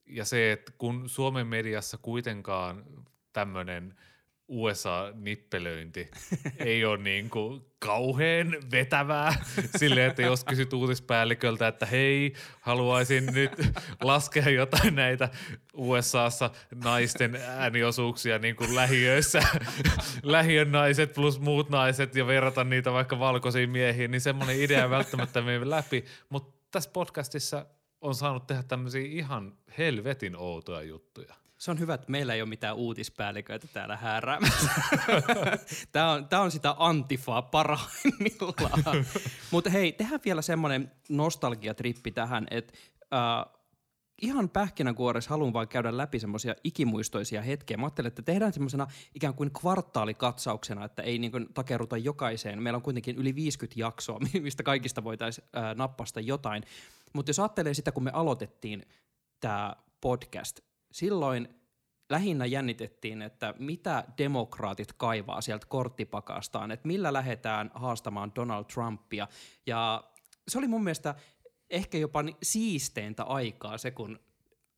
Ja 0.05 0.25
se, 0.25 0.51
että 0.51 0.71
kun 0.77 1.09
Suomen 1.09 1.47
mediassa 1.47 1.97
kuitenkaan 1.97 2.85
tämmöinen 3.33 3.95
USA-nippelöinti 4.51 6.11
ei 6.57 6.85
ole 6.85 6.97
niin 6.97 7.29
kuin 7.29 7.65
kauhean 7.79 8.55
vetävää. 8.71 9.35
Silleen, 9.79 10.09
että 10.09 10.21
jos 10.21 10.43
kysyt 10.43 10.73
uutispäälliköltä, 10.73 11.67
että 11.67 11.85
hei, 11.85 12.33
haluaisin 12.61 13.25
nyt 13.25 13.51
laskea 14.03 14.49
jotain 14.49 14.95
näitä 14.95 15.29
USAssa 15.73 16.49
naisten 16.83 17.35
ääniosuuksia 17.35 18.39
niin 18.39 18.55
kuin 18.55 18.75
lähiöissä, 18.75 19.41
lähiön 20.23 20.71
naiset 20.71 21.13
plus 21.13 21.39
muut 21.39 21.69
naiset 21.69 22.15
ja 22.15 22.27
verrata 22.27 22.63
niitä 22.63 22.91
vaikka 22.91 23.19
valkoisiin 23.19 23.69
miehiin, 23.69 24.11
niin 24.11 24.21
semmoinen 24.21 24.61
idea 24.61 24.89
välttämättä 24.89 25.41
mene 25.41 25.69
läpi, 25.69 26.05
mutta 26.29 26.61
tässä 26.71 26.89
podcastissa 26.93 27.65
on 28.01 28.15
saanut 28.15 28.47
tehdä 28.47 28.63
tämmöisiä 28.63 29.05
ihan 29.05 29.53
helvetin 29.77 30.35
outoja 30.35 30.81
juttuja. 30.81 31.40
Se 31.61 31.71
on 31.71 31.79
hyvä, 31.79 31.93
että 31.93 32.11
meillä 32.11 32.33
ei 32.33 32.41
ole 32.41 32.49
mitään 32.49 32.75
uutispäälliköitä 32.75 33.67
täällä 33.73 33.97
hääräämässä. 33.97 34.69
Tämä 35.91 36.11
on, 36.11 36.27
tämä 36.27 36.41
on 36.41 36.51
sitä 36.51 36.75
antifaa 36.79 37.41
parhaimmillaan. 37.41 39.05
Mutta 39.51 39.69
hei, 39.69 39.91
tehdään 39.91 40.21
vielä 40.25 40.41
semmoinen 40.41 40.91
nostalgiatrippi 41.09 42.11
tähän, 42.11 42.47
että 42.51 42.73
äh, 43.13 43.61
ihan 44.21 44.49
pähkinänkuoressa 44.49 45.29
haluan 45.29 45.53
vaan 45.53 45.67
käydä 45.67 45.97
läpi 45.97 46.19
semmoisia 46.19 46.55
ikimuistoisia 46.63 47.41
hetkiä. 47.41 47.77
Mä 47.77 47.85
ajattelin, 47.85 48.07
että 48.07 48.21
tehdään 48.21 48.53
semmoisena 48.53 48.87
ikään 49.15 49.33
kuin 49.33 49.51
kvartaalikatsauksena, 49.51 50.85
että 50.85 51.01
ei 51.01 51.19
niin 51.19 51.31
kuin 51.31 51.53
takerruta 51.53 51.97
jokaiseen. 51.97 52.63
Meillä 52.63 52.77
on 52.77 52.83
kuitenkin 52.83 53.15
yli 53.15 53.35
50 53.35 53.79
jaksoa, 53.79 54.19
mistä 54.41 54.63
kaikista 54.63 55.03
voitaisiin 55.03 55.47
äh, 55.57 55.75
nappasta 55.75 56.19
jotain. 56.19 56.63
Mutta 57.13 57.29
jos 57.29 57.39
ajattelee 57.39 57.73
sitä, 57.73 57.91
kun 57.91 58.03
me 58.03 58.11
aloitettiin 58.13 58.85
tämä 59.39 59.75
podcast, 60.01 60.70
silloin 60.91 61.61
lähinnä 62.09 62.45
jännitettiin, 62.45 63.21
että 63.21 63.53
mitä 63.59 64.03
demokraatit 64.17 64.93
kaivaa 64.93 65.41
sieltä 65.41 65.65
korttipakastaan, 65.69 66.71
että 66.71 66.87
millä 66.87 67.13
lähdetään 67.13 67.71
haastamaan 67.73 68.31
Donald 68.35 68.65
Trumpia. 68.65 69.27
Ja 69.67 70.03
se 70.47 70.57
oli 70.57 70.67
mun 70.67 70.83
mielestä 70.83 71.15
ehkä 71.69 71.97
jopa 71.97 72.23
siisteintä 72.43 73.23
aikaa 73.23 73.77
se, 73.77 73.91
kun 73.91 74.19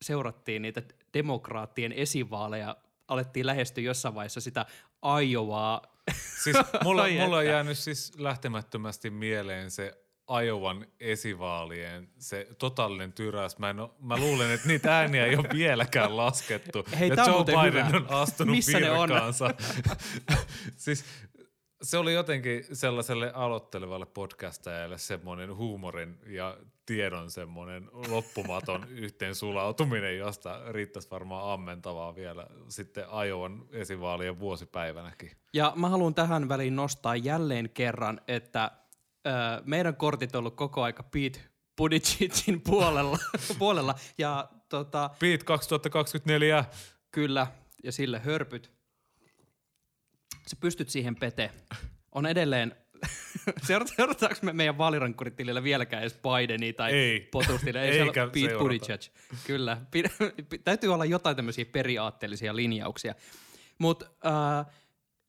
seurattiin 0.02 0.62
niitä 0.62 0.82
demokraattien 1.14 1.92
esivaaleja, 1.92 2.76
alettiin 3.08 3.46
lähestyä 3.46 3.84
jossain 3.84 4.14
vaiheessa 4.14 4.40
sitä 4.40 4.66
Iowaa. 5.22 5.82
Siis 6.44 6.56
mulla, 6.84 7.04
mulla 7.24 7.36
on 7.36 7.46
jäänyt 7.46 7.78
siis 7.78 8.18
lähtemättömästi 8.18 9.10
mieleen 9.10 9.70
se 9.70 10.03
Ajovan 10.26 10.86
esivaalien, 11.00 12.08
se 12.18 12.46
totaalinen 12.58 13.12
tyräys. 13.12 13.58
Mä, 13.58 13.70
en 13.70 13.76
mä 14.00 14.16
luulen, 14.16 14.50
että 14.50 14.68
niitä 14.68 14.98
ääniä 14.98 15.26
ei 15.26 15.36
ole 15.36 15.48
vieläkään 15.52 16.16
laskettu. 16.16 16.86
Hei, 16.98 17.08
ja 17.08 17.24
Joe 17.26 17.44
Biden 17.44 17.86
hyvä. 17.86 17.96
on 17.96 18.06
astunut 18.10 18.56
Missä 18.56 18.80
ne 18.80 18.90
on? 18.90 19.08
virkaansa. 19.08 19.50
siis 20.76 21.04
se 21.82 21.98
oli 21.98 22.14
jotenkin 22.14 22.64
sellaiselle 22.72 23.32
aloittelevalle 23.34 24.06
podcastajalle 24.06 24.98
semmoinen 24.98 25.56
huumorin 25.56 26.18
ja 26.26 26.56
tiedon 26.86 27.30
semmoinen 27.30 27.88
loppumaton 28.08 28.88
yhteen 29.04 29.34
sulautuminen, 29.34 30.18
josta 30.18 30.60
riittäisi 30.72 31.10
varmaan 31.10 31.52
ammentavaa 31.52 32.14
vielä 32.14 32.46
sitten 32.68 33.04
Ajovan 33.08 33.64
esivaalien 33.72 34.38
vuosipäivänäkin. 34.40 35.30
Ja 35.52 35.72
mä 35.76 35.88
haluan 35.88 36.14
tähän 36.14 36.48
väliin 36.48 36.76
nostaa 36.76 37.16
jälleen 37.16 37.70
kerran, 37.70 38.20
että 38.28 38.70
ö, 39.26 39.30
meidän 39.64 39.96
kortit 39.96 40.34
on 40.34 40.38
ollut 40.38 40.56
koko 40.56 40.82
aika 40.82 41.02
Pete 41.02 41.40
Buttigiegin 41.76 42.60
puolella, 42.60 43.18
puolella. 43.58 43.94
Ja 44.18 44.48
tota, 44.68 45.10
Beat 45.20 45.42
2024. 45.42 46.64
kyllä, 47.10 47.46
ja 47.84 47.92
sille 47.92 48.18
hörpyt. 48.18 48.72
Sä 50.46 50.56
pystyt 50.60 50.88
siihen 50.88 51.16
pete. 51.16 51.50
On 52.12 52.26
edelleen, 52.26 52.76
Seurat- 53.66 53.94
seurataanko 53.96 54.38
me 54.42 54.52
meidän 54.52 54.78
vaalirankkuritilillä 54.78 55.62
vieläkään 55.62 56.02
edes 56.02 56.18
Bidenia 56.22 56.72
tai 56.72 56.92
Ei. 56.92 57.20
Potustille? 57.20 57.82
Ei 57.82 57.98
Eikä 58.00 58.26
Pete 58.26 58.40
seurata. 58.48 58.64
Buttigieg. 58.64 59.00
Kyllä. 59.46 59.80
Täytyy 60.64 60.94
olla 60.94 61.04
jotain 61.04 61.36
tämmöisiä 61.36 61.64
periaatteellisia 61.64 62.56
linjauksia. 62.56 63.14
Mut, 63.78 64.02
äh, 64.02 64.66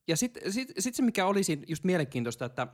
ja 0.08 0.18
sitten 0.18 0.54
sit, 0.54 0.74
sit 0.80 0.96
se, 0.96 1.04
mikä 1.04 1.26
olisi 1.26 1.60
just 1.68 1.84
mielenkiintoista, 1.84 2.46
että 2.46 2.68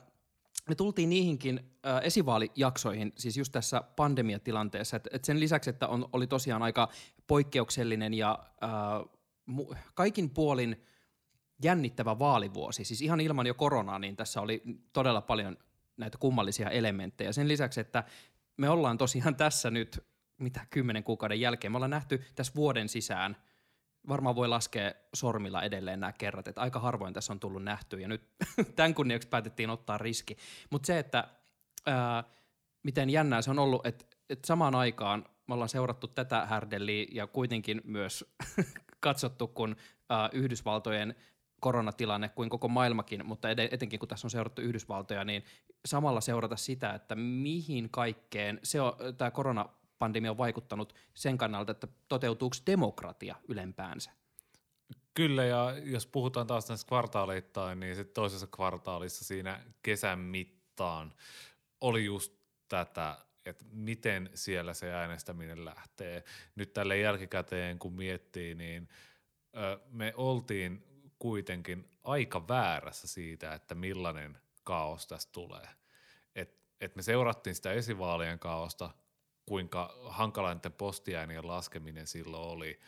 me 0.70 0.76
tultiin 0.76 1.10
niihinkin 1.10 1.60
äh, 1.86 2.02
esivaalijaksoihin, 2.04 3.14
siis 3.18 3.38
just 3.38 3.52
tässä 3.52 3.84
pandemiatilanteessa, 3.96 4.98
että 4.98 5.10
et 5.14 5.26
sen 5.26 5.40
lisäksi, 5.40 5.70
että 5.70 5.88
on, 5.88 6.10
oli 6.14 6.28
tosiaan 6.28 6.64
aika 6.64 6.90
poikkeuksellinen 7.28 8.14
ja 8.14 8.40
äh, 8.64 8.70
mu- 9.52 9.76
kaikin 9.94 10.30
puolin 10.30 10.84
jännittävä 11.64 12.20
vaalivuosi, 12.20 12.86
siis 12.86 13.02
ihan 13.02 13.22
ilman 13.22 13.48
jo 13.48 13.54
koronaa, 13.54 14.00
niin 14.00 14.16
tässä 14.16 14.42
oli 14.42 14.64
todella 14.94 15.22
paljon 15.22 15.58
näitä 15.98 16.18
kummallisia 16.18 16.70
elementtejä. 16.70 17.32
Sen 17.32 17.48
lisäksi, 17.48 17.82
että 17.82 18.04
me 18.58 18.70
ollaan 18.70 18.98
tosiaan 18.98 19.36
tässä 19.36 19.72
nyt, 19.72 20.00
mitä 20.38 20.66
kymmenen 20.70 21.04
kuukauden 21.04 21.40
jälkeen, 21.40 21.72
me 21.72 21.78
ollaan 21.78 21.90
nähty 21.90 22.22
tässä 22.36 22.54
vuoden 22.56 22.90
sisään, 22.90 23.38
varmaan 24.08 24.36
voi 24.36 24.48
laskea 24.48 24.92
sormilla 25.14 25.64
edelleen 25.64 26.00
nämä 26.00 26.12
kerrat, 26.12 26.48
että 26.48 26.62
aika 26.62 26.80
harvoin 26.80 27.14
tässä 27.14 27.34
on 27.34 27.40
tullut 27.40 27.64
nähty 27.64 28.00
ja 28.00 28.08
nyt 28.08 28.22
tämän 28.76 28.94
kunniaksi 28.94 29.28
päätettiin 29.28 29.70
ottaa 29.70 29.98
riski. 29.98 30.38
Mutta 30.70 30.88
se, 30.88 31.00
että 31.00 31.28
ää, 31.86 32.24
miten 32.84 33.10
jännää 33.10 33.42
se 33.42 33.52
on 33.52 33.60
ollut, 33.60 33.86
että, 33.86 34.06
että 34.30 34.48
samaan 34.48 34.76
aikaan 34.76 35.26
me 35.48 35.54
ollaan 35.54 35.70
seurattu 35.70 36.08
tätä 36.08 36.46
härdelliä 36.46 37.06
ja 37.12 37.28
kuitenkin 37.28 37.82
myös 37.84 38.34
katsottu, 39.00 39.48
kun 39.48 39.76
äh, 40.12 40.30
Yhdysvaltojen 40.34 41.16
koronatilanne 41.62 42.30
kuin 42.30 42.50
koko 42.50 42.68
maailmakin, 42.68 43.26
mutta 43.26 43.50
etenkin 43.50 44.00
kun 44.00 44.10
tässä 44.10 44.28
on 44.28 44.32
seurattu 44.32 44.62
Yhdysvaltoja, 44.62 45.24
niin 45.24 45.44
samalla 45.86 46.22
seurata 46.22 46.56
sitä, 46.56 46.94
että 46.94 47.16
mihin 47.16 47.90
kaikkeen 47.90 48.60
se 48.64 48.82
on, 48.82 48.94
tämä 49.18 49.32
koronapandemia 50.02 50.32
on 50.32 50.38
vaikuttanut 50.38 50.96
sen 51.14 51.38
kannalta, 51.38 51.72
että 51.72 51.88
toteutuuko 52.08 52.56
demokratia 52.66 53.36
ylempäänsä. 53.48 54.12
Kyllä, 55.14 55.46
ja 55.46 55.78
jos 55.84 56.08
puhutaan 56.08 56.48
taas 56.48 56.70
näistä 56.70 56.88
kvartaaleittain, 56.88 57.80
niin 57.80 57.96
sitten 57.96 58.14
toisessa 58.14 58.48
kvartaalissa 58.48 59.26
siinä 59.26 59.64
kesän 59.84 60.20
mittaan 60.20 61.14
oli 61.82 62.06
just 62.06 62.34
tätä, 62.68 63.18
että 63.46 63.66
miten 63.72 64.30
siellä 64.34 64.74
se 64.74 64.94
äänestäminen 64.94 65.66
lähtee. 65.66 66.24
Nyt 66.56 66.74
tälle 66.74 66.98
jälkikäteen, 66.98 67.80
kun 67.80 67.94
miettii, 67.94 68.56
niin 68.56 68.90
me 69.92 70.14
oltiin 70.18 70.84
kuitenkin 71.20 71.90
aika 72.04 72.48
väärässä 72.48 73.08
siitä, 73.08 73.54
että 73.54 73.76
millainen 73.76 74.38
kaos 74.64 75.08
tästä 75.08 75.32
tulee. 75.32 75.68
Et, 76.36 76.56
et 76.82 76.96
me 76.96 77.02
seurattiin 77.02 77.56
sitä 77.56 77.72
esivaalien 77.72 78.40
kaosta, 78.40 78.90
kuinka 79.46 79.96
hankalainen 80.04 80.74
postiäänien 80.78 81.48
laskeminen 81.48 82.08
silloin 82.08 82.44
oli, 82.44 82.80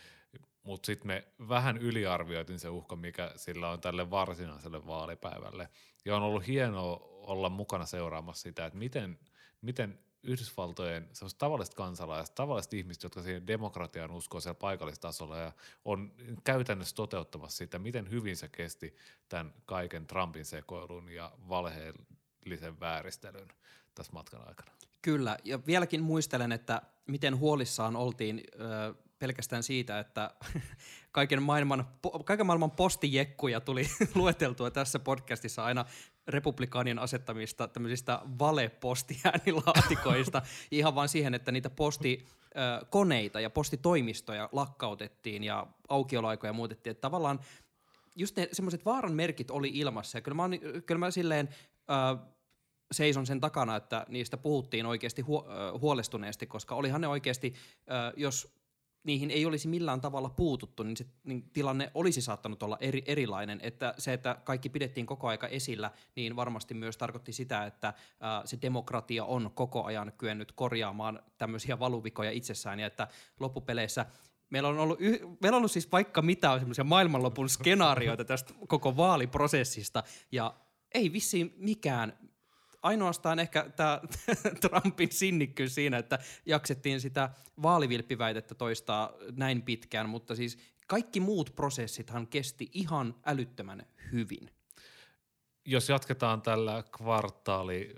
mutta 0.63 0.85
sitten 0.85 1.07
me 1.07 1.27
vähän 1.49 1.77
yliarvioitin 1.77 2.59
se 2.59 2.69
uhka, 2.69 2.95
mikä 2.95 3.31
sillä 3.35 3.69
on 3.69 3.81
tälle 3.81 4.09
varsinaiselle 4.09 4.87
vaalipäivälle. 4.87 5.69
Ja 6.05 6.15
on 6.15 6.23
ollut 6.23 6.47
hienoa 6.47 6.99
olla 7.03 7.49
mukana 7.49 7.85
seuraamassa 7.85 8.43
sitä, 8.43 8.65
että 8.65 8.79
miten, 8.79 9.19
miten 9.61 9.99
Yhdysvaltojen 10.23 11.09
tavalliset 11.37 11.73
kansalaiset, 11.73 12.35
tavalliset 12.35 12.73
ihmiset, 12.73 13.03
jotka 13.03 13.21
siihen 13.21 13.47
demokratiaan 13.47 14.11
uskoo 14.11 14.39
siellä 14.39 14.59
paikallistasolla 14.59 15.37
ja 15.37 15.51
on 15.85 16.11
käytännössä 16.43 16.95
toteuttamassa 16.95 17.57
sitä, 17.57 17.79
miten 17.79 18.11
hyvin 18.11 18.37
se 18.37 18.47
kesti 18.47 18.95
tämän 19.29 19.53
kaiken 19.65 20.07
Trumpin 20.07 20.45
sekoilun 20.45 21.09
ja 21.09 21.31
valheellisen 21.49 22.79
vääristelyn 22.79 23.47
tässä 23.95 24.13
matkan 24.13 24.47
aikana. 24.47 24.71
Kyllä, 25.03 25.37
ja 25.43 25.65
vieläkin 25.65 26.03
muistelen, 26.03 26.51
että 26.51 26.81
miten 27.07 27.37
huolissaan 27.37 27.95
oltiin 27.95 28.43
ö, 28.59 28.93
pelkästään 29.19 29.63
siitä, 29.63 29.99
että 29.99 30.31
kaiken 31.11 31.43
maailman, 31.43 31.87
kaiken 32.25 32.45
maailman 32.45 32.71
postijekkuja 32.71 33.61
tuli 33.61 33.87
lueteltua 34.15 34.71
tässä 34.71 34.99
podcastissa 34.99 35.63
aina 35.63 35.85
republikaanien 36.27 36.99
asettamista 36.99 37.67
tämmöisistä 37.67 38.21
valepostiäänilaatikoista 38.39 40.41
ihan 40.71 40.95
vaan 40.95 41.09
siihen, 41.09 41.33
että 41.33 41.51
niitä 41.51 41.69
postikoneita 41.69 43.39
ja 43.39 43.49
postitoimistoja 43.49 44.49
lakkautettiin 44.51 45.43
ja 45.43 45.67
aukioloaikoja 45.89 46.53
muutettiin. 46.53 46.91
Että 46.91 47.01
tavallaan 47.01 47.39
just 48.15 48.37
ne 48.37 48.49
semmoiset 48.51 48.85
vaaran 48.85 49.13
merkit 49.13 49.51
oli 49.51 49.71
ilmassa 49.73 50.17
ja 50.17 50.21
kyllä 50.21 50.35
mä, 50.35 50.43
kyllä 50.85 50.99
mä 50.99 51.11
silleen 51.11 51.49
äh, 51.91 52.19
seison 52.93 53.25
sen 53.25 53.39
takana, 53.39 53.75
että 53.75 54.05
niistä 54.09 54.37
puhuttiin 54.37 54.85
oikeasti 54.85 55.21
hu- 55.21 55.49
äh, 55.49 55.81
huolestuneesti, 55.81 56.47
koska 56.47 56.75
olihan 56.75 57.01
ne 57.01 57.07
oikeasti, 57.07 57.53
jos 58.15 58.63
niihin 59.03 59.31
ei 59.31 59.45
olisi 59.45 59.67
millään 59.67 60.01
tavalla 60.01 60.29
puututtu, 60.29 60.83
niin 60.83 60.97
se 60.97 61.05
niin 61.23 61.49
tilanne 61.53 61.91
olisi 61.93 62.21
saattanut 62.21 62.63
olla 62.63 62.77
eri, 62.81 63.03
erilainen. 63.05 63.59
Että 63.63 63.93
se, 63.97 64.13
että 64.13 64.37
kaikki 64.43 64.69
pidettiin 64.69 65.05
koko 65.05 65.27
aika 65.27 65.47
esillä, 65.47 65.91
niin 66.15 66.35
varmasti 66.35 66.73
myös 66.73 66.97
tarkoitti 66.97 67.33
sitä, 67.33 67.65
että 67.65 67.93
ää, 68.19 68.41
se 68.45 68.57
demokratia 68.61 69.25
on 69.25 69.51
koko 69.53 69.83
ajan 69.83 70.13
kyennyt 70.17 70.51
korjaamaan 70.51 71.19
tämmöisiä 71.37 71.79
valuvikoja 71.79 72.31
itsessään, 72.31 72.79
ja 72.79 72.87
että 72.87 73.07
loppupeleissä 73.39 74.05
Meillä 74.49 74.69
on 74.69 74.79
ollut, 74.79 75.01
yh, 75.01 75.19
meillä 75.21 75.55
on 75.55 75.59
ollut 75.59 75.71
siis 75.71 75.91
vaikka 75.91 76.21
mitä 76.21 76.59
semmoisia 76.59 76.83
maailmanlopun 76.83 77.49
skenaarioita 77.49 78.25
tästä 78.25 78.53
koko 78.67 78.97
vaaliprosessista, 78.97 80.03
ja 80.31 80.55
ei 80.93 81.13
vissiin 81.13 81.53
mikään 81.57 82.17
ainoastaan 82.83 83.39
ehkä 83.39 83.69
tämä 83.75 84.01
Trumpin 84.61 85.11
sinnikkyys 85.11 85.75
siinä, 85.75 85.97
että 85.97 86.19
jaksettiin 86.45 87.01
sitä 87.01 87.29
vaalivilppiväitettä 87.61 88.55
toistaa 88.55 89.13
näin 89.35 89.61
pitkään, 89.61 90.09
mutta 90.09 90.35
siis 90.35 90.57
kaikki 90.87 91.19
muut 91.19 91.55
prosessithan 91.55 92.27
kesti 92.27 92.69
ihan 92.73 93.15
älyttömän 93.25 93.85
hyvin. 94.11 94.49
Jos 95.65 95.89
jatketaan 95.89 96.41
tällä 96.41 96.83
kvartaali 96.97 97.95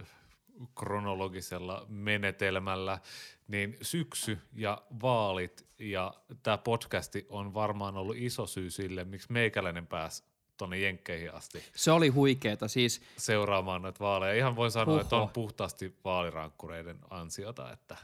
kronologisella 0.76 1.86
menetelmällä, 1.90 3.00
niin 3.48 3.78
syksy 3.82 4.38
ja 4.54 4.82
vaalit 5.02 5.66
ja 5.80 6.14
tämä 6.44 6.58
podcasti 6.58 7.26
on 7.30 7.54
varmaan 7.54 7.98
ollut 7.98 8.16
iso 8.18 8.46
syy 8.46 8.70
sille, 8.70 9.04
miksi 9.04 9.32
meikäläinen 9.32 9.88
pääsi 9.88 10.24
tuonne 10.58 10.78
Jenkkeihin 10.78 11.34
asti. 11.34 11.64
Se 11.76 11.92
oli 11.92 12.08
huikeeta 12.08 12.68
siis. 12.68 13.02
Seuraamaan 13.18 13.82
noita 13.82 14.00
vaaleja. 14.00 14.34
Ihan 14.34 14.56
voin 14.56 14.72
sanoa, 14.72 14.94
Uho. 14.94 15.02
että 15.02 15.16
on 15.16 15.30
puhtaasti 15.30 15.96
vaalirankkureiden 16.06 17.00
ansiota, 17.10 17.72
että 17.72 17.98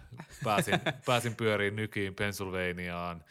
pääsin, 0.44 0.80
pääsin 1.06 1.36
pyöriin 1.36 1.76
nykiin 1.76 2.16
Pennsylvaniaan, 2.16 3.24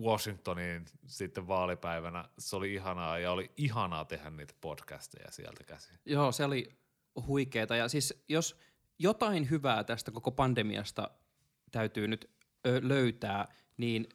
Washingtoniin 0.00 0.84
sitten 1.06 1.48
vaalipäivänä. 1.48 2.28
Se 2.38 2.56
oli 2.56 2.74
ihanaa 2.74 3.18
ja 3.18 3.32
oli 3.32 3.50
ihanaa 3.56 4.04
tehdä 4.04 4.30
niitä 4.30 4.54
podcasteja 4.60 5.30
sieltä 5.30 5.64
käsin. 5.64 5.98
Joo, 6.04 6.32
se 6.32 6.44
oli 6.44 6.68
huikeeta. 7.26 7.76
Ja 7.76 7.88
siis 7.88 8.24
jos 8.28 8.60
jotain 8.98 9.50
hyvää 9.50 9.84
tästä 9.84 10.10
koko 10.10 10.30
pandemiasta 10.30 11.10
täytyy 11.70 12.08
nyt 12.08 12.30
löytää, 12.82 13.48
niin 13.76 14.08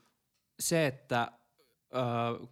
se, 0.60 0.88
että 0.88 1.32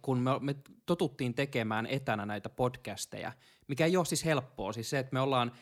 kun 0.02 0.18
me, 0.18 0.30
me 0.40 0.56
totuttiin 0.86 1.34
tekemään 1.34 1.86
etänä 1.86 2.26
näitä 2.26 2.48
podcasteja, 2.48 3.32
mikä 3.68 3.86
ei 3.86 3.96
ole 3.96 4.04
siis 4.04 4.24
helppoa. 4.24 4.72
Siis 4.72 4.90
se, 4.90 4.98
että 4.98 5.12
me 5.12 5.20
ollaan 5.20 5.52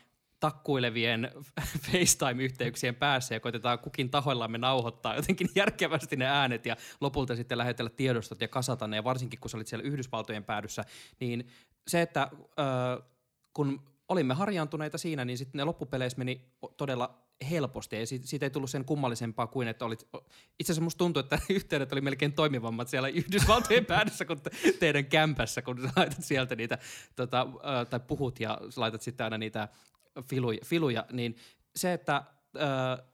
takkuilevien 0.40 1.32
FaceTime-yhteyksien 1.86 2.94
päässä 2.94 3.34
ja 3.34 3.40
koitetaan 3.40 3.78
kukin 3.78 4.10
tahoillamme 4.10 4.58
nauhoittaa 4.58 5.16
jotenkin 5.16 5.48
järkevästi 5.54 6.16
ne 6.16 6.26
äänet 6.26 6.66
ja 6.66 6.76
lopulta 7.00 7.36
sitten 7.36 7.58
lähetellä 7.58 7.90
tiedostot 7.90 8.40
ja 8.40 8.48
kasata 8.48 8.86
ne, 8.86 8.96
ja 8.96 9.04
varsinkin 9.04 9.40
kun 9.40 9.50
sä 9.50 9.56
olit 9.56 9.66
siellä 9.66 9.86
Yhdysvaltojen 9.86 10.44
päädyssä, 10.44 10.84
niin 11.20 11.48
se, 11.88 12.02
että 12.02 12.22
äh, 12.22 13.06
kun 13.52 13.82
olimme 14.08 14.34
harjaantuneita 14.34 14.98
siinä, 14.98 15.24
niin 15.24 15.38
sitten 15.38 15.58
ne 15.58 15.64
loppupeleissä 15.64 16.18
meni 16.18 16.52
todella 16.76 17.27
helposti. 17.50 17.96
Ja 17.96 18.06
siitä, 18.06 18.26
siitä 18.26 18.46
ei 18.46 18.50
tullut 18.50 18.70
sen 18.70 18.84
kummallisempaa 18.84 19.46
kuin, 19.46 19.68
että 19.68 19.84
olit... 19.84 20.08
Itse 20.58 20.72
asiassa 20.72 20.82
musta 20.84 20.98
tuntuu, 20.98 21.20
että 21.20 21.38
yhteydet 21.50 21.92
oli 21.92 22.00
melkein 22.00 22.32
toimivammat 22.32 22.88
siellä 22.88 23.08
Yhdysvaltojen 23.08 23.86
päädyssä 23.94 24.24
kuin 24.24 24.40
teidän 24.80 25.06
kämpässä, 25.06 25.62
kun 25.62 25.82
sä 25.82 25.90
laitat 25.96 26.24
sieltä 26.24 26.56
niitä, 26.56 26.78
tota, 27.16 27.46
tai 27.90 28.00
puhut 28.00 28.40
ja 28.40 28.58
laitat 28.76 29.02
sitten 29.02 29.24
aina 29.24 29.38
niitä 29.38 29.68
filuja, 30.22 30.58
filuja 30.64 31.06
niin 31.12 31.36
se, 31.76 31.92
että 31.92 32.16
äh, 32.16 33.06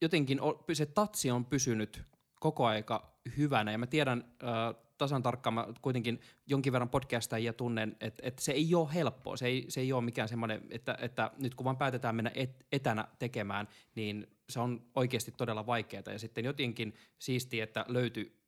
jotenkin 0.00 0.40
se 0.72 0.86
tatsi 0.86 1.30
on 1.30 1.44
pysynyt 1.44 2.02
koko 2.40 2.66
aika 2.66 3.12
hyvänä, 3.36 3.72
ja 3.72 3.78
mä 3.78 3.86
tiedän 3.86 4.24
äh, 4.42 4.89
tasan 5.00 5.22
tarkkaan, 5.22 5.54
mä 5.54 5.66
kuitenkin 5.82 6.20
jonkin 6.46 6.72
verran 6.72 6.88
podcastajia 6.88 7.52
tunnen, 7.52 7.96
että, 8.00 8.22
että 8.26 8.42
se 8.42 8.52
ei 8.52 8.74
ole 8.74 8.94
helppoa, 8.94 9.36
se 9.36 9.46
ei, 9.46 9.64
se 9.68 9.80
ei 9.80 9.92
ole 9.92 10.04
mikään 10.04 10.28
semmoinen, 10.28 10.62
että, 10.70 10.98
että 11.00 11.30
nyt 11.38 11.54
kun 11.54 11.64
vaan 11.64 11.76
päätetään 11.76 12.16
mennä 12.16 12.30
et, 12.34 12.66
etänä 12.72 13.08
tekemään, 13.18 13.68
niin 13.94 14.26
se 14.48 14.60
on 14.60 14.82
oikeasti 14.94 15.32
todella 15.36 15.66
vaikeaa, 15.66 16.02
ja 16.06 16.18
sitten 16.18 16.44
jotenkin 16.44 16.94
siistiä, 17.18 17.64
että 17.64 17.84
löytyi 17.88 18.40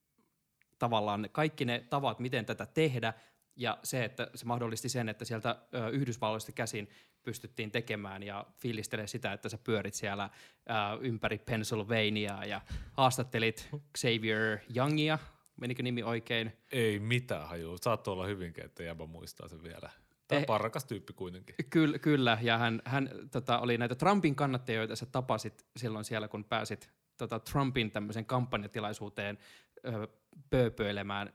tavallaan 0.78 1.28
kaikki 1.32 1.64
ne 1.64 1.86
tavat, 1.90 2.18
miten 2.18 2.46
tätä 2.46 2.66
tehdä, 2.66 3.14
ja 3.56 3.78
se, 3.82 4.04
että 4.04 4.30
se 4.34 4.44
mahdollisti 4.44 4.88
sen, 4.88 5.08
että 5.08 5.24
sieltä 5.24 5.56
Yhdysvalloista 5.92 6.52
käsin 6.52 6.88
pystyttiin 7.22 7.70
tekemään 7.70 8.22
ja 8.22 8.46
fiilistelee 8.56 9.06
sitä, 9.06 9.32
että 9.32 9.48
sä 9.48 9.58
pyörit 9.58 9.94
siellä 9.94 10.30
ö, 10.70 10.72
ympäri 11.00 11.38
Pennsylvaniaa 11.38 12.44
ja 12.44 12.60
haastattelit 12.92 13.68
Xavier 13.98 14.58
Youngia, 14.76 15.18
Menikö 15.56 15.82
nimi 15.82 16.02
oikein? 16.02 16.52
Ei 16.72 16.98
mitään 16.98 17.48
hajua. 17.48 17.76
Saattoi 17.80 18.12
olla 18.12 18.26
hyvinkin, 18.26 18.64
että 18.64 18.82
jäbä 18.82 19.06
muistaa 19.06 19.48
sen 19.48 19.62
vielä. 19.62 19.90
Tämä 20.28 20.40
eh, 20.40 20.46
parakas 20.46 20.84
tyyppi 20.84 21.12
kuitenkin. 21.12 21.54
Kyllä, 21.70 21.98
kyllä. 21.98 22.38
ja 22.42 22.58
hän, 22.58 22.82
hän 22.84 23.10
tota, 23.30 23.58
oli 23.58 23.78
näitä 23.78 23.94
Trumpin 23.94 24.34
kannattajia, 24.34 24.80
joita 24.80 24.96
sä 24.96 25.06
tapasit 25.06 25.66
silloin 25.76 26.04
siellä, 26.04 26.28
kun 26.28 26.44
pääsit 26.44 26.90
tota, 27.16 27.38
Trumpin 27.38 27.90
tämmöisen 27.90 28.26
kampanjatilaisuuteen 28.26 29.38
ö, 29.86 30.08
pööpöilemään. 30.50 31.32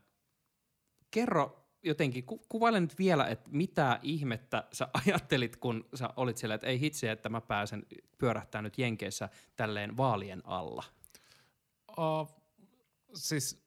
Kerro 1.12 1.68
jotenkin, 1.84 2.24
ku, 2.24 2.46
kuvaile 2.50 2.80
nyt 2.80 2.98
vielä, 2.98 3.28
että 3.28 3.50
mitä 3.52 4.00
ihmettä 4.04 4.64
sä 4.72 4.88
ajattelit, 5.06 5.56
kun 5.56 5.90
sä 5.94 6.10
olit 6.16 6.38
siellä, 6.38 6.56
että 6.56 6.68
ei 6.68 6.80
hitse, 6.80 7.12
että 7.12 7.30
mä 7.30 7.42
pääsen 7.42 7.86
pyörähtää 8.18 8.62
nyt 8.62 8.78
Jenkeissä 8.78 9.30
tälleen 9.56 9.98
vaalien 9.98 10.42
alla. 10.46 10.84
Uh, 11.98 12.44
siis 13.14 13.67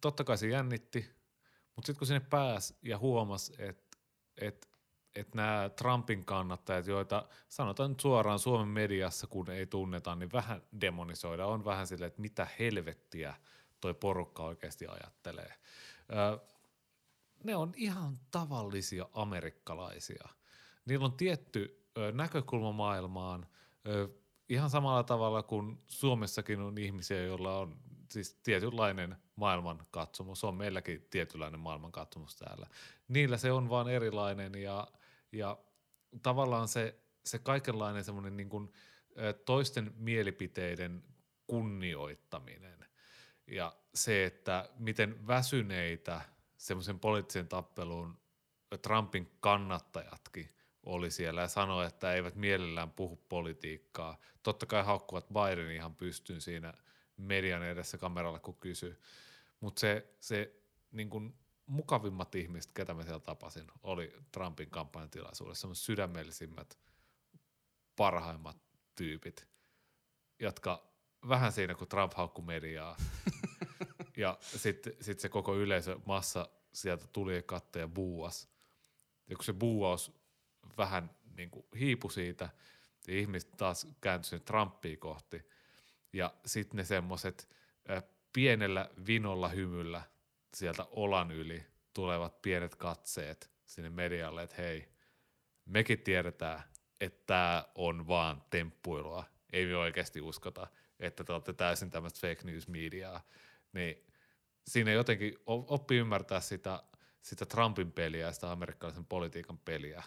totta 0.00 0.24
kai 0.24 0.38
se 0.38 0.48
jännitti, 0.48 0.98
mutta 1.76 1.86
sitten 1.86 1.98
kun 1.98 2.06
sinne 2.06 2.20
pääsi 2.30 2.74
ja 2.82 2.98
huomasi, 2.98 3.54
että 3.58 3.98
et 4.40 4.76
että 5.16 5.36
nämä 5.36 5.70
Trumpin 5.76 6.24
kannattajat, 6.24 6.86
joita 6.86 7.28
sanotaan 7.48 7.90
nyt 7.90 8.00
suoraan 8.00 8.38
Suomen 8.38 8.68
mediassa, 8.68 9.26
kun 9.26 9.50
ei 9.50 9.66
tunneta, 9.66 10.14
niin 10.14 10.32
vähän 10.32 10.62
demonisoida. 10.80 11.46
On 11.46 11.64
vähän 11.64 11.86
silleen, 11.86 12.06
että 12.06 12.20
mitä 12.20 12.48
helvettiä 12.58 13.34
toi 13.80 13.94
porukka 13.94 14.42
oikeasti 14.42 14.86
ajattelee. 14.86 15.54
Ö, 16.12 16.38
ne 17.44 17.56
on 17.56 17.72
ihan 17.76 18.18
tavallisia 18.30 19.08
amerikkalaisia. 19.12 20.28
Niillä 20.86 21.04
on 21.04 21.16
tietty 21.16 21.86
ö, 21.98 22.12
näkökulma 22.12 22.72
maailmaan, 22.72 23.46
ö, 23.88 24.08
ihan 24.48 24.70
samalla 24.70 25.02
tavalla 25.02 25.42
kuin 25.42 25.78
Suomessakin 25.86 26.60
on 26.60 26.78
ihmisiä, 26.78 27.22
joilla 27.22 27.58
on 27.58 27.76
siis 28.10 28.34
tietynlainen 28.34 29.16
maailmankatsomus. 29.36 30.44
On 30.44 30.54
meilläkin 30.54 31.06
tietynlainen 31.10 31.60
maailmankatsomus 31.60 32.36
täällä. 32.36 32.66
Niillä 33.08 33.36
se 33.36 33.52
on 33.52 33.70
vaan 33.70 33.88
erilainen 33.88 34.54
ja, 34.54 34.88
ja 35.32 35.58
tavallaan 36.22 36.68
se, 36.68 37.00
se 37.24 37.38
kaikenlainen 37.38 38.04
semmoinen 38.04 38.36
niin 38.36 38.48
kuin, 38.48 38.72
toisten 39.44 39.92
mielipiteiden 39.96 41.02
kunnioittaminen 41.46 42.86
ja 43.46 43.76
se, 43.94 44.24
että 44.24 44.68
miten 44.78 45.26
väsyneitä 45.26 46.20
semmoisen 46.56 47.00
poliittisen 47.00 47.48
tappeluun 47.48 48.18
Trumpin 48.82 49.30
kannattajatkin 49.40 50.56
oli 50.82 51.10
siellä 51.10 51.40
ja 51.40 51.48
sanoi, 51.48 51.86
että 51.86 52.12
eivät 52.12 52.34
mielellään 52.34 52.90
puhu 52.90 53.16
politiikkaa. 53.28 54.20
Totta 54.42 54.66
kai 54.66 54.84
haukkuvat 54.84 55.26
Biden 55.28 55.70
ihan 55.70 55.94
pystyyn 55.94 56.40
siinä 56.40 56.74
median 57.16 57.62
edessä 57.62 57.98
kameralla, 57.98 58.38
kun 58.38 58.56
kysyy. 58.56 59.00
Mutta 59.60 59.80
se, 59.80 60.14
se 60.20 60.54
niin 60.92 61.10
kun 61.10 61.38
mukavimmat 61.66 62.34
ihmiset, 62.34 62.70
ketä 62.74 62.94
mä 62.94 63.02
siellä 63.02 63.20
tapasin, 63.20 63.66
oli 63.82 64.12
Trumpin 64.32 64.70
kampanjatilaisuudessa, 64.70 65.68
sydämellisimmät, 65.74 66.78
parhaimmat 67.96 68.56
tyypit, 68.94 69.48
jotka 70.38 70.92
vähän 71.28 71.52
siinä, 71.52 71.74
kun 71.74 71.88
Trump 71.88 72.12
haukku 72.14 72.42
mediaa, 72.42 72.96
ja 74.16 74.38
sitten 74.40 74.92
sit 75.00 75.20
se 75.20 75.28
koko 75.28 75.56
yleisö 75.56 75.98
massa 76.06 76.48
sieltä 76.72 77.06
tuli 77.06 77.36
ja 77.36 77.42
ja 77.78 77.88
buuas. 77.88 78.48
Ja 79.28 79.36
kun 79.36 79.44
se 79.44 79.52
buuaus 79.52 80.12
vähän 80.78 81.10
niin 81.36 81.50
kuin 81.50 81.66
hiipui 81.78 82.12
siitä, 82.12 82.48
ja 83.08 83.18
ihmiset 83.18 83.56
taas 83.56 83.88
kääntyi 84.00 84.40
Trumpia 84.40 84.96
kohti. 84.96 85.42
Ja 86.16 86.34
sitten 86.46 86.76
ne 86.76 86.84
semmoiset 86.84 87.48
pienellä 88.32 88.90
vinolla 89.06 89.48
hymyllä 89.48 90.02
sieltä 90.54 90.86
olan 90.90 91.30
yli 91.30 91.66
tulevat 91.92 92.42
pienet 92.42 92.74
katseet 92.74 93.50
sinne 93.64 93.90
medialle, 93.90 94.42
että 94.42 94.56
hei, 94.58 94.88
mekin 95.64 95.98
tiedetään, 95.98 96.62
että 97.00 97.22
tämä 97.26 97.64
on 97.74 98.08
vaan 98.08 98.42
temppuilua. 98.50 99.24
Ei 99.52 99.66
me 99.66 99.76
oikeasti 99.76 100.20
uskota, 100.20 100.66
että 101.00 101.24
te 101.24 101.32
olette 101.32 101.52
täysin 101.52 101.90
tämmöistä 101.90 102.28
fake 102.28 102.44
news 102.44 102.68
mediaa. 102.68 103.20
Niin 103.72 104.06
siinä 104.68 104.92
jotenkin 104.92 105.34
oppi 105.46 105.96
ymmärtää 105.96 106.40
sitä, 106.40 106.82
sitä 107.22 107.46
Trumpin 107.46 107.92
peliä 107.92 108.26
ja 108.26 108.32
sitä 108.32 108.52
amerikkalaisen 108.52 109.06
politiikan 109.06 109.58
peliä 109.58 110.02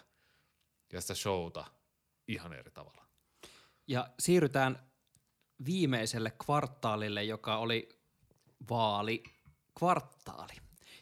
ja 0.92 1.00
sitä 1.00 1.14
showta 1.14 1.64
ihan 2.28 2.52
eri 2.52 2.70
tavalla. 2.70 3.06
Ja 3.86 4.10
siirrytään 4.18 4.89
viimeiselle 5.64 6.32
kvartaalille, 6.44 7.24
joka 7.24 7.56
oli 7.56 7.88
vaali 8.70 9.22
kvartaali. 9.78 10.52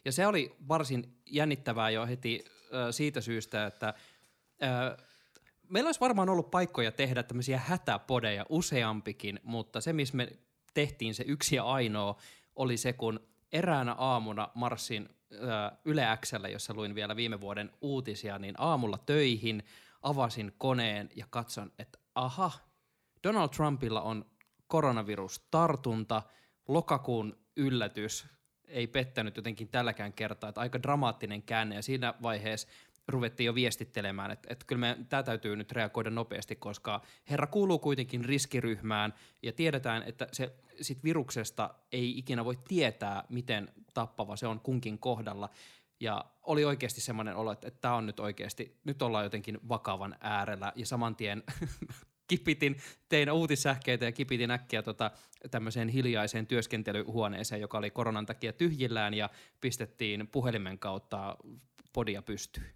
Ja 0.04 0.12
se 0.12 0.26
oli 0.26 0.56
varsin 0.68 1.18
jännittävää 1.26 1.90
jo 1.90 2.06
heti 2.06 2.44
siitä 2.90 3.20
syystä, 3.20 3.66
että 3.66 3.94
meillä 5.68 5.88
olisi 5.88 6.00
varmaan 6.00 6.28
ollut 6.28 6.50
paikkoja 6.50 6.92
tehdä 6.92 7.22
tämmöisiä 7.22 7.58
hätäpodeja 7.58 8.46
useampikin, 8.48 9.40
mutta 9.42 9.80
se, 9.80 9.92
missä 9.92 10.16
me 10.16 10.28
tehtiin 10.74 11.14
se 11.14 11.24
yksi 11.26 11.56
ja 11.56 11.64
ainoa, 11.64 12.16
oli 12.56 12.76
se, 12.76 12.92
kun 12.92 13.20
eräänä 13.52 13.94
aamuna 13.94 14.48
marssin 14.54 15.08
Yle 15.84 16.18
Xlle, 16.26 16.50
jossa 16.50 16.74
luin 16.74 16.94
vielä 16.94 17.16
viime 17.16 17.40
vuoden 17.40 17.72
uutisia, 17.80 18.38
niin 18.38 18.54
aamulla 18.58 18.98
töihin 18.98 19.62
avasin 20.02 20.52
koneen 20.58 21.10
ja 21.16 21.26
katson, 21.30 21.72
että 21.78 21.98
aha, 22.14 22.50
Donald 23.24 23.48
Trumpilla 23.48 24.02
on 24.02 24.26
koronavirustartunta, 24.68 26.22
lokakuun 26.68 27.38
yllätys 27.56 28.26
ei 28.68 28.86
pettänyt 28.86 29.36
jotenkin 29.36 29.68
tälläkään 29.68 30.12
kertaa, 30.12 30.48
että 30.48 30.60
aika 30.60 30.82
dramaattinen 30.82 31.42
käänne. 31.42 31.74
Ja 31.74 31.82
siinä 31.82 32.14
vaiheessa 32.22 32.68
ruvettiin 33.08 33.44
jo 33.44 33.54
viestittelemään, 33.54 34.30
että, 34.30 34.48
että 34.52 34.64
kyllä 34.66 34.80
me, 34.80 34.98
tämä 35.08 35.22
täytyy 35.22 35.56
nyt 35.56 35.72
reagoida 35.72 36.10
nopeasti, 36.10 36.56
koska 36.56 37.02
herra 37.30 37.46
kuuluu 37.46 37.78
kuitenkin 37.78 38.24
riskiryhmään. 38.24 39.14
Ja 39.42 39.52
tiedetään, 39.52 40.02
että 40.02 40.26
se 40.32 40.54
sit 40.80 41.04
viruksesta 41.04 41.74
ei 41.92 42.18
ikinä 42.18 42.44
voi 42.44 42.58
tietää, 42.68 43.24
miten 43.28 43.72
tappava 43.94 44.36
se 44.36 44.46
on 44.46 44.60
kunkin 44.60 44.98
kohdalla. 44.98 45.48
Ja 46.00 46.24
oli 46.42 46.64
oikeasti 46.64 47.00
semmoinen 47.00 47.36
olo, 47.36 47.52
että, 47.52 47.70
tämä 47.70 47.94
on 47.94 48.06
nyt 48.06 48.20
oikeasti, 48.20 48.80
nyt 48.84 49.02
ollaan 49.02 49.24
jotenkin 49.24 49.58
vakavan 49.68 50.16
äärellä. 50.20 50.72
Ja 50.76 50.86
saman 50.86 51.16
tien 51.16 51.42
kipitin, 52.28 52.76
tein 53.08 53.30
uutissähkeitä 53.30 54.04
ja 54.04 54.12
kipitin 54.12 54.50
äkkiä 54.50 54.82
tota, 54.82 55.10
tämmöiseen 55.50 55.88
hiljaiseen 55.88 56.46
työskentelyhuoneeseen, 56.46 57.60
joka 57.60 57.78
oli 57.78 57.90
koronan 57.90 58.26
takia 58.26 58.52
tyhjillään 58.52 59.14
ja 59.14 59.30
pistettiin 59.60 60.28
puhelimen 60.28 60.78
kautta 60.78 61.36
podia 61.92 62.22
pystyyn. 62.22 62.70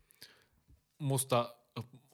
Musta 0.99 1.55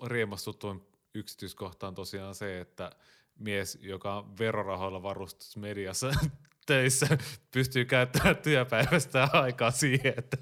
riemastutuin 0.07 0.82
yksityiskohtaan 1.14 1.95
tosiaan 1.95 2.34
se, 2.34 2.61
että 2.61 2.93
mies, 3.39 3.78
joka 3.82 4.24
verorahoilla 4.39 5.03
varustus 5.03 5.57
mediassa 5.57 6.11
töissä 6.68 7.18
pystyy 7.52 7.84
käyttämään 7.84 8.36
työpäivästä 8.36 9.28
aikaa 9.32 9.70
siihen, 9.70 10.14
että 10.16 10.36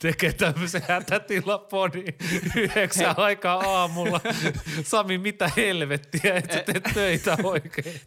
tekee 0.00 0.32
tämmöisen 0.32 0.82
hätätilapodin 0.88 2.14
yhdeksän 2.56 3.14
aikaa 3.18 3.80
aamulla. 3.80 4.20
Sami, 4.82 5.18
mitä 5.18 5.50
helvettiä, 5.56 6.34
että 6.34 6.54
sä 6.54 6.62
teet 6.62 6.84
töitä 6.94 7.36
oikein? 7.42 8.00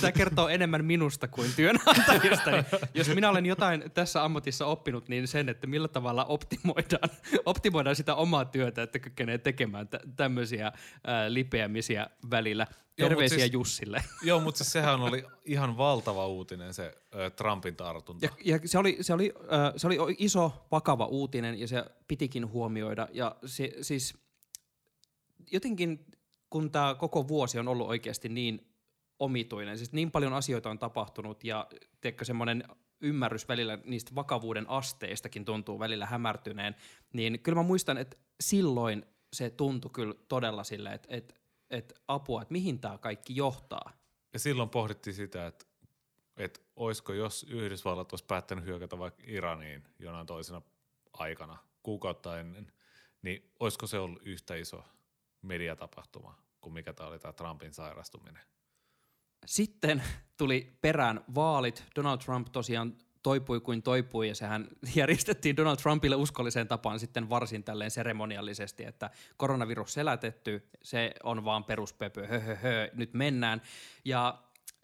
Tämä 0.00 0.12
kertoo 0.12 0.48
enemmän 0.48 0.84
minusta 0.84 1.28
kuin 1.28 1.50
työnantajasta. 1.56 2.50
Niin 2.50 2.64
jos 2.94 3.08
minä 3.08 3.30
olen 3.30 3.46
jotain 3.46 3.90
tässä 3.94 4.24
ammatissa 4.24 4.66
oppinut, 4.66 5.08
niin 5.08 5.28
sen, 5.28 5.48
että 5.48 5.66
millä 5.66 5.88
tavalla 5.88 6.24
optimoidaan, 6.24 7.10
optimoidaan 7.46 7.96
sitä 7.96 8.14
omaa 8.14 8.44
työtä, 8.44 8.82
että 8.82 8.98
kykenee 8.98 9.38
tekemään 9.38 9.88
tämmöisiä 10.16 10.72
lipeämisiä 11.28 12.06
välillä. 12.30 12.66
Terveisiä 13.08 13.38
joo, 13.38 13.42
siis, 13.42 13.52
Jussille. 13.52 14.04
Joo, 14.22 14.40
mutta 14.40 14.58
siis 14.58 14.72
sehän 14.72 15.00
oli 15.00 15.24
ihan 15.44 15.76
valtava 15.76 16.26
uutinen 16.26 16.74
se 16.74 16.84
äh, 16.84 17.32
Trumpin 17.32 17.76
tartunta. 17.76 18.26
Ja, 18.26 18.30
ja 18.44 18.68
se, 18.68 18.78
oli, 18.78 18.98
se, 19.00 19.14
oli, 19.14 19.32
äh, 19.40 19.72
se 19.76 19.86
oli 19.86 19.96
iso, 20.18 20.66
vakava 20.70 21.06
uutinen 21.06 21.60
ja 21.60 21.68
se 21.68 21.84
pitikin 22.08 22.52
huomioida. 22.52 23.08
Ja 23.12 23.36
se, 23.46 23.72
siis 23.80 24.14
jotenkin 25.50 26.06
kun 26.50 26.70
tämä 26.70 26.94
koko 26.94 27.28
vuosi 27.28 27.58
on 27.58 27.68
ollut 27.68 27.88
oikeasti 27.88 28.28
niin 28.28 28.66
omituinen, 29.18 29.78
siis 29.78 29.92
niin 29.92 30.10
paljon 30.10 30.32
asioita 30.32 30.70
on 30.70 30.78
tapahtunut 30.78 31.44
ja 31.44 31.66
teikö 32.00 32.24
semmoinen 32.24 32.64
ymmärrys 33.00 33.48
välillä 33.48 33.78
niistä 33.84 34.14
vakavuuden 34.14 34.70
asteistakin 34.70 35.44
tuntuu 35.44 35.78
välillä 35.78 36.06
hämärtyneen, 36.06 36.76
niin 37.12 37.40
kyllä 37.40 37.56
mä 37.56 37.62
muistan, 37.62 37.98
että 37.98 38.16
silloin 38.40 39.06
se 39.32 39.50
tuntui 39.50 39.90
kyllä 39.94 40.14
todella 40.28 40.64
silleen, 40.64 40.94
että, 40.94 41.08
että 41.10 41.34
että 41.70 41.94
apua, 42.08 42.42
että 42.42 42.52
mihin 42.52 42.80
tämä 42.80 42.98
kaikki 42.98 43.36
johtaa. 43.36 43.92
Ja 44.32 44.38
silloin 44.38 44.70
pohdittiin 44.70 45.14
sitä, 45.14 45.46
että, 45.46 45.66
että 46.36 46.60
olisiko 46.76 47.12
jos 47.12 47.46
Yhdysvallat 47.48 48.12
olisi 48.12 48.24
päättänyt 48.24 48.64
hyökätä 48.64 48.98
vaikka 48.98 49.22
Iraniin 49.26 49.84
jonain 49.98 50.26
toisena 50.26 50.62
aikana, 51.12 51.58
kuukautta 51.82 52.40
ennen, 52.40 52.72
niin 53.22 53.52
olisiko 53.60 53.86
se 53.86 53.98
ollut 53.98 54.22
yhtä 54.22 54.54
iso 54.54 54.84
mediatapahtuma 55.42 56.38
kuin 56.60 56.72
mikä 56.72 56.92
tämä 56.92 57.08
oli 57.08 57.18
tämä 57.18 57.32
Trumpin 57.32 57.74
sairastuminen? 57.74 58.42
Sitten 59.46 60.02
tuli 60.36 60.78
perään 60.80 61.24
vaalit. 61.34 61.84
Donald 61.96 62.18
Trump 62.18 62.48
tosiaan 62.52 62.98
toipui 63.22 63.60
kuin 63.60 63.82
toipui 63.82 64.28
ja 64.28 64.34
sehän 64.34 64.68
järjestettiin 64.96 65.56
Donald 65.56 65.76
Trumpille 65.76 66.16
uskolliseen 66.16 66.68
tapaan 66.68 67.00
sitten 67.00 67.28
varsin 67.28 67.64
tälleen 67.64 67.90
seremoniallisesti, 67.90 68.84
että 68.84 69.10
koronavirus 69.36 69.92
selätetty, 69.92 70.68
se 70.82 71.14
on 71.22 71.44
vaan 71.44 71.64
peruspöpö, 71.64 72.26
hö, 72.26 72.40
hö, 72.40 72.56
hö, 72.56 72.90
nyt 72.94 73.14
mennään. 73.14 73.62
Ja 74.04 74.38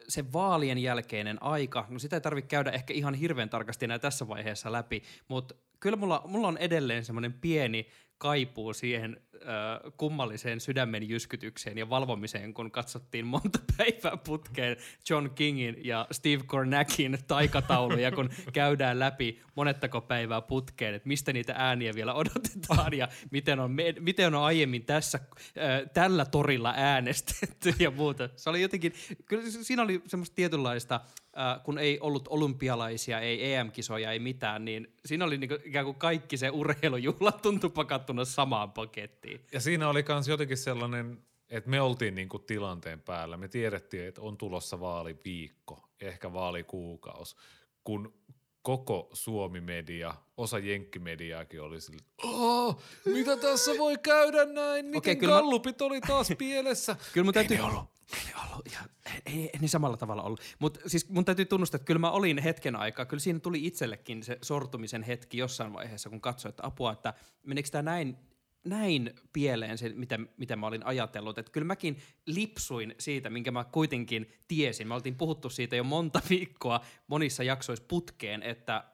se 0.09 0.33
vaalien 0.33 0.79
jälkeinen 0.79 1.43
aika, 1.43 1.87
no 1.89 1.99
sitä 1.99 2.17
ei 2.17 2.21
tarvitse 2.21 2.49
käydä 2.49 2.71
ehkä 2.71 2.95
ihan 2.95 3.15
hirveän 3.15 3.51
tarkasti 3.51 3.85
enää 3.85 3.99
tässä 3.99 4.29
vaiheessa 4.29 4.73
läpi, 4.73 5.03
mutta 5.29 5.55
kyllä 5.81 5.97
mulla, 5.97 6.23
mulla 6.27 6.49
on 6.49 6.59
edelleen 6.59 7.05
semmoinen 7.05 7.33
pieni 7.33 7.89
kaipuu 8.19 8.75
siihen 8.75 9.21
äh, 9.35 9.93
kummalliseen 9.97 10.61
sydämen 10.61 11.09
jyskytykseen 11.09 11.79
ja 11.79 11.91
valvomiseen, 11.91 12.55
kun 12.55 12.71
katsottiin 12.71 13.27
monta 13.27 13.59
päivää 13.77 14.17
putkeen 14.17 14.77
John 15.11 15.31
Kingin 15.35 15.77
ja 15.85 16.07
Steve 16.13 16.43
Kornakin 16.47 17.19
taikatauluja, 17.27 18.13
kun 18.13 18.31
käydään 18.53 18.99
läpi 18.99 19.43
monettako 19.55 20.01
päivää 20.01 20.41
putkeen, 20.41 20.95
että 20.95 21.09
mistä 21.09 21.33
niitä 21.33 21.55
ääniä 21.57 21.93
vielä 21.95 22.15
odotetaan 22.15 22.93
ja 22.93 23.09
miten 23.31 23.61
on, 23.61 23.77
miten 24.01 24.35
on 24.35 24.45
aiemmin 24.45 24.85
tässä, 24.85 25.21
äh, 25.59 25.91
tällä 25.95 26.25
torilla 26.25 26.75
äänestetty 26.77 27.75
ja 27.79 27.91
muuta. 27.91 28.29
Se 28.37 28.51
oli 28.51 28.63
jotenkin, 28.63 28.93
kyllä 29.25 29.43
siinä 29.47 29.83
oli 29.83 30.03
semmoista 30.07 30.35
tietynlaista, 30.35 31.01
äh, 31.39 31.63
kun 31.65 31.79
ei 31.79 32.01
ollut 32.01 32.29
olympialaisia, 32.29 33.21
ei 33.21 33.55
EM-kisoja, 33.55 34.13
ei 34.13 34.19
mitään, 34.19 34.65
niin 34.65 34.95
siinä 35.05 35.25
oli 35.25 35.39
niinku 35.39 35.59
ikään 35.65 35.85
kuin 35.85 35.99
kaikki 35.99 36.37
se 36.37 36.51
urheilujuhla 36.51 37.33
tuntui 37.33 37.71
pakattuna 38.07 38.25
samaan 38.25 38.73
pakettiin. 38.73 39.41
Ja 39.53 39.61
siinä 39.61 39.89
oli 39.89 40.05
myös 40.09 40.29
jotenkin 40.29 40.57
sellainen, 40.57 41.19
että 41.49 41.71
me 41.71 41.81
oltiin 41.81 42.15
niinku 42.15 42.39
tilanteen 42.39 43.01
päällä. 43.01 43.37
Me 43.37 43.49
tiedettiin, 43.49 44.09
että 44.09 44.21
on 44.21 44.37
tulossa 44.37 44.81
vaaliviikko, 44.81 45.89
ehkä 46.01 46.33
vaalikuukaus, 46.33 47.37
kun 47.85 48.15
koko 48.63 49.09
Suomi-media, 49.13 50.15
osa 50.37 50.59
Jenkkimediaakin 50.59 51.61
oli 51.61 51.81
sillä, 51.81 52.03
oh, 52.23 52.83
mitä 53.05 53.37
tässä 53.37 53.71
voi 53.79 53.99
käydä 53.99 54.45
näin, 54.45 54.87
miten 54.87 54.99
okay, 54.99 55.17
kyllä 55.17 55.35
mä- 55.35 55.41
kallupit 55.41 55.83
oli 55.83 56.01
taas 56.01 56.29
pielessä. 56.39 56.97
Kyllä 57.13 57.25
mun 57.25 57.35
täytyy... 57.35 57.57
Ei 57.57 57.63
ollut. 57.63 57.96
Ei 58.13 58.33
ollut. 58.45 58.67
Ja, 58.73 58.79
ei, 59.27 59.51
ei, 59.53 59.61
ne 59.61 59.69
samalla 59.69 59.97
tavalla 59.97 60.23
ollut. 60.23 60.41
Mutta 60.59 60.81
siis 60.87 61.09
mun 61.09 61.25
täytyy 61.25 61.45
tunnustaa, 61.45 61.77
että 61.77 61.87
kyllä 61.87 61.99
mä 61.99 62.11
olin 62.11 62.39
hetken 62.39 62.77
aikaa, 62.77 63.07
kyllä 63.07 63.21
siinä 63.21 63.39
tuli 63.39 63.67
itsellekin 63.67 64.23
se 64.23 64.39
sortumisen 64.43 65.03
hetki 65.03 65.39
jossain 65.39 65.73
vaiheessa, 65.73 66.11
kun 66.11 66.21
katsoin, 66.21 66.51
että 66.51 66.67
apua, 66.67 66.93
että 66.93 67.15
meneekö 67.47 67.69
tämä 67.71 67.83
näin, 67.83 68.17
näin 68.65 69.15
pieleen 69.33 69.79
se, 69.79 69.89
mitä, 69.89 70.19
mitä 70.37 70.57
mä 70.57 70.67
olin 70.67 70.87
ajatellut. 70.87 71.39
Että 71.39 71.53
kyllä 71.53 71.65
mäkin 71.65 71.99
lipsuin 72.27 72.95
siitä, 72.99 73.31
minkä 73.31 73.51
mä 73.51 73.65
kuitenkin 73.65 74.33
tiesin. 74.49 74.89
Me 74.89 74.95
oltiin 74.95 75.17
puhuttu 75.17 75.51
siitä 75.51 75.77
jo 75.77 75.85
monta 75.85 76.21
viikkoa 76.31 76.81
monissa 77.07 77.43
jaksoissa 77.43 77.85
putkeen, 77.89 78.43
että 78.43 78.85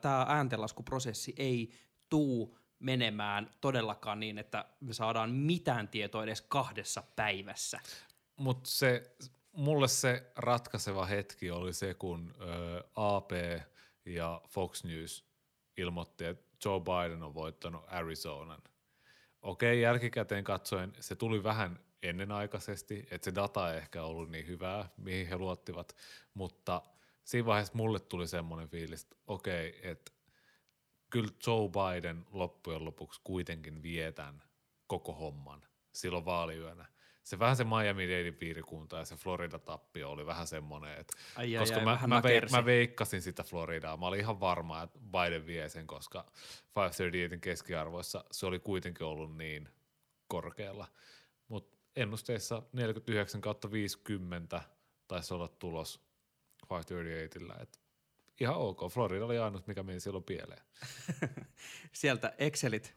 tämä 0.00 0.26
ääntenlaskuprosessi 0.28 1.34
ei 1.36 1.70
tuu 2.08 2.58
menemään 2.78 3.50
todellakaan 3.60 4.20
niin, 4.20 4.38
että 4.38 4.64
me 4.80 4.92
saadaan 4.92 5.30
mitään 5.30 5.88
tietoa 5.88 6.24
edes 6.24 6.42
kahdessa 6.42 7.02
päivässä. 7.16 7.80
Mutta 8.36 8.70
se, 8.70 9.16
mulle 9.52 9.88
se 9.88 10.32
ratkaiseva 10.36 11.06
hetki 11.06 11.50
oli 11.50 11.72
se, 11.72 11.94
kun 11.94 12.34
ö, 12.40 12.84
AP 12.94 13.30
ja 14.04 14.40
Fox 14.48 14.84
News 14.84 15.24
ilmoitti, 15.76 16.24
että 16.24 16.46
Joe 16.64 16.80
Biden 16.80 17.22
on 17.22 17.34
voittanut 17.34 17.84
Arizonan. 17.86 18.62
Okei, 19.42 19.80
jälkikäteen 19.80 20.44
katsoen 20.44 20.92
se 21.00 21.16
tuli 21.16 21.42
vähän 21.42 21.80
ennenaikaisesti, 22.02 23.06
että 23.10 23.24
se 23.24 23.34
data 23.34 23.72
ei 23.72 23.78
ehkä 23.78 24.02
ollut 24.02 24.30
niin 24.30 24.46
hyvää, 24.46 24.88
mihin 24.96 25.26
he 25.26 25.36
luottivat, 25.36 25.96
mutta 26.34 26.82
siinä 27.24 27.46
vaiheessa 27.46 27.76
mulle 27.76 28.00
tuli 28.00 28.28
semmoinen 28.28 28.68
fiilis, 28.68 29.02
että 29.02 29.16
okei, 29.26 29.80
että 29.82 30.12
kyllä 31.10 31.30
Joe 31.46 31.68
Biden 31.68 32.26
loppujen 32.30 32.84
lopuksi 32.84 33.20
kuitenkin 33.24 33.82
vietän 33.82 34.42
koko 34.86 35.12
homman 35.12 35.62
silloin 35.92 36.24
vaaliyönä. 36.24 36.86
Se 37.26 37.38
vähän 37.38 37.56
se 37.56 37.64
Miami-Dadein 37.64 38.34
piirikunta 38.38 38.96
ja 38.96 39.04
se 39.04 39.14
Florida-tappio 39.14 40.10
oli 40.10 40.26
vähän 40.26 40.46
semmoinen, 40.46 40.98
että 40.98 41.16
Ai, 41.36 41.56
ai, 41.56 41.62
koska 41.62 41.78
ai, 41.78 41.84
mä, 41.84 41.98
mä, 42.06 42.22
vei, 42.22 42.34
nakersi. 42.34 42.56
mä 42.56 42.64
veikkasin 42.64 43.22
sitä 43.22 43.42
Floridaa. 43.42 43.96
Mä 43.96 44.06
olin 44.06 44.20
ihan 44.20 44.40
varma, 44.40 44.82
että 44.82 44.98
Biden 44.98 45.46
vie 45.46 45.68
sen, 45.68 45.86
koska 45.86 46.24
538 46.76 47.40
keskiarvoissa 47.40 48.24
se 48.30 48.46
oli 48.46 48.58
kuitenkin 48.58 49.06
ollut 49.06 49.36
niin 49.36 49.68
korkealla. 50.28 50.86
Mutta 51.48 51.78
ennusteissa 51.96 52.62
49 52.72 53.40
kautta 53.40 53.72
50 53.72 54.62
taisi 55.08 55.34
olla 55.34 55.48
tulos 55.48 56.00
538. 56.70 57.62
Et 57.62 57.80
ihan 58.40 58.56
ok. 58.56 58.80
Florida 58.90 59.24
oli 59.24 59.38
ainut, 59.38 59.66
mikä 59.66 59.82
meni 59.82 60.00
silloin 60.00 60.24
pieleen. 60.24 60.62
sieltä 61.92 62.34
Excelit. 62.38 62.94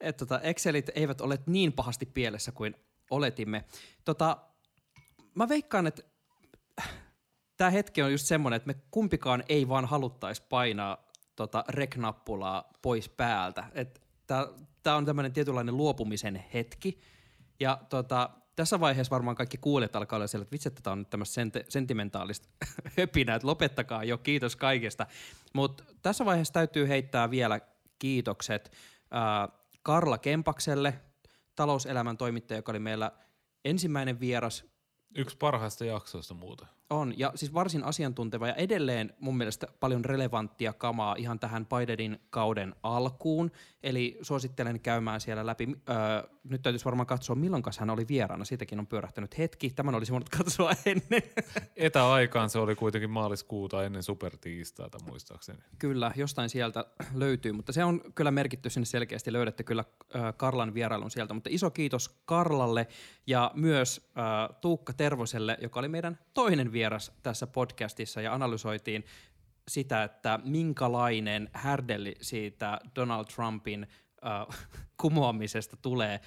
Et 0.00 0.16
tota, 0.16 0.40
Excelit 0.40 0.90
eivät 0.94 1.20
ole 1.20 1.38
niin 1.46 1.72
pahasti 1.72 2.06
pielessä 2.06 2.52
kuin 2.52 2.76
oletimme. 3.12 3.64
Tota, 4.04 4.36
mä 5.34 5.48
veikkaan, 5.48 5.86
että 5.86 6.02
tämä 7.56 7.70
hetki 7.70 8.02
on 8.02 8.12
just 8.12 8.26
semmoinen, 8.26 8.56
että 8.56 8.66
me 8.66 8.74
kumpikaan 8.90 9.44
ei 9.48 9.68
vaan 9.68 9.84
haluttaisi 9.84 10.42
painaa 10.48 11.10
tota 11.36 11.64
rek-nappulaa 11.68 12.70
pois 12.82 13.08
päältä. 13.08 13.64
Tämä 14.82 14.96
on 14.96 15.04
tämmöinen 15.04 15.32
tietynlainen 15.32 15.76
luopumisen 15.76 16.44
hetki. 16.54 17.00
Ja 17.60 17.78
tota, 17.88 18.30
tässä 18.56 18.80
vaiheessa 18.80 19.10
varmaan 19.10 19.36
kaikki 19.36 19.58
kuulijat 19.58 19.96
alkaa 19.96 20.16
olla 20.16 20.26
siellä, 20.26 20.42
että 20.42 20.52
vitsi, 20.52 20.68
että 20.68 20.82
tämä 20.82 20.92
on 20.92 20.98
nyt 20.98 21.10
tämmöistä 21.10 21.42
sente- 21.42 21.64
sentimentaalista 21.68 22.48
höpinää, 22.98 23.36
että 23.36 23.48
lopettakaa 23.48 24.04
jo, 24.04 24.18
kiitos 24.18 24.56
kaikesta. 24.56 25.06
Mutta 25.52 25.84
tässä 26.02 26.24
vaiheessa 26.24 26.54
täytyy 26.54 26.88
heittää 26.88 27.30
vielä 27.30 27.60
kiitokset 27.98 28.72
ää, 29.10 29.48
Karla 29.82 30.18
Kempakselle, 30.18 30.94
talouselämän 31.56 32.16
toimittaja, 32.16 32.58
joka 32.58 32.72
oli 32.72 32.78
meillä 32.78 33.12
ensimmäinen 33.64 34.20
vieras 34.20 34.64
Yksi 35.14 35.36
parhaista 35.36 35.84
jaksoista 35.84 36.34
muuten. 36.34 36.68
On, 36.92 37.14
ja 37.16 37.32
siis 37.34 37.54
varsin 37.54 37.84
asiantunteva 37.84 38.48
ja 38.48 38.54
edelleen 38.54 39.14
mun 39.20 39.36
mielestä 39.36 39.66
paljon 39.80 40.04
relevanttia 40.04 40.72
kamaa 40.72 41.14
ihan 41.18 41.40
tähän 41.40 41.66
Bidenin 41.66 42.18
kauden 42.30 42.74
alkuun. 42.82 43.50
Eli 43.82 44.18
suosittelen 44.22 44.80
käymään 44.80 45.20
siellä 45.20 45.46
läpi. 45.46 45.68
Öö, 45.88 45.96
nyt 46.44 46.62
täytyisi 46.62 46.84
varmaan 46.84 47.06
katsoa, 47.06 47.36
milloin 47.36 47.62
hän 47.78 47.90
oli 47.90 48.08
vieraana. 48.08 48.44
Siitäkin 48.44 48.78
on 48.78 48.86
pyörähtänyt 48.86 49.38
hetki. 49.38 49.70
Tämän 49.70 49.94
olisi 49.94 50.12
voinut 50.12 50.28
katsoa 50.38 50.72
ennen. 50.86 51.22
Etäaikaan 51.76 52.50
se 52.50 52.58
oli 52.58 52.74
kuitenkin 52.74 53.10
maaliskuuta 53.10 53.84
ennen 53.84 54.02
supertiistaita 54.02 54.98
muistaakseni. 55.06 55.58
kyllä, 55.78 56.12
jostain 56.16 56.48
sieltä 56.48 56.84
löytyy, 57.14 57.52
mutta 57.52 57.72
se 57.72 57.84
on 57.84 58.00
kyllä 58.14 58.30
merkitty 58.30 58.70
sinne 58.70 58.86
selkeästi. 58.86 59.32
Löydätte 59.32 59.62
kyllä 59.62 59.84
äh, 60.16 60.34
Karlan 60.36 60.74
vierailun 60.74 61.10
sieltä. 61.10 61.34
Mutta 61.34 61.50
iso 61.52 61.70
kiitos 61.70 62.08
Karlalle 62.24 62.86
ja 63.26 63.50
myös 63.54 64.10
äh, 64.18 64.56
Tuukka 64.60 64.92
Tervoselle, 64.92 65.58
joka 65.60 65.80
oli 65.80 65.88
meidän 65.88 66.18
toinen 66.34 66.72
vieras 66.82 67.12
tässä 67.22 67.46
podcastissa 67.46 68.20
ja 68.20 68.34
analysoitiin 68.34 69.04
sitä, 69.68 70.04
että 70.04 70.40
minkälainen 70.44 71.50
härdelli 71.52 72.14
siitä 72.20 72.80
Donald 72.96 73.24
Trumpin 73.34 73.86
äh, 74.26 74.66
kumoamisesta 75.00 75.76
tulee. 75.76 76.20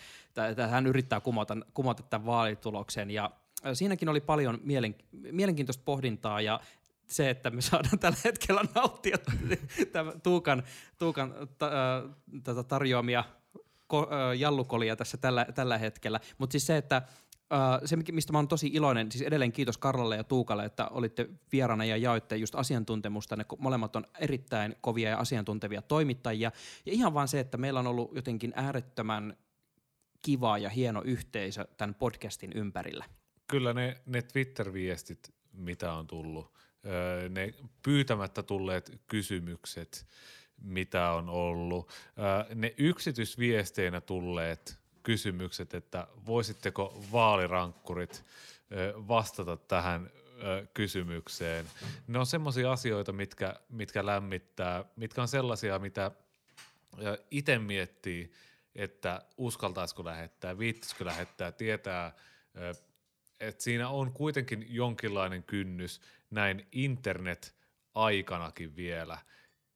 Hän 0.69 0.87
yrittää 0.87 1.19
kumota, 1.19 1.57
kumota 1.73 2.03
tämän 2.03 2.25
vaalituloksen 2.25 3.11
ja 3.11 3.31
siinäkin 3.73 4.09
oli 4.09 4.21
paljon 4.21 4.59
mielen, 4.63 4.95
mielenkiintoista 5.31 5.83
pohdintaa 5.85 6.41
ja 6.41 6.59
se, 7.07 7.29
että 7.29 7.49
me 7.49 7.61
saadaan 7.61 7.99
tällä 7.99 8.17
hetkellä 8.23 8.61
nauttia 8.75 9.17
tämän 9.91 10.21
Tuukan, 10.21 10.63
Tuukan 10.97 11.33
tarjoamia 12.67 13.23
ko, 13.87 14.09
jallukolia 14.37 14.95
tässä 14.95 15.17
tällä, 15.17 15.45
tällä 15.55 15.77
hetkellä. 15.77 16.19
Mutta 16.37 16.51
siis 16.51 16.67
se, 16.67 16.77
että 16.77 17.01
se, 17.85 17.95
mikä- 17.95 18.11
mistä 18.11 18.31
mä 18.31 18.37
oon 18.37 18.47
tosi 18.47 18.67
iloinen, 18.73 19.11
siis 19.11 19.21
edelleen 19.21 19.51
kiitos 19.51 19.77
Karlalle 19.77 20.15
ja 20.15 20.23
Tuukalle, 20.23 20.65
että 20.65 20.87
olitte 20.87 21.29
vieraana 21.51 21.85
ja 21.85 21.97
jaoitte 21.97 22.35
just 22.35 22.55
asiantuntemusta. 22.55 23.35
Ne 23.35 23.45
molemmat 23.57 23.95
on 23.95 24.05
erittäin 24.19 24.75
kovia 24.81 25.09
ja 25.09 25.17
asiantuntevia 25.17 25.81
toimittajia. 25.81 26.51
Ja 26.85 26.91
ihan 26.93 27.13
vaan 27.13 27.27
se, 27.27 27.39
että 27.39 27.57
meillä 27.57 27.79
on 27.79 27.87
ollut 27.87 28.15
jotenkin 28.15 28.53
äärettömän 28.55 29.37
kiva 30.21 30.57
ja 30.57 30.69
hieno 30.69 31.01
yhteisö 31.05 31.67
tämän 31.77 31.95
podcastin 31.95 32.51
ympärillä. 32.55 33.05
Kyllä 33.47 33.73
ne, 33.73 34.01
ne 34.05 34.21
Twitter-viestit, 34.21 35.33
mitä 35.53 35.93
on 35.93 36.07
tullut, 36.07 36.53
ne 37.29 37.53
pyytämättä 37.83 38.43
tulleet 38.43 39.01
kysymykset, 39.07 40.07
mitä 40.61 41.11
on 41.11 41.29
ollut, 41.29 41.91
ne 42.55 42.73
yksityisviesteinä 42.77 44.01
tulleet 44.01 44.79
kysymykset, 45.05 45.73
että 45.73 46.07
voisitteko 46.25 47.03
vaalirankkurit 47.11 48.23
vastata 49.07 49.57
tähän 49.57 50.09
kysymykseen. 50.73 51.65
Ne 52.07 52.19
on 52.19 52.25
semmoisia 52.25 52.71
asioita, 52.71 53.11
mitkä, 53.11 53.55
mitkä 53.69 54.05
lämmittää, 54.05 54.85
mitkä 54.95 55.21
on 55.21 55.27
sellaisia, 55.27 55.79
mitä 55.79 56.11
itse 57.31 57.59
miettii, 57.59 58.31
että 58.75 59.21
uskaltaisiko 59.37 60.05
lähettää, 60.05 60.57
viittisikö 60.57 61.05
lähettää, 61.05 61.51
tietää, 61.51 62.11
että 63.39 63.63
siinä 63.63 63.89
on 63.89 64.11
kuitenkin 64.11 64.65
jonkinlainen 64.69 65.43
kynnys 65.43 66.01
näin 66.31 66.67
internet-aikanakin 66.71 68.75
vielä, 68.75 69.17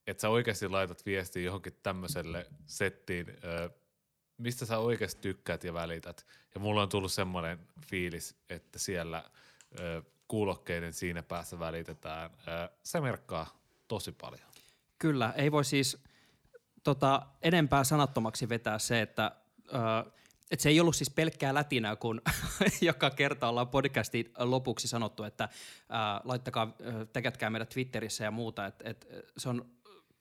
että 0.08 0.22
sä 0.22 0.30
oikeasti 0.30 0.68
laitat 0.68 1.06
viestiä 1.06 1.44
johonkin 1.44 1.78
tämmöiselle 1.84 2.46
settiin, 2.66 3.26
mistä 4.40 4.66
sä 4.66 4.78
oikeasti 4.78 5.22
tykkäät 5.22 5.64
ja 5.64 5.74
välität. 5.74 6.26
Ja 6.56 6.60
mulla 6.60 6.82
on 6.82 6.90
tullut 6.90 7.12
semmoinen 7.12 7.60
fiilis, 7.88 8.36
että 8.50 8.80
siellä 8.80 9.24
ö, 9.80 10.04
kuulokkeiden 10.28 10.94
siinä 10.94 11.24
päässä 11.24 11.60
välitetään. 11.60 12.32
Ö, 12.48 12.70
se 12.84 13.02
merkkaa 13.02 13.60
tosi 13.88 14.12
paljon. 14.12 14.50
Kyllä, 14.98 15.34
ei 15.36 15.52
voi 15.52 15.66
siis 15.66 15.98
tota, 16.84 17.28
enempää 17.42 17.84
sanattomaksi 17.84 18.50
vetää 18.50 18.80
se, 18.80 19.02
että 19.02 19.32
ö, 19.68 20.12
et 20.52 20.60
se 20.60 20.70
ei 20.70 20.80
ollut 20.80 20.96
siis 20.96 21.10
pelkkää 21.10 21.54
lätinää, 21.54 21.96
kun 21.96 22.22
joka 22.82 23.10
kerta 23.10 23.50
ollaan 23.50 23.68
podcastin 23.68 24.34
lopuksi 24.38 24.88
sanottu, 24.88 25.24
että 25.24 25.50
ää, 25.90 26.22
laittakaa, 26.24 26.76
ää, 26.84 27.06
tekätkää 27.06 27.50
meidät 27.50 27.70
Twitterissä 27.70 28.24
ja 28.24 28.32
muuta. 28.32 28.66
Et, 28.66 28.76
et, 28.84 29.08
se 29.38 29.50
on 29.50 29.66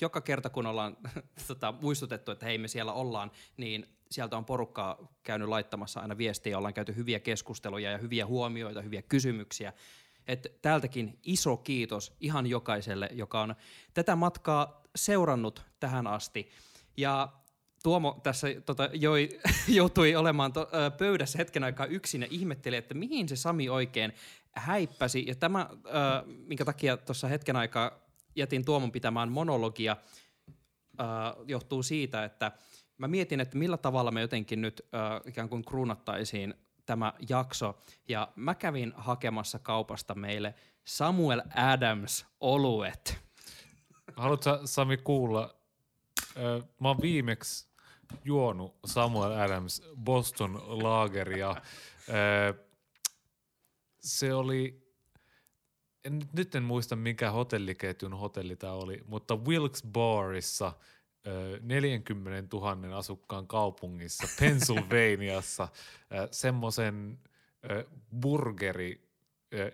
joka 0.01 0.21
kerta, 0.21 0.51
kun 0.51 0.67
ollaan 0.67 0.97
tota, 1.49 1.75
muistutettu, 1.81 2.31
että 2.31 2.47
hei 2.47 2.59
me 2.59 2.69
siellä 2.69 2.93
ollaan, 2.93 3.31
niin 3.57 3.98
sieltä 4.11 4.37
on 4.37 4.45
porukkaa 4.45 5.13
käynyt 5.23 5.49
laittamassa 5.49 6.01
aina 6.01 6.19
viestiä, 6.19 6.59
ollaan 6.59 6.75
käyty 6.75 6.97
hyviä 6.97 7.21
keskusteluja 7.21 7.91
ja 7.91 7.99
hyviä 7.99 8.27
huomioita, 8.27 8.83
hyviä 8.83 9.03
kysymyksiä. 9.03 9.73
Et 10.27 10.59
täältäkin 10.63 11.19
iso 11.23 11.57
kiitos 11.57 12.17
ihan 12.21 12.47
jokaiselle, 12.47 13.09
joka 13.13 13.41
on 13.41 13.55
tätä 13.95 14.17
matkaa 14.17 14.83
seurannut 14.97 15.63
tähän 15.81 16.07
asti. 16.07 16.51
Ja 16.97 17.29
Tuomo 17.83 18.21
tässä 18.23 18.49
tota, 18.67 18.89
joi, 18.93 19.29
joutui 19.69 20.17
olemaan 20.17 20.53
to, 20.53 20.61
ö, 20.61 20.91
pöydässä 20.91 21.39
hetken 21.39 21.65
aikaa 21.65 21.87
yksin 21.87 22.23
ja 22.23 22.29
ihmetteli, 22.31 22.77
että 22.77 22.95
mihin 22.95 23.29
se 23.29 23.37
Sami 23.37 23.69
oikein 23.69 24.13
häippäsi. 24.53 25.25
Ja 25.27 25.35
tämä, 25.35 25.71
ö, 25.71 25.79
minkä 26.27 26.65
takia 26.65 26.97
tuossa 26.97 27.29
hetken 27.29 27.57
aikaa 27.57 27.91
jätin 28.37 28.65
Tuomon 28.65 28.93
pitämään 28.93 29.33
monologia, 29.33 29.97
ö, 31.01 31.05
johtuu 31.47 31.83
siitä, 31.83 32.25
että 32.25 32.53
mä 32.99 33.09
mietin, 33.09 33.41
että 33.41 33.59
millä 33.59 33.77
tavalla 33.77 34.11
me 34.11 34.21
jotenkin 34.21 34.61
nyt 34.63 34.83
ö, 34.95 35.29
ikään 35.29 35.49
kuin 35.49 35.65
kruunattaisiin 35.65 36.55
tämä 36.87 37.13
jakso. 37.29 37.79
Ja 38.09 38.33
mä 38.37 38.55
kävin 38.55 38.93
hakemassa 38.97 39.59
kaupasta 39.59 40.15
meille 40.15 40.55
Samuel 40.85 41.43
Adams 41.55 42.27
oluet. 42.41 43.19
Haluatko 44.17 44.61
Sami 44.65 44.97
kuulla? 44.97 45.55
Ö, 46.37 46.63
Mä 46.81 46.89
oon 46.89 46.99
viimeksi 47.03 47.69
juonut 48.25 48.77
Samuel 48.87 49.33
Adams 49.33 49.83
Boston 49.97 50.63
Lageria. 50.83 51.57
Ö, 52.09 52.65
Se 54.01 54.35
oli, 54.35 54.89
en, 56.05 56.21
nyt 56.33 56.55
en 56.55 56.63
muista 56.63 56.97
mikä 56.97 57.31
hotelliketjun 57.31 58.15
hotelli 58.19 58.57
tämä 58.57 58.73
oli, 58.73 59.03
mutta 59.07 59.37
Wilkes 59.37 59.83
Barissa 59.93 60.73
40 61.61 62.57
000 62.57 62.97
asukkaan 62.97 63.47
kaupungissa 63.47 64.29
Pennsylvaniassa 64.41 65.69
semmoisen 66.31 67.19
burgeri 68.21 69.09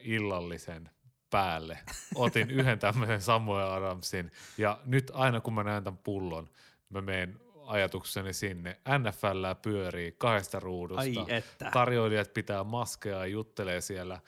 illallisen 0.01 0.91
päälle. 1.31 1.79
Otin 2.15 2.51
yhden 2.51 2.79
tämmöisen 2.79 3.21
Samuel 3.21 3.73
Adamsin 3.73 4.31
ja 4.59 4.81
nyt 4.85 5.11
aina 5.15 5.41
kun 5.41 5.55
mä 5.55 5.65
näen 5.65 5.85
tämän 5.85 5.99
pullon, 5.99 6.49
mä 6.89 7.01
menen 7.01 7.41
ajatukseni 7.67 8.33
sinne. 8.33 8.81
NFL 8.99 9.45
pyörii 9.63 10.15
kahdesta 10.19 10.61
ruudusta. 10.61 11.01
Ai 11.01 11.25
että. 11.29 11.71
Tarjoilijat 11.71 12.35
pitää 12.35 12.65
maskeja 12.65 13.19
ja 13.19 13.27
juttelee 13.27 13.81
siellä 13.81 14.21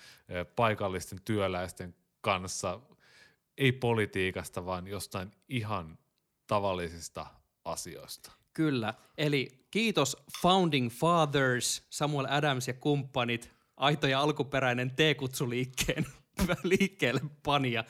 paikallisten 0.57 1.19
työläisten 1.25 1.95
kanssa. 2.21 2.81
Ei 3.59 3.73
politiikasta, 3.73 4.67
vaan 4.67 4.87
jostain 4.87 5.33
ihan 5.49 5.99
tavallisista 6.47 7.27
asioista. 7.65 8.33
Kyllä. 8.53 8.95
Eli 9.19 9.67
kiitos 9.71 10.17
Founding 10.43 10.91
Fathers, 10.91 11.87
Samuel 11.91 12.27
Adams 12.31 12.69
ja 12.69 12.75
kumppanit, 12.75 13.51
aito 13.77 14.07
ja 14.07 14.21
alkuperäinen 14.21 14.91
T-kutsuliikkeen 14.91 16.07
liikkeelle 16.63 17.21
panija. 17.43 17.85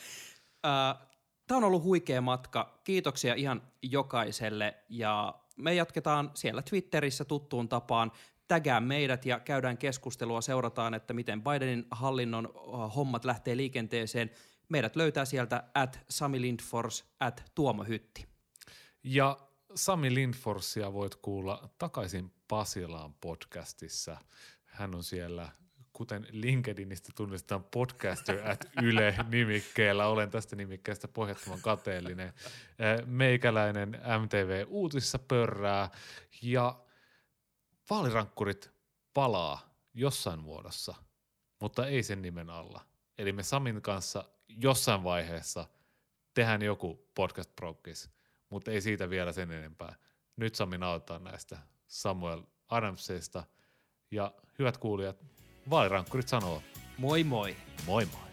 Tämä 1.47 1.59
on 1.59 1.65
ollut 1.65 1.83
huikea 1.83 2.20
matka. 2.20 2.81
Kiitoksia 2.85 3.35
ihan 3.35 3.62
jokaiselle 3.83 4.74
ja 4.89 5.35
me 5.57 5.74
jatketaan 5.74 6.31
siellä 6.35 6.62
Twitterissä 6.62 7.24
tuttuun 7.24 7.69
tapaan. 7.69 8.12
Tägää 8.49 8.81
meidät 8.81 9.27
ja 9.27 9.41
käydään 9.41 9.78
keskustelua, 9.78 10.41
seurataan, 10.41 10.95
että 10.95 11.15
miten 11.15 11.43
Bidenin 11.43 11.87
hallinnon 11.91 12.49
hommat 12.97 13.24
lähtee 13.24 13.57
liikenteeseen. 13.57 14.31
Meidät 14.69 14.97
löytää 14.97 15.24
sieltä 15.24 15.65
at 15.74 16.01
Sami 16.11 16.41
Lindfors, 16.41 17.05
at 17.20 17.51
Tuomo 17.55 17.85
Hytti. 17.85 18.35
Ja 19.09 19.39
Sami 19.74 20.15
Lindforsia 20.15 20.93
voit 20.93 21.15
kuulla 21.15 21.69
takaisin 21.78 22.33
Pasilaan 22.49 23.15
podcastissa. 23.15 24.16
Hän 24.65 24.95
on 24.95 25.05
siellä, 25.05 25.49
kuten 25.93 26.27
LinkedInistä 26.31 27.12
tunnistetaan 27.15 27.65
podcaster 27.65 28.51
at 28.51 28.65
Yle 28.83 29.15
nimikkeellä. 29.28 30.07
Olen 30.07 30.31
tästä 30.31 30.57
nimikkeestä 30.57 31.09
pohjattoman 31.09 31.61
kateellinen. 31.62 32.33
Meikäläinen 33.05 34.01
MTV 34.24 34.65
Uutisissa 34.69 35.19
pörrää 35.19 35.91
ja 36.43 36.81
vaalirankkurit 37.91 38.70
palaa 39.15 39.74
jossain 39.95 40.41
muodossa, 40.41 40.95
mutta 41.61 41.87
ei 41.87 42.03
sen 42.03 42.23
nimen 42.23 42.51
alla. 42.51 42.85
Eli 43.19 43.33
me 43.33 43.43
Samin 43.43 43.83
kanssa 43.83 44.24
jossain 44.49 45.05
vaiheessa 45.05 45.69
tehdään 46.35 46.62
joku 46.62 47.09
podcast 47.15 47.57
prokis, 47.57 48.15
mutta 48.57 48.70
ei 48.70 48.81
siitä 48.81 49.11
vielä 49.11 49.33
sen 49.33 49.53
enempää. 49.53 49.95
Nyt 50.37 50.55
Sami 50.55 50.78
nauttaa 50.78 51.19
näistä 51.19 51.59
Samuel 51.87 52.43
Adamsista. 52.69 53.45
Ja 54.11 54.33
hyvät 54.59 54.77
kuulijat, 54.77 55.24
vaalirankkurit 55.70 56.28
sanoo 56.28 56.62
Moi 56.99 57.24
moi! 57.24 57.57
moi 57.87 58.05
moi. 58.05 58.26